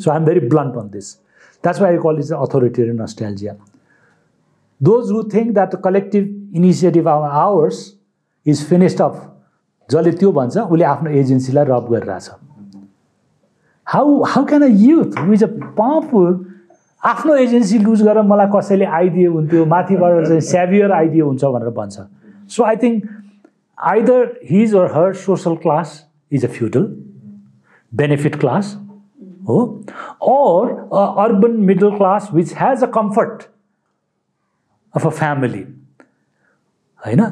so 0.00 0.10
I 0.10 0.16
am 0.16 0.24
very 0.24 0.48
blunt 0.48 0.76
on 0.78 0.88
this 0.92 1.12
that's 1.64 1.80
why 1.82 1.98
call 2.04 2.18
is 2.18 2.32
authoritarian 2.32 2.98
Australia 3.08 3.54
those 4.80 5.12
who 5.12 5.22
think 5.34 5.52
that 5.54 5.74
the 5.74 5.80
collective 5.84 6.56
initiative 6.56 7.08
our 7.08 7.28
ours 7.44 7.78
is 8.46 8.64
finished 8.68 9.00
of 9.02 9.22
जसले 9.90 10.12
त्यो 10.20 10.32
भन्छ 10.32 10.58
उसले 10.58 10.84
आफ्नो 10.84 11.10
एजेन्सीलाई 11.20 11.64
rob 11.64 11.86
गरिरहेछ। 11.90 12.30
How 13.86 14.22
how 14.32 14.44
can 14.46 14.62
a 14.62 14.68
youth 14.84 15.18
with 15.28 15.44
a 15.44 15.46
powerful 15.76 16.44
आफ्नो 17.02 17.34
agency 17.36 17.78
lose 17.78 18.02
गरेर 18.02 18.22
मलाई 18.30 18.46
कसैले 18.54 18.84
आइदियो 19.00 19.32
हुन्थ्यो 19.32 19.64
माथिबाट 19.72 20.26
चाहिँ 20.26 20.40
स्याभियर 20.48 20.92
आइदियो 20.92 21.26
हुन्छ 21.26 21.44
भनेर 21.44 21.70
भन्छ। 21.76 21.96
So 22.56 22.64
I 22.64 22.76
think 22.82 23.04
either 23.78 24.40
his 24.50 24.74
or 24.74 24.86
her 24.92 25.12
social 25.14 25.56
class 25.62 26.02
is 26.32 26.44
a 26.44 26.48
feudal 26.48 26.84
benefit 27.92 28.36
class 28.40 28.74
हो 29.48 29.58
or 30.22 30.70
urban 31.24 31.56
middle 31.66 31.90
class 31.96 32.28
which 32.34 32.54
has 32.60 32.82
a 32.82 32.86
comfort 32.94 33.42
of 34.94 35.06
a 35.06 35.10
family 35.10 35.64
होइन? 37.02 37.24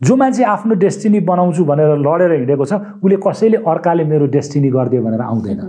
जो 0.00 0.16
मान्छे 0.16 0.44
आफ्नो 0.44 0.74
डेस्टिनी 0.74 1.20
बनाउँछु 1.20 1.64
भनेर 1.64 1.96
लडेर 1.98 2.32
हिँडेको 2.32 2.64
छ 2.64 2.74
उसले 2.74 3.16
कसैले 3.26 3.56
अर्काले 3.66 4.04
मेरो 4.04 4.26
डेस्टिनी 4.34 4.70
गरिदियो 4.70 5.02
भनेर 5.02 5.20
आउँदैन। 5.20 5.60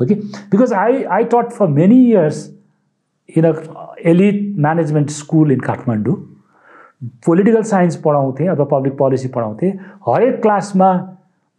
हो 0.00 0.06
कि? 0.06 0.14
Because 0.14 0.72
I 0.72 1.02
I 1.04 1.24
taught 1.24 1.50
for 1.52 1.66
many 1.68 2.04
years 2.10 2.48
in 3.36 3.44
a 3.44 3.52
elite 4.06 4.40
management 4.58 5.10
school 5.10 5.52
in 5.52 5.60
Kathmandu 5.60 6.16
political 7.26 7.62
science 7.62 7.96
पढाउँथेँ 8.04 8.48
अथवा 8.48 8.64
पब्लिक 8.70 8.96
पोलिसी 8.98 9.28
पढाउँथेँ 9.28 9.72
हरेक 10.08 10.40
क्लासमा 10.42 10.92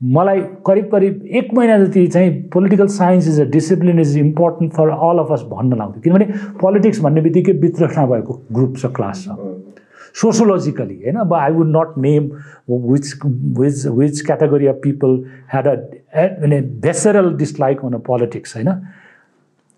मलाई 0.01 0.41
करिब 0.67 0.89
करिब 0.91 1.25
एक 1.31 1.53
महिना 1.53 1.77
जति 1.77 2.05
चाहिँ 2.07 2.31
political 2.53 2.87
science 2.87 3.27
is 3.27 3.39
a 3.41 3.43
discipline 3.51 3.99
is 3.99 4.17
important 4.17 4.73
for 4.73 4.89
all 4.89 5.19
of 5.19 5.31
us 5.31 5.43
भन्न 5.51 5.77
लाउँथ्यो। 5.77 6.01
किनभने 6.01 6.25
पोलिटिक्स 6.61 6.99
भन्ने 7.01 7.21
बित्तिकै 7.21 7.51
वित्रष्णा 7.61 8.05
भएको 8.05 8.41
ग्रुप 8.53 8.75
छ 8.77 8.85
क्लास 8.95 9.23
छ। 9.23 9.37
सोसोलोजिकली 10.21 10.95
होइन 10.95 11.15
अब 11.19 11.33
I 11.33 11.51
would 11.51 11.67
not 11.67 11.97
name 11.97 12.29
which 12.69 13.13
which 13.59 13.85
which 13.87 14.21
category 14.25 14.67
of 14.67 14.79
people 14.83 15.23
had 15.53 15.67
a 15.67 16.61
visceral 16.83 17.33
dislike 17.37 17.85
on 17.85 17.93
a 17.93 17.97
politics 18.05 18.55
होइन। 18.55 18.69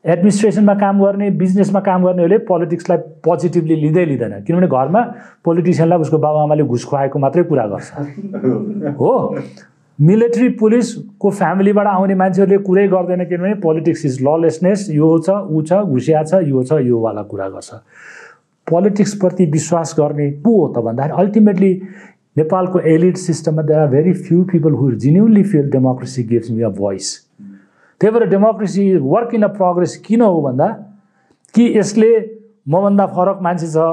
एडमिनिस्ट्रेसनमा 0.06 0.74
काम 0.74 1.04
गर्ने 1.04 1.30
बिजनेसमा 1.40 1.80
काम 1.80 2.04
गर्नेहरूले 2.06 2.38
पोलिटिक्सलाई 2.48 2.98
पोजिटिभली 3.26 3.76
लिँदै 3.76 4.06
लिँदैन। 4.06 4.34
किनभने 4.48 4.68
घरमा 4.68 5.02
पोलिटिसियनलाई 5.46 6.00
उसको 6.00 6.18
बाबुआमाले 6.18 6.64
घुस 6.64 6.84
खुवाएको 6.86 7.20
मात्रै 7.20 7.44
कुरा 7.44 7.66
गर्छ। 7.68 7.88
हो। 9.00 9.14
मिलिट्री 10.00 10.50
पुलिसको 10.62 11.30
फ्यामिलीबाट 11.30 11.88
आउने 11.88 12.16
मान्छेहरूले 12.16 12.58
कुरै 12.64 12.88
गर्दैन 12.88 13.26
किनभने 13.26 13.54
पोलिटिक्स 13.66 14.06
इज 14.06 14.18
ललेसनेस 14.22 14.88
यो 14.92 15.10
छ 15.20 15.30
ऊ 15.50 15.62
छ 15.62 15.82
घुसिया 15.90 16.24
छ 16.24 16.42
यो 16.46 16.64
छ 16.64 16.80
योवाला 16.86 17.24
कुरा 17.34 17.50
गर्छ। 17.50 17.70
पोलिटिक्सप्रति 18.68 19.46
विश्वास 19.52 19.96
गर्ने 20.00 20.32
को 20.46 20.52
हो 20.60 20.68
त 20.74 20.84
भन्दाखेरि 20.86 21.18
अल्टिमेटली 21.22 21.74
नेपालको 22.38 22.80
एलिड 22.96 23.16
सिस्टममा 23.18 23.62
there 23.62 23.80
are 23.80 23.88
very 23.90 24.14
few 24.14 24.44
people 24.52 24.74
who 24.80 24.92
genuinely 25.04 25.44
feel 25.44 25.70
democracy 25.72 26.24
gives 26.24 26.52
me 26.52 26.62
a 26.62 26.70
voice 26.78 27.16
त्यही 28.02 28.14
भएर 28.14 28.30
democracy 28.30 28.96
work 29.04 29.34
in 29.34 29.44
a 29.44 29.48
progress 29.58 29.96
किन 30.06 30.22
हो 30.22 30.42
भन्दा 30.42 30.68
कि 31.56 31.64
यसले 31.78 32.12
मभन्दा 32.70 33.06
फरक 33.16 33.40
मान्छे 33.42 33.68
छ 33.68 33.86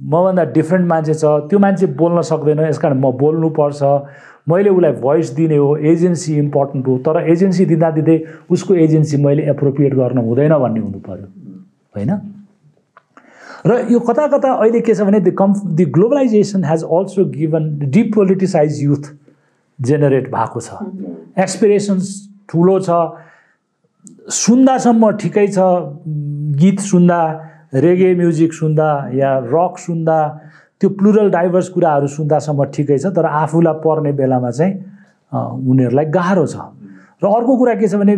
मभन्दा 0.00 0.44
डिफ्रेन्ट 0.56 0.86
मान्छे 0.88 1.14
छ 1.14 1.24
त्यो 1.50 1.58
मान्छे 1.58 1.86
बोल्न 2.00 2.20
सक्दैन 2.30 2.60
यस 2.60 2.78
कारण 2.78 2.98
म 3.00 3.10
बोल्नुपर्छ 3.18 3.82
मैले 4.48 4.70
उसलाई 4.70 4.92
भोइस 5.00 5.30
दिने 5.34 5.56
हो 5.56 5.76
एजेन्सी 5.92 6.34
इम्पोर्टेन्ट 6.38 6.86
हो 6.88 6.96
तर 7.06 7.20
एजेन्सी 7.30 7.64
दिँदा 7.66 7.90
दिँदै 7.96 8.16
उसको 8.50 8.74
एजेन्सी 8.84 9.16
मैले 9.24 9.42
एप्रोप्रिएट 9.50 9.94
गर्न 9.94 10.18
हुँदैन 10.18 10.54
भन्ने 10.58 10.80
हुनु 10.80 10.98
पऱ्यो 11.08 11.26
होइन? 11.96 12.12
र 13.66 13.86
यो 13.90 14.00
कता 14.00 14.26
कता 14.36 14.52
अहिले 14.54 14.80
के 14.80 14.94
छ 14.94 15.08
भने 15.08 15.20
the 15.20 15.30
come 15.40 15.54
the 15.76 15.84
globalization 15.96 16.64
has 16.64 16.84
also 16.84 17.24
given 17.36 17.64
depoliticize 17.96 18.82
youth 18.82 19.10
generate 19.78 20.30
भएको 20.34 20.60
छ। 20.60 20.70
एक्सपिरेसन्स 21.38 22.12
ठुलो 22.48 22.78
छ 22.80 22.90
सुन्दासम्म 24.28 25.10
ठिकै 25.20 25.46
छ 25.48 25.58
गीत 26.60 26.80
सुन्दा 26.80 27.20
रेगे 27.74 28.14
म्युजिक 28.14 28.52
सुन्दा 28.52 28.88
या 29.14 29.30
रक 29.44 29.78
सुन्दा 29.78 30.18
त्यो 30.80 30.88
प्लुरल 30.98 31.30
डाइभर्स 31.30 31.68
कुराहरू 31.74 32.06
सुन्दासम्म 32.14 32.64
ठिकै 32.74 32.98
छ 32.98 33.12
तर 33.16 33.26
आफूलाई 33.26 33.80
पर्ने 33.84 34.12
बेलामा 34.20 34.50
चाहिँ 34.50 34.72
उनीहरूलाई 35.32 36.04
गाह्रो 36.16 36.46
छ। 36.46 36.56
र 37.22 37.26
अर्को 37.26 37.56
कुरा 37.56 37.74
के 37.80 37.88
छ 37.88 37.94
भने 37.98 38.14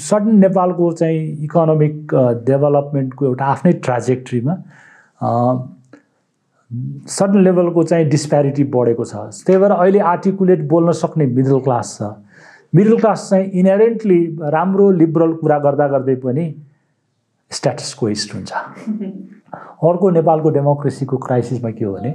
सडन 0.00 0.36
नेपालको 0.40 0.92
चाहिँ 1.00 1.20
इकोनोमिक 1.44 2.14
डेभलपमेन्टको 2.48 3.26
एउटा 3.26 3.44
आफ्नै 3.44 3.72
ट्राजेक्ट्रीमा 3.86 4.54
सडन 7.18 7.40
लेभलको 7.44 7.82
चाहिँ 7.90 8.08
डिस्प्यारिटी 8.08 8.64
बढेको 8.72 9.04
छ। 9.04 9.14
त्यही 9.46 9.58
भएर 9.60 9.72
अहिले 9.72 9.98
आर्टिकुलेट 10.12 10.60
बोल्न 10.68 10.92
सक्ने 11.02 11.26
मिडल 11.36 11.58
क्लास 11.66 11.96
छ। 11.98 12.02
मिडल 12.74 12.96
क्लास 12.98 13.28
चाहिँ 13.30 13.50
इनहेरेन्टली 13.60 14.18
राम्रो 14.52 14.90
लिबरल 14.90 15.32
कुरा 15.40 15.58
गर्दा 15.64 15.86
गर्दै 15.88 16.14
पनि 16.24 16.44
स्ट्याटस 17.52 17.92
कोइस्ट 17.94 18.34
हुन्छ। 18.34 18.52
अर्को 19.88 20.10
नेपालको 20.10 20.50
डेमोक्रेसीको 20.50 21.16
क्राइसिसमा 21.26 21.70
के 21.70 21.84
हो 21.84 21.92
भने 21.94 22.10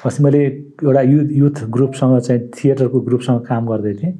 अस्ति 0.00 0.22
मैले 0.24 0.40
एउटा 0.44 1.00
युथ 1.00 1.32
युथ 1.40 1.64
ग्रुपसँग 1.76 2.18
चाहिँ 2.20 2.48
थिएटरको 2.48 3.00
ग्रुपसँग 3.08 3.40
काम 3.46 3.66
गर्दै 3.68 3.94
थिएँ। 3.94 4.12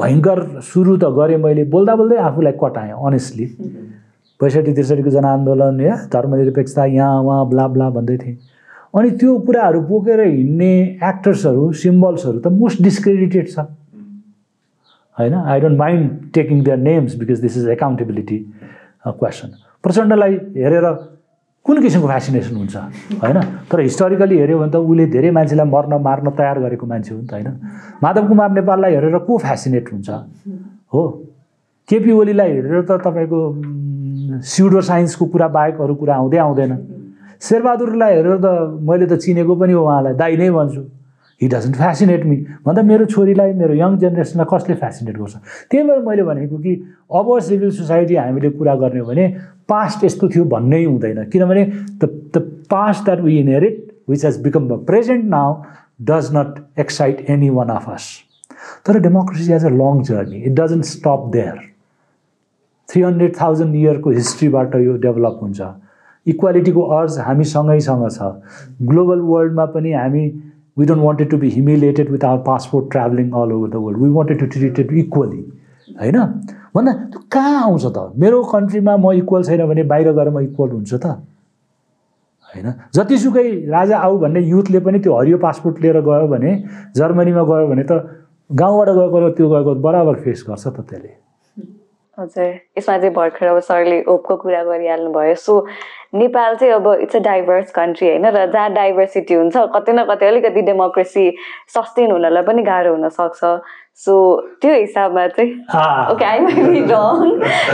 भयङ्कर 0.00 0.60
सुरु 0.64 0.96
त 0.96 1.12
गरेँ 1.18 1.36
मैले 1.44 1.64
बोल्दा 1.68 1.96
बोल्दै 2.00 2.16
आफूलाई 2.32 2.52
कटाएँ 2.62 2.92
अनेस्टली 2.96 3.46
पैँसठी 4.40 4.72
त्रिसठीको 4.72 5.10
जनआन्दोलन 5.10 5.80
या 5.80 5.96
धर्मनिरपेक्षता 6.12 6.84
यहाँ 6.96 7.20
उहाँ 7.22 7.48
ब्ला 7.48 7.66
ब्ला 7.76 7.90
भन्दै 7.90 8.16
थिएँ। 8.24 8.36
अनि 8.96 9.10
त्यो 9.20 9.38
कुराहरू 9.46 9.80
बोकेर 9.84 10.20
हिँड्ने 10.20 10.72
एक्टर्सहरू 11.10 11.72
सिम्बल्सहरू 11.82 12.38
त 12.40 12.46
मोस्ट 12.56 12.82
डिस्क्रेडिटेड 12.82 13.48
छ। 13.52 13.68
होइन? 15.18 15.34
I 15.34 15.60
don't 15.60 15.78
mind 15.78 16.10
taking 16.34 16.64
their 16.64 16.78
names 16.78 17.14
because 17.18 17.40
this 17.40 17.56
is 17.58 17.68
accountability 17.76 18.38
question 19.06 19.48
प्रचण्डलाई 19.84 20.34
हेरेर 20.56 20.84
कुन 21.66 21.80
किसिमको 21.82 22.08
फेसिनेसन 22.08 22.56
हुन्छ 22.56 22.76
होइन? 23.22 23.40
तर 23.70 23.80
हिस्टोरिकली 23.80 24.36
हेऱ्यो 24.38 24.58
भने 24.58 24.70
त 24.72 24.76
उसले 24.76 25.06
धेरै 25.14 25.30
मान्छेलाई 25.36 25.66
मर्न 25.68 26.00
मार्न 26.02 26.30
तयार 26.38 26.58
गरेको 26.60 26.86
मान्छे 26.86 27.14
हो 27.14 27.20
नि 27.20 27.26
त 27.26 27.32
होइन? 27.32 27.48
माधव 28.02 28.28
कुमार 28.28 28.50
नेपाललाई 28.52 28.94
हेरेर 28.94 29.18
को 29.26 29.38
फेसिनेट 29.38 29.92
हुन्छ? 29.92 30.08
हो? 30.92 31.02
केपी 31.88 32.12
ओलीलाई 32.12 32.52
हेरेर 32.52 32.82
त 32.88 33.00
तपाईँको 33.04 33.40
सिउडो 34.44 34.80
साइन्सको 34.88 35.26
कुरा 35.26 35.48
बाहेक 35.56 35.80
अरू 35.80 35.94
कुरा 35.94 36.14
आउँदै 36.14 36.38
आउँदैन। 36.38 36.72
शेरबहादुरलाई 37.42 38.14
हेरेर 38.14 38.36
त 38.44 38.46
मैले 38.88 39.06
त 39.06 39.18
चिनेको 39.24 39.54
पनि 39.54 39.72
हो 39.72 39.82
उहाँलाई 39.84 40.14
दाइ 40.14 40.36
नै 40.36 40.50
भन्छु। 40.50 40.82
हि 41.40 41.48
डजन्ट 41.48 41.76
फेसिनेट 41.76 42.24
मी 42.26 42.36
भन्दा 42.66 42.82
मेरो 42.82 43.04
छोरीलाई 43.14 43.52
मेरो 43.54 43.74
यङ 43.74 43.96
जेनेरेसनलाई 43.98 44.46
कसले 44.52 44.74
फेसिनेट 44.74 45.16
गर्छ? 45.18 45.34
त्यही 45.70 45.82
भएर 45.88 45.98
मैले 46.06 46.22
भनेको 46.22 46.58
कि 46.58 46.72
अब 47.14 47.38
सिभिल 47.48 47.70
सोसाइटी 47.70 48.14
हामीले 48.14 48.50
कुरा 48.58 48.74
गर्ने 48.74 49.00
हो 49.00 49.06
भने 49.06 49.26
पास्ट 49.68 50.04
यस्तो 50.04 50.28
थियो 50.28 50.44
भन्नै 50.54 50.84
हुँदैन। 50.84 51.24
किनभने 51.30 51.64
the 52.02 52.10
the 52.36 52.42
past 52.70 53.04
that 53.04 53.20
we 53.20 53.38
inherit 53.38 53.86
which 54.10 54.24
has 54.24 54.42
become 54.42 54.68
the 54.68 54.84
present 54.86 55.24
now 55.30 55.54
does 56.10 56.30
not 56.36 56.80
excite 56.80 57.24
any 57.30 57.50
one 57.50 57.68
of 57.76 57.88
us 57.90 58.10
तर 58.86 58.98
democracy 59.00 59.52
as 59.52 59.64
a 59.64 59.74
long 59.78 60.02
journey 60.10 60.42
it 60.42 60.60
doesn't 60.60 60.84
stop 60.84 61.30
there 61.32 61.60
three 62.88 63.02
hundred 63.02 63.34
thousand 63.40 63.76
इयरको 63.76 64.10
हिस्ट्रीबाट 64.10 64.74
यो 64.74 64.96
develop 64.98 65.38
हुन्छ। 65.42 65.60
इक्वालिटीको 66.26 66.82
अर्ज 66.82 67.18
हामीसँगैसँग 67.26 68.08
छ। 68.10 68.22
Global 68.88 69.20
वर्ल्डमा 69.30 69.64
पनि 69.74 69.92
हामी 69.92 70.24
we 70.78 70.86
don't 70.86 71.02
wanted 71.02 71.30
to 71.30 71.36
be 71.38 71.48
humiliated 71.50 72.10
with 72.10 72.24
our 72.24 72.42
passport 72.46 72.90
travelling 72.92 73.30
all 73.32 73.52
over 73.52 73.68
the 73.68 73.82
world 73.84 74.02
we 74.02 74.10
wanted 74.10 74.40
to 74.40 74.46
treat 74.52 74.78
it 74.80 74.92
equally 75.04 75.42
होइन 76.00 76.18
भन्दा 76.74 76.92
त्यो 76.92 77.20
कहाँ 77.32 77.62
आउँछ 77.62 77.84
त? 77.86 78.12
मेरो 78.16 78.42
कन्ट्रीमा 78.52 78.96
म 78.96 79.12
इक्वल 79.20 79.42
छैन 79.44 79.66
भने 79.66 79.82
बाहिर 79.92 80.12
गएर 80.12 80.30
म 80.30 80.40
इक्वल 80.40 80.70
हुन्छ 80.70 80.94
त? 80.94 81.06
होइन 82.54 82.72
जतिसुकै 82.94 83.48
राजा 83.68 83.96
आऊ 83.98 84.18
भन्ने 84.18 84.40
युथले 84.40 84.80
पनि 84.80 84.98
त्यो 85.04 85.16
हरियो 85.18 85.38
पासपोर्ट 85.38 85.80
लिएर 85.82 86.00
गयो 86.00 86.26
भने 86.28 86.52
जर्मनीमा 86.96 87.42
गयो 87.50 87.66
भने 87.68 87.84
त 87.90 87.92
गाउँबाट 88.50 88.88
गएको 88.88 89.18
र 89.20 89.30
त्यो 89.36 89.48
गएको 89.50 89.74
बराबर 89.84 90.14
फेस 90.24 90.44
गर्छ 90.48 90.66
त 90.66 90.80
त्यसले। 90.80 91.12
हजुर। 92.18 92.48
यसमा 92.78 92.96
चाहिँ 92.98 93.14
भर्खर 93.14 93.46
अब 93.46 93.58
सरले 93.68 93.98
होपको 94.08 94.36
कुरा 94.36 94.62
गरिहाल्नु 94.64 95.10
भयो 95.12 95.34
सो 95.34 95.54
नेपाल 96.12 96.54
चाहिँ 96.56 96.72
अब 96.74 96.86
इट्स 97.02 97.16
अ 97.16 97.18
डाइभर्स 97.20 97.70
कन्ट्री 97.72 98.08
होइन? 98.08 98.26
र 98.26 98.46
जहाँ 98.52 98.72
डाइभर्सिटी 98.72 99.34
हुन्छ 99.34 99.56
कतै 99.74 99.92
न 99.92 100.04
कतै 100.08 100.26
अलिकति 100.26 100.62
डेमोक्रेसी 100.62 101.24
सस्टेन 101.74 102.10
हुनलाई 102.10 102.42
पनि 102.42 102.62
गाह्रो 102.62 102.92
हुनसक्छ। 102.94 103.44
सो 104.06 104.14
त्यो 104.62 104.74
हिसाबमा 104.74 105.26
चाहिँ 105.36 105.52
okay 106.12 106.24
I 106.24 106.40
may 106.40 106.54
be 106.54 106.80
wrong 106.90 107.30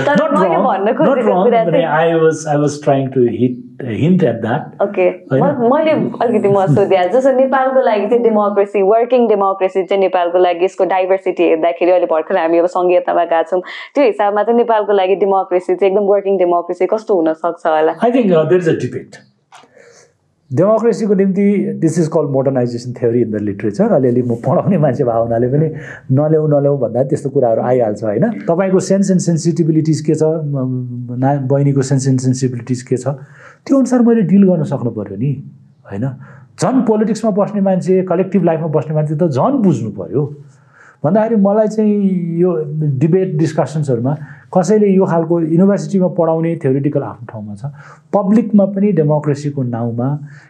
तर 0.07 0.23
मैले 0.35 0.57
भन्न 0.67 0.93
खोजेको 1.01 1.43
कुरा 1.43 1.65
चाहिँ 1.65 1.85
I 2.53 2.57
was 2.63 2.81
trying 2.87 3.11
to 3.17 3.25
hit 3.35 3.59
hint 3.99 4.25
at 4.31 4.41
that. 4.45 4.71
Okay? 4.83 5.09
मैले 5.73 5.93
अलिकति 6.25 6.49
म 6.49 6.65
सोधिहाल्छु 6.75 7.19
जस्तो 7.19 7.33
नेपालको 7.41 7.83
लागि 7.91 8.07
चाहिँ 8.07 8.23
डेमोक्रेसी 8.23 8.83
वर्किङ 8.93 9.29
डेमोक्रेसी 9.29 9.85
चाहिँ 9.85 10.01
नेपालको 10.03 10.45
लागि 10.47 10.65
यसको 10.65 10.85
डाइभर्सिटी 10.95 11.49
हेर्दाखेरि 11.49 11.91
अहिले 11.91 12.11
भर्खर 12.15 12.39
हामी 12.39 12.59
अब 12.59 12.67
सङ्घीयतामा 12.77 13.25
गएको 13.35 13.51
छौँ 13.51 13.61
त्यो 13.95 14.05
हिसाबमा 14.05 14.43
चाहिँ 14.49 14.59
नेपालको 14.59 14.99
लागि 15.03 15.21
डेमोक्रेसी 15.27 15.75
चाहिँ 15.75 15.93
एकदम 15.93 16.11
वर्किङ 16.15 16.39
डेमोक्रेसी 16.45 16.87
कस्तो 16.97 17.21
हुनसक्छ 17.21 17.67
होला 17.67 17.99
think 18.15 18.33
uh, 18.33 18.45
there 18.45 18.59
is 18.59 18.67
a 18.69 18.79
debate. 18.79 19.21
डेमोक्रेसीको 20.55 21.15
निम्ति 21.15 21.45
this 21.83 21.99
is 21.99 22.09
call 22.15 22.27
modernization 22.31 22.93
theory 23.01 23.21
in 23.23 23.31
the 23.31 23.41
literature 23.43 23.93
अलिअलि 23.93 24.23
म 24.23 24.35
पढाउने 24.47 24.79
मान्छे 24.79 25.05
भएको 25.05 25.23
हुनाले 25.23 25.49
पनि 25.51 25.69
नल्याउ 26.19 26.47
नल्याउ 26.47 26.77
भन्दा 26.79 27.03
त्यस्तो 27.11 27.31
कुराहरू 27.31 27.63
आइहाल्छ 27.63 28.05
होइन? 28.05 28.25
तपाईँको 28.49 28.81
सेन्स 28.91 29.11
एन्ड 29.11 29.21
सेन्सिटिभिलिटिज 29.21 30.01
के 30.07 30.15
छ? 30.15 30.23
ना 30.23 31.35
बहिनीको 31.51 31.83
सेन्स 31.83 32.09
एन्ड 32.09 32.21
सेन्सिबिलिटिज 32.21 32.83
के 32.83 32.97
छ? 32.97 33.07
त्यो 33.67 33.79
अनुसार 33.79 34.03
मैले 34.07 34.23
डिल 34.31 34.47
गर्न 34.49 34.63
सक्नु 34.71 34.91
पऱ्यो 34.95 35.17
नि 35.17 35.33
होइन? 35.91 36.07
झन् 36.55 36.83
पोलिटिक्समा 36.87 37.31
बस्ने 37.35 37.61
मान्छे 37.61 38.03
कलेक्टिभ 38.09 38.45
लाइफमा 38.45 38.67
बस्ने 38.79 38.95
मान्छे 38.95 39.15
त 39.15 39.27
झन् 39.35 39.63
बुझ्नु 39.63 39.91
पऱ्यो 39.91 40.23
भन्दाखेरि 41.05 41.37
मलाई 41.37 41.69
चाहिँ 41.69 42.41
यो 42.41 42.51
डिबेट 43.01 43.37
डिस्कसन्सहरूमा 43.39 44.15
कसैले 44.57 44.89
यो 44.89 45.05
खालको 45.05 45.41
युनिभर्सिटीमा 45.41 46.09
पढाउने 46.19 46.55
थ्योरिटिकल 46.63 47.03
आफ्नो 47.03 47.27
ठाउँमा 47.33 47.55
छ 47.55 47.71
पब्लिकमा 48.15 48.65
पनि 48.75 48.93
डेमोक्रेसीको 49.01 49.63
नाउँमा 49.63 50.09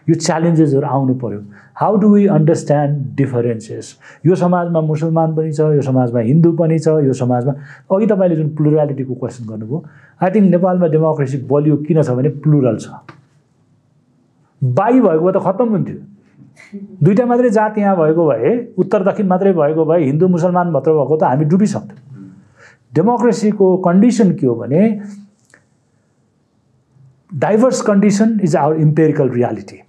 यो 0.09 0.15
च्यालेन्जेसहरू 0.15 0.87
आउनु 0.87 1.15
पऱ्यो 1.25 1.41
how 1.83 1.97
do 1.97 2.09
we 2.15 2.27
understand 2.37 3.03
differences 3.17 3.95
यो 4.27 4.35
समाजमा 4.45 4.81
मुसलमान 4.93 5.35
पनि 5.35 5.53
छ 5.53 5.69
यो 5.75 5.83
समाजमा 5.91 6.21
हिन्दू 6.31 6.53
पनि 6.63 6.79
छ 6.79 6.97
यो 7.09 7.13
समाजमा 7.25 7.53
अघि 7.97 8.07
तपाईँले 8.07 8.37
जुन 8.37 8.49
प्लुरालिटीको 8.57 9.15
क्वेसन 9.15 9.49
गर्नुभयो 9.51 9.85
आई 10.23 10.31
थिङ्क 10.35 10.51
नेपालमा 10.51 10.87
डेमोक्रेसी 10.97 11.45
बलियो 11.51 11.77
किन 11.89 12.03
छ 12.03 12.11
भने 12.19 12.29
प्लुरल 12.45 12.77
छ। 12.79 12.87
बाई 14.63 15.01
भएको 15.01 15.25
भए 15.25 15.33
त 15.33 15.43
खत्तम 15.47 15.69
हुन्थ्यो। 15.77 16.14
दुइटा 17.03 17.27
मात्रै 17.27 17.51
जात 17.51 17.79
यहाँ 17.79 17.97
भएको 17.97 18.27
भए 18.27 18.57
उत्तर 18.79 19.03
दक्षिण 19.05 19.27
मात्रै 19.27 19.53
भएको 19.53 19.85
भए 19.85 20.05
हिन्दू 20.05 20.29
मुसलमान 20.29 20.71
मात्र 20.71 20.93
भएको 20.93 21.17
त 21.17 21.23
हामी 21.25 21.45
डुबिसक्थ्यौँ। 21.45 22.01
डेमोक्रेसीको 22.95 23.77
कन्डिसन 23.85 24.33
के 24.35 24.47
हो 24.47 24.55
भने 24.55 24.83
diverse 27.33 27.81
condition 27.83 28.39
is 28.45 28.57
our 28.57 28.77
empirical 28.81 29.31
reality 29.31 29.81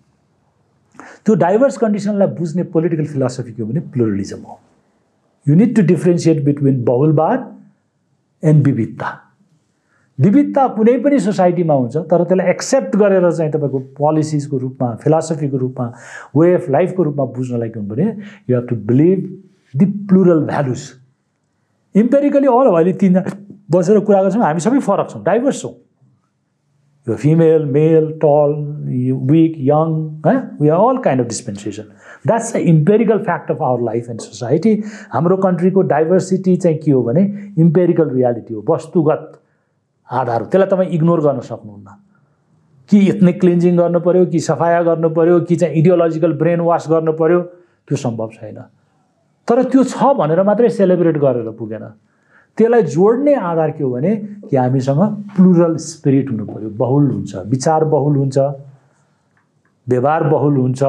त्यो 1.25 1.35
डाइभर्स 1.35 1.77
कन्डिसनलाई 1.77 2.27
बुझ्ने 2.37 2.63
पोलिटिकल 2.73 3.05
फिलोसफी 3.05 3.51
के 3.51 3.61
हो 3.61 3.67
भने 3.69 3.79
प्लुरलिजम 3.93 4.41
हो। 4.41 4.59
You 5.45 5.55
need 5.55 5.75
to 5.75 5.81
differentiate 5.81 6.43
between 6.45 6.83
बहुलवाद 6.85 7.53
and 8.43 8.65
विविधता 8.65 9.07
विविधता 10.19 10.67
कुनै 10.75 10.97
पनि 11.03 11.19
सोसाइटीमा 11.19 11.73
हुन्छ 11.73 11.97
तर 12.11 12.23
त्यसलाई 12.23 12.49
एक्सेप्ट 12.49 12.95
गरेर 12.97 13.31
चाहिँ 13.31 13.51
तपाईँको 13.51 13.79
पोलिसिजको 13.97 14.57
रूपमा 14.57 14.93
फिलोसफीको 15.03 15.57
रूपमा 15.57 15.85
वे 16.37 16.53
अफ 16.55 16.69
लाइफको 16.71 17.03
रूपमा 17.03 17.25
बुझ्नलाई 17.37 17.69
के 17.69 17.79
हुनु 17.79 17.89
भने 17.95 18.05
you 18.49 18.55
have 18.55 18.67
to 18.69 18.75
believe 18.91 19.25
the 19.73 19.85
plural 20.11 20.45
values 20.47 20.81
empirically 21.95 22.47
all 22.47 22.71
अहिले 22.75 22.93
तिन 23.01 23.23
बसेर 23.71 23.99
कुरा 24.07 24.23
गर्छौँ 24.23 24.43
हामी 24.43 24.59
सबै 24.59 24.79
फरक 24.87 25.09
छौँ 25.09 25.23
डाइभर्स 25.23 25.61
छौँ। 25.61 25.73
यो 27.07 27.15
female 27.21 27.65
male 27.71 28.11
tall 28.23 28.53
weak 29.31 29.55
young 29.67 29.93
है? 30.25 30.35
We 30.61 30.69
are 30.69 30.79
all 30.79 30.97
kind 31.03 31.21
of 31.21 31.27
dispensation 31.29 31.83
that's 32.27 32.53
the 32.53 32.57
empirical 32.71 33.17
fact 33.23 33.51
of 33.51 33.61
our 33.61 33.81
life 33.85 34.09
and 34.09 34.21
society 34.21 34.73
हाम्रो 35.13 35.37
कन्ट्रीको 35.45 35.81
डाइभर्सिटी 35.91 36.55
चाहिँ 36.57 36.77
के 36.77 36.91
हो 36.91 37.01
भने 37.03 37.23
इम्पेरिकल 37.59 38.09
रियालिटी 38.09 38.53
हो 38.53 38.65
वस्तुगत। 38.69 39.31
आधार 40.09 40.41
हो 40.41 40.47
त्यसलाई 40.47 40.69
तपाईँ 40.69 40.89
इग्नोर 40.89 41.21
गर्न 41.21 41.39
सक्नुहुन्न। 41.39 41.87
कि 42.89 42.97
इथनिक 43.09 43.39
क्लिन्जिङ 43.39 43.77
गर्नु 43.77 43.99
पऱ्यो 43.99 44.25
कि 44.25 44.39
सफाया 44.39 44.81
गर्नु 44.83 45.09
पऱ्यो 45.09 45.39
कि 45.49 45.55
चाहिँ 45.55 45.73
इडियोलोजिकल 45.75 46.33
ब्रेन 46.37 46.59
वास 46.61 46.85
गर्नु 46.89 47.13
पऱ्यो 47.13 47.39
त्यो 47.89 47.97
सम्भव 47.97 48.29
छैन। 48.33 48.57
तर 49.47 49.63
त्यो 49.63 49.83
छ 49.83 50.13
भनेर 50.17 50.43
मात्रै 50.43 50.69
सेलिब्रेट 50.69 51.17
गरेर 51.17 51.49
पुगेन। 51.57 51.85
त्यसलाई 52.57 52.83
जोड्ने 52.83 53.33
आधार 53.33 53.71
के 53.71 53.83
हो 53.83 53.89
भने 53.89 54.15
कि 54.49 54.55
हामीसँग 54.55 55.01
प्लुरल 55.35 55.75
स्पिरिट 55.75 56.29
हुनु 56.31 56.45
पऱ्यो 56.45 56.69
बहुल 56.77 57.09
हुन्छ 57.11 57.35
विचार 57.49 57.83
बहुल 57.83 58.15
हुन्छ 58.15 58.37
व्यवहार 59.87 60.23
बहुल 60.29 60.55
हुन्छ। 60.57 60.83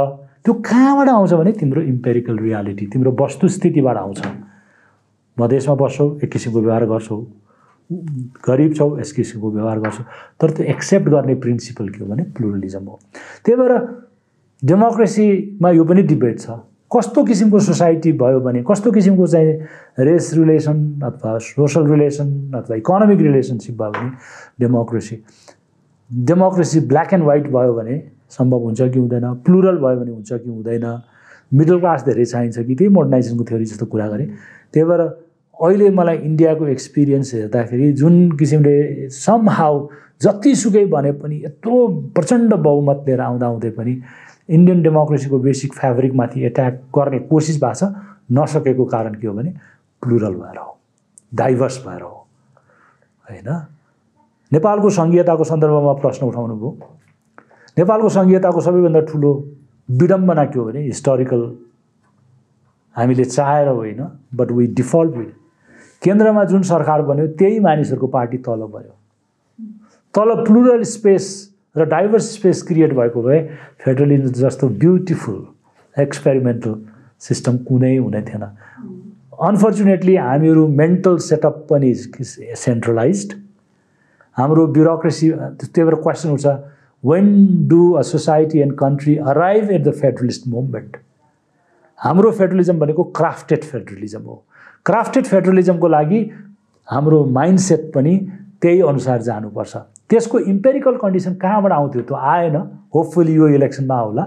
त्यो 0.45 0.53
कहाँबाट 0.55 1.09
आउँछ 1.09 1.33
भने 1.33 1.53
तिम्रो 1.53 1.81
इम्पेरिकल 1.83 2.37
रियालिटी 2.39 2.87
तिम्रो 2.87 3.17
वस्तुस्थितिबाट 3.21 3.97
आउँछ। 3.97 4.21
मधेसमा 5.37 5.75
बस्छौ 5.75 6.07
एक 6.25 6.31
किसिमको 6.33 6.61
व्यवहार 6.61 6.85
गर्छौ। 6.87 7.17
गरिब 7.91 8.75
छौ 8.75 8.99
यस 8.99 9.13
किसिमको 9.13 9.51
व्यवहार 9.51 9.79
गर्छौ। 9.81 10.05
तर 10.41 10.51
त्यो 10.51 10.67
एक्सेप्ट 10.67 11.09
गर्ने 11.09 11.35
प्रिन्सिपल 11.35 11.89
के 11.89 12.05
हो 12.05 12.07
भने 12.11 12.23
प्लुरलिजम 12.37 12.85
हो। 12.85 12.99
त्यही 13.45 13.57
भएर 13.61 13.73
डेमोक्रेसीमा 14.63 15.71
यो 15.71 15.85
पनि 15.85 16.03
डिबेट 16.03 16.41
छ। 16.41 16.51
कस्तो 16.87 17.25
किसिमको 17.25 17.59
सोसाइटी 17.61 18.13
भयो 18.15 18.41
भने 18.41 18.63
कस्तो 18.63 18.91
किसिमको 18.93 19.27
चाहिँ 19.27 19.53
रेस 20.07 20.31
रिलेसन 20.35 20.77
अथवा 21.05 21.39
सोसल 21.43 21.87
रिलेसन 21.91 22.53
अथवा 22.55 22.77
इकोनोमिक 22.77 23.21
रिलेसनसिप 23.21 23.75
भयो 23.75 23.91
भने 23.91 24.11
democracy. 24.61 25.17
Democracy 26.11 26.81
black 26.87 27.13
and 27.15 27.25
white 27.25 27.47
भयो 27.51 27.75
भने 27.75 28.03
सम्भव 28.31 28.63
हुन्छ 28.65 28.83
कि 28.83 28.99
हुँदैन 28.99 29.35
प्लुरल 29.47 29.77
भयो 29.79 30.01
भने 30.01 30.11
हुन्छ 30.11 30.33
कि 30.33 30.49
हुँदैन। 30.49 30.87
मिडल 31.55 31.79
क्लास 31.81 32.05
धेरै 32.05 32.25
चाहिन्छ 32.25 32.59
कि 32.59 32.75
त्यही 32.75 32.89
मोडर्नाइजेसनको 32.91 33.45
थ्योरी 33.45 33.65
जस्तो 33.65 33.87
कुरा 33.87 34.09
गरेँ। 34.09 34.27
त्यही 34.73 34.85
भएर 34.87 35.03
अहिले 35.57 35.91
मलाई 35.91 36.17
इन्डियाको 36.19 36.67
एक्सपिरियन्स 36.69 37.35
हेर्दाखेरि 37.35 37.93
जुन 37.93 38.17
किसिमले 38.33 39.09
सम 39.11 39.49
हाउ 39.51 39.87
जतिसुकै 40.23 40.85
भने 40.87 41.13
पनि 41.15 41.37
यत्रो 41.45 41.77
प्रचण्ड 42.15 42.55
बहुमत 42.63 43.05
लिएर 43.07 43.21
आउँदा 43.21 43.47
आउँदै 43.47 43.71
पनि 43.71 43.95
इन्डियन 44.49 44.83
डेमोक्रेसीको 44.83 45.39
बेसिक 45.39 45.73
फेब्रिकमाथि 45.75 46.45
एट्याक 46.45 46.83
गर्ने 46.97 47.19
कोसिस 47.29 47.61
भएको 47.63 47.75
छ 47.75 47.93
नसकेको 48.33 48.85
कारण 48.87 49.15
के 49.15 49.27
हो 49.27 49.35
भने 49.35 49.55
प्लुरल 50.03 50.35
भएर 50.35 50.59
हो 50.59 50.77
डाइभर्स 51.35 51.79
भएर 51.87 52.03
हो 52.03 52.13
होइन? 53.25 53.49
नेपालको 54.53 54.91
सङ्घीयताको 54.91 55.45
सन्दर्भमा 55.45 55.93
प्रश्न 56.05 56.27
उठाउनु 56.27 56.57
भयो 56.57 56.71
नेपालको 57.77 58.09
सङ्घीयताको 58.09 58.61
सबैभन्दा 58.61 59.01
ठुलो 59.09 59.33
विडम्बना 59.89 60.45
के 60.45 60.59
हो 60.59 60.65
भने 60.65 60.83
हिस्टोरिकल 60.83 61.49
हामीले 62.97 63.25
चाहेर 63.33 63.69
होइन 63.71 64.07
बट 64.35 64.53
वी 64.53 64.67
डिफल्ट 64.75 65.17
विथ 65.17 65.46
केन्द्रमा 66.03 66.45
जुन 66.45 66.63
सरकार 66.63 67.03
बन्यो 67.03 67.27
त्यही 67.39 67.59
मानिसहरूको 67.61 68.07
पार्टी 68.09 68.39
तल 68.47 68.61
बन्यो। 68.73 68.95
तल 70.15 70.35
प्लुरल 70.45 70.83
स्पेस 70.91 71.25
र 71.77 71.85
डाइभर्स 71.87 72.33
स्पेस 72.35 72.63
क्रिएट 72.69 72.93
भएको 72.95 73.23
भए 73.23 73.41
फेडरलिजम 73.85 74.33
जस्तो 74.43 74.69
ब्युटिफुल 74.83 75.41
एक्सपेरिमेन्टल 75.97 76.75
सिस्टम 77.21 77.57
कुनै 77.69 77.97
हुने 77.97 78.23
थिएन। 78.23 78.45
अनफर्चुनेटली 79.49 80.15
हामीहरू 80.17 80.67
मेन्टल 80.77 81.17
सेटअप 81.25 81.67
पनि 81.71 81.93
सेन्ट्रलाइज 81.95 83.35
हाम्रो 84.37 84.67
ब्युरोक्रेसी 84.69 85.31
त्यही 85.31 85.85
भएर 85.85 85.95
क्वेसन 86.03 86.31
उठ्छ 86.31 86.47
when 87.05 87.29
do 87.69 87.93
a 87.93 88.03
society 88.03 88.59
and 88.61 88.75
country 88.79 89.17
arrive 89.33 89.71
at 89.71 89.83
the 89.85 89.93
federalist 90.01 90.49
movement 90.49 90.97
हाम्रो 91.99 92.31
फेडरलिजम 92.31 92.79
भनेको 92.79 93.05
क्राफ्टेड 93.17 93.65
फेडरलिजम 93.65 94.23
हो। 94.23 94.43
क्राफ्टेड 94.87 95.25
फेडरलिजमको 95.27 95.89
लागि 95.89 96.19
हाम्रो 96.89 97.25
माइन्डसेट 97.37 97.91
पनि 97.95 98.17
त्यही 98.63 98.81
अनुसार 98.81 99.23
जानुपर्छ। 99.23 99.77
त्यसको 100.11 100.39
इम्पेरिकल 100.39 100.97
कन्डिसन 100.97 101.35
कहाँबाट 101.43 101.73
आउँथ्यो 101.73 102.03
त्यो 102.03 102.17
आएन। 102.17 102.57
होपफुली 102.95 103.35
यो 103.35 103.49
इलेक्सनमा 103.59 103.95
आउला। 103.95 104.25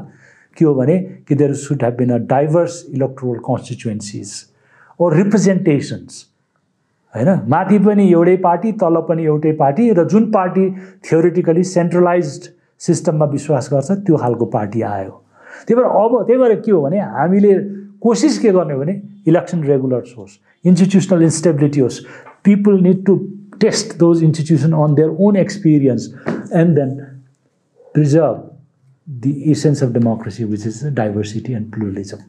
के 0.57 0.65
हो 0.65 0.73
भने 0.75 0.97
कि 1.27 1.35
there 1.35 1.53
should 1.55 1.83
have 1.83 1.95
been 1.97 2.09
a 2.11 2.17
diverse 2.27 2.83
electoral 2.93 3.37
constituencies 3.47 4.33
or 4.99 5.09
representations 5.09 6.25
होइन? 7.13 7.29
माथि 7.47 7.79
पनि 7.79 8.11
एउटै 8.11 8.35
पार्टी 8.43 8.71
तल 8.83 9.01
पनि 9.07 9.23
एउटै 9.25 9.51
पार्टी 9.63 9.89
र 9.91 10.03
जुन 10.11 10.31
पार्टी 10.31 10.69
थियोरिटिकली 11.07 11.63
सेन्ट्रलाइज 11.71 12.27
सिस्टममा 12.87 13.25
विश्वास 13.31 13.69
गर्छ 13.73 13.91
त्यो 13.91 14.17
खालको 14.17 14.45
पार्टी 14.57 14.81
आयो। 14.91 15.15
त्यही 15.67 15.81
भएर 15.81 15.87
अब 16.03 16.23
त्यही 16.27 16.41
भएर 16.41 16.59
के 16.59 16.71
हो 16.71 16.81
भने 16.81 16.99
हामीले 17.15 17.53
कोसिस 18.03 18.39
के 18.39 18.51
गर्ने 18.51 18.75
भने 18.75 19.01
इलेक्सन 19.27 19.63
रेगुलर 19.63 20.03
होस् 20.17 20.37
इन्स्टिट्युसनल 20.64 21.22
इन्स्टेबिलिटी 21.22 21.80
होस् 21.80 22.00
people 22.44 22.80
need 22.82 23.04
to 23.06 23.18
test 23.60 23.98
those 23.98 24.22
institutions 24.22 24.74
on 24.74 24.94
their 24.94 25.10
own 25.18 25.36
experience 25.36 26.08
and 26.52 26.76
then 26.76 27.22
preserve 27.94 28.50
the 29.08 29.50
essence 29.50 29.82
of 29.82 29.92
democracy, 29.92 30.44
which 30.44 30.66
is 30.66 30.82
diversity 30.82 31.52
and 31.52 31.72
pluralism. 31.72 32.20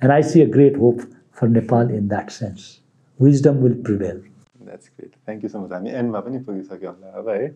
And 0.00 0.12
I 0.12 0.20
see 0.22 0.42
a 0.42 0.46
great 0.46 0.76
hope 0.76 1.02
for 1.32 1.48
Nepal 1.48 1.90
in 1.90 2.08
that 2.08 2.32
sense. 2.32 2.80
Wisdom 3.20 3.60
will 3.60 3.74
prevail. 3.84 4.20
That's 4.60 4.90
great 4.98 5.12
thank 5.26 5.44
you 5.44 5.48
so 5.50 5.58
much 5.58 5.72
हामी 5.72 5.90
एन्डमा 6.00 6.20
पनि 6.24 6.38
पुगिसक्यो 6.46 6.90
होला 6.90 7.18
अब 7.20 7.28
है 7.28 7.46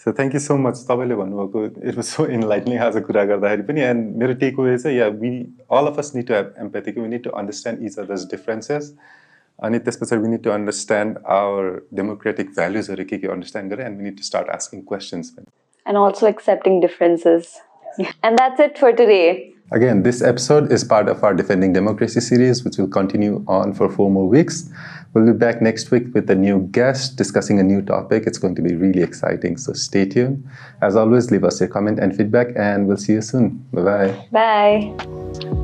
so 0.00 0.12
thank 0.16 0.34
you 0.34 0.40
so 0.40 0.56
much 0.64 0.82
तपाईँले 0.88 1.14
भन्नुभएको 1.20 1.62
it 1.64 1.96
was 1.96 2.04
so 2.06 2.26
इनलाइटनिङ 2.36 2.78
आज 2.86 2.98
कुरा 3.06 3.24
गर्दाखेरि 3.30 3.62
पनि 3.68 3.80
एन्ड 3.82 4.16
मेरो 4.22 4.34
टेक 4.42 4.58
वे 4.60 4.76
चाहिँ 4.78 4.98
या 4.98 5.06
we 5.22 5.30
all 5.78 5.86
of 5.92 5.98
us 5.98 6.12
need 6.16 6.26
to 6.28 6.34
have 6.34 6.52
empathy 6.64 6.92
we 6.98 7.08
need 7.14 7.22
to 7.24 7.30
understand 7.42 7.86
each 7.90 7.98
other's 8.04 8.26
differences 8.34 8.92
Anitya 9.61 10.05
sir, 10.05 10.19
we 10.19 10.27
need 10.27 10.43
to 10.43 10.51
understand 10.51 11.17
our 11.25 11.83
democratic 11.93 12.53
values 12.53 12.89
or 12.89 12.97
understand 13.31 13.71
and 13.73 13.97
we 13.97 14.03
need 14.03 14.17
to 14.17 14.23
start 14.23 14.47
asking 14.49 14.83
questions. 14.83 15.35
And 15.85 15.97
also 15.97 16.27
accepting 16.27 16.81
differences. 16.81 17.59
And 18.23 18.37
that's 18.37 18.59
it 18.59 18.77
for 18.77 18.91
today. 18.91 19.53
Again, 19.71 20.03
this 20.03 20.21
episode 20.21 20.71
is 20.71 20.83
part 20.83 21.09
of 21.09 21.23
our 21.23 21.33
Defending 21.33 21.73
Democracy 21.73 22.19
series, 22.19 22.63
which 22.63 22.77
will 22.77 22.87
continue 22.87 23.43
on 23.47 23.73
for 23.73 23.89
four 23.89 24.11
more 24.11 24.27
weeks. 24.27 24.69
We'll 25.13 25.25
be 25.25 25.31
back 25.31 25.59
next 25.59 25.89
week 25.89 26.13
with 26.13 26.29
a 26.29 26.35
new 26.35 26.67
guest 26.71 27.15
discussing 27.15 27.59
a 27.59 27.63
new 27.63 27.81
topic. 27.81 28.23
It's 28.27 28.37
going 28.37 28.53
to 28.55 28.61
be 28.61 28.75
really 28.75 29.01
exciting, 29.01 29.57
so 29.57 29.73
stay 29.73 30.05
tuned. 30.05 30.47
As 30.81 30.95
always, 30.95 31.31
leave 31.31 31.43
us 31.43 31.59
your 31.59 31.69
comment 31.69 31.99
and 31.99 32.15
feedback, 32.15 32.49
and 32.55 32.85
we'll 32.85 32.97
see 32.97 33.13
you 33.13 33.21
soon. 33.21 33.65
Bye-bye. 33.73 34.27
Bye. 34.31 35.61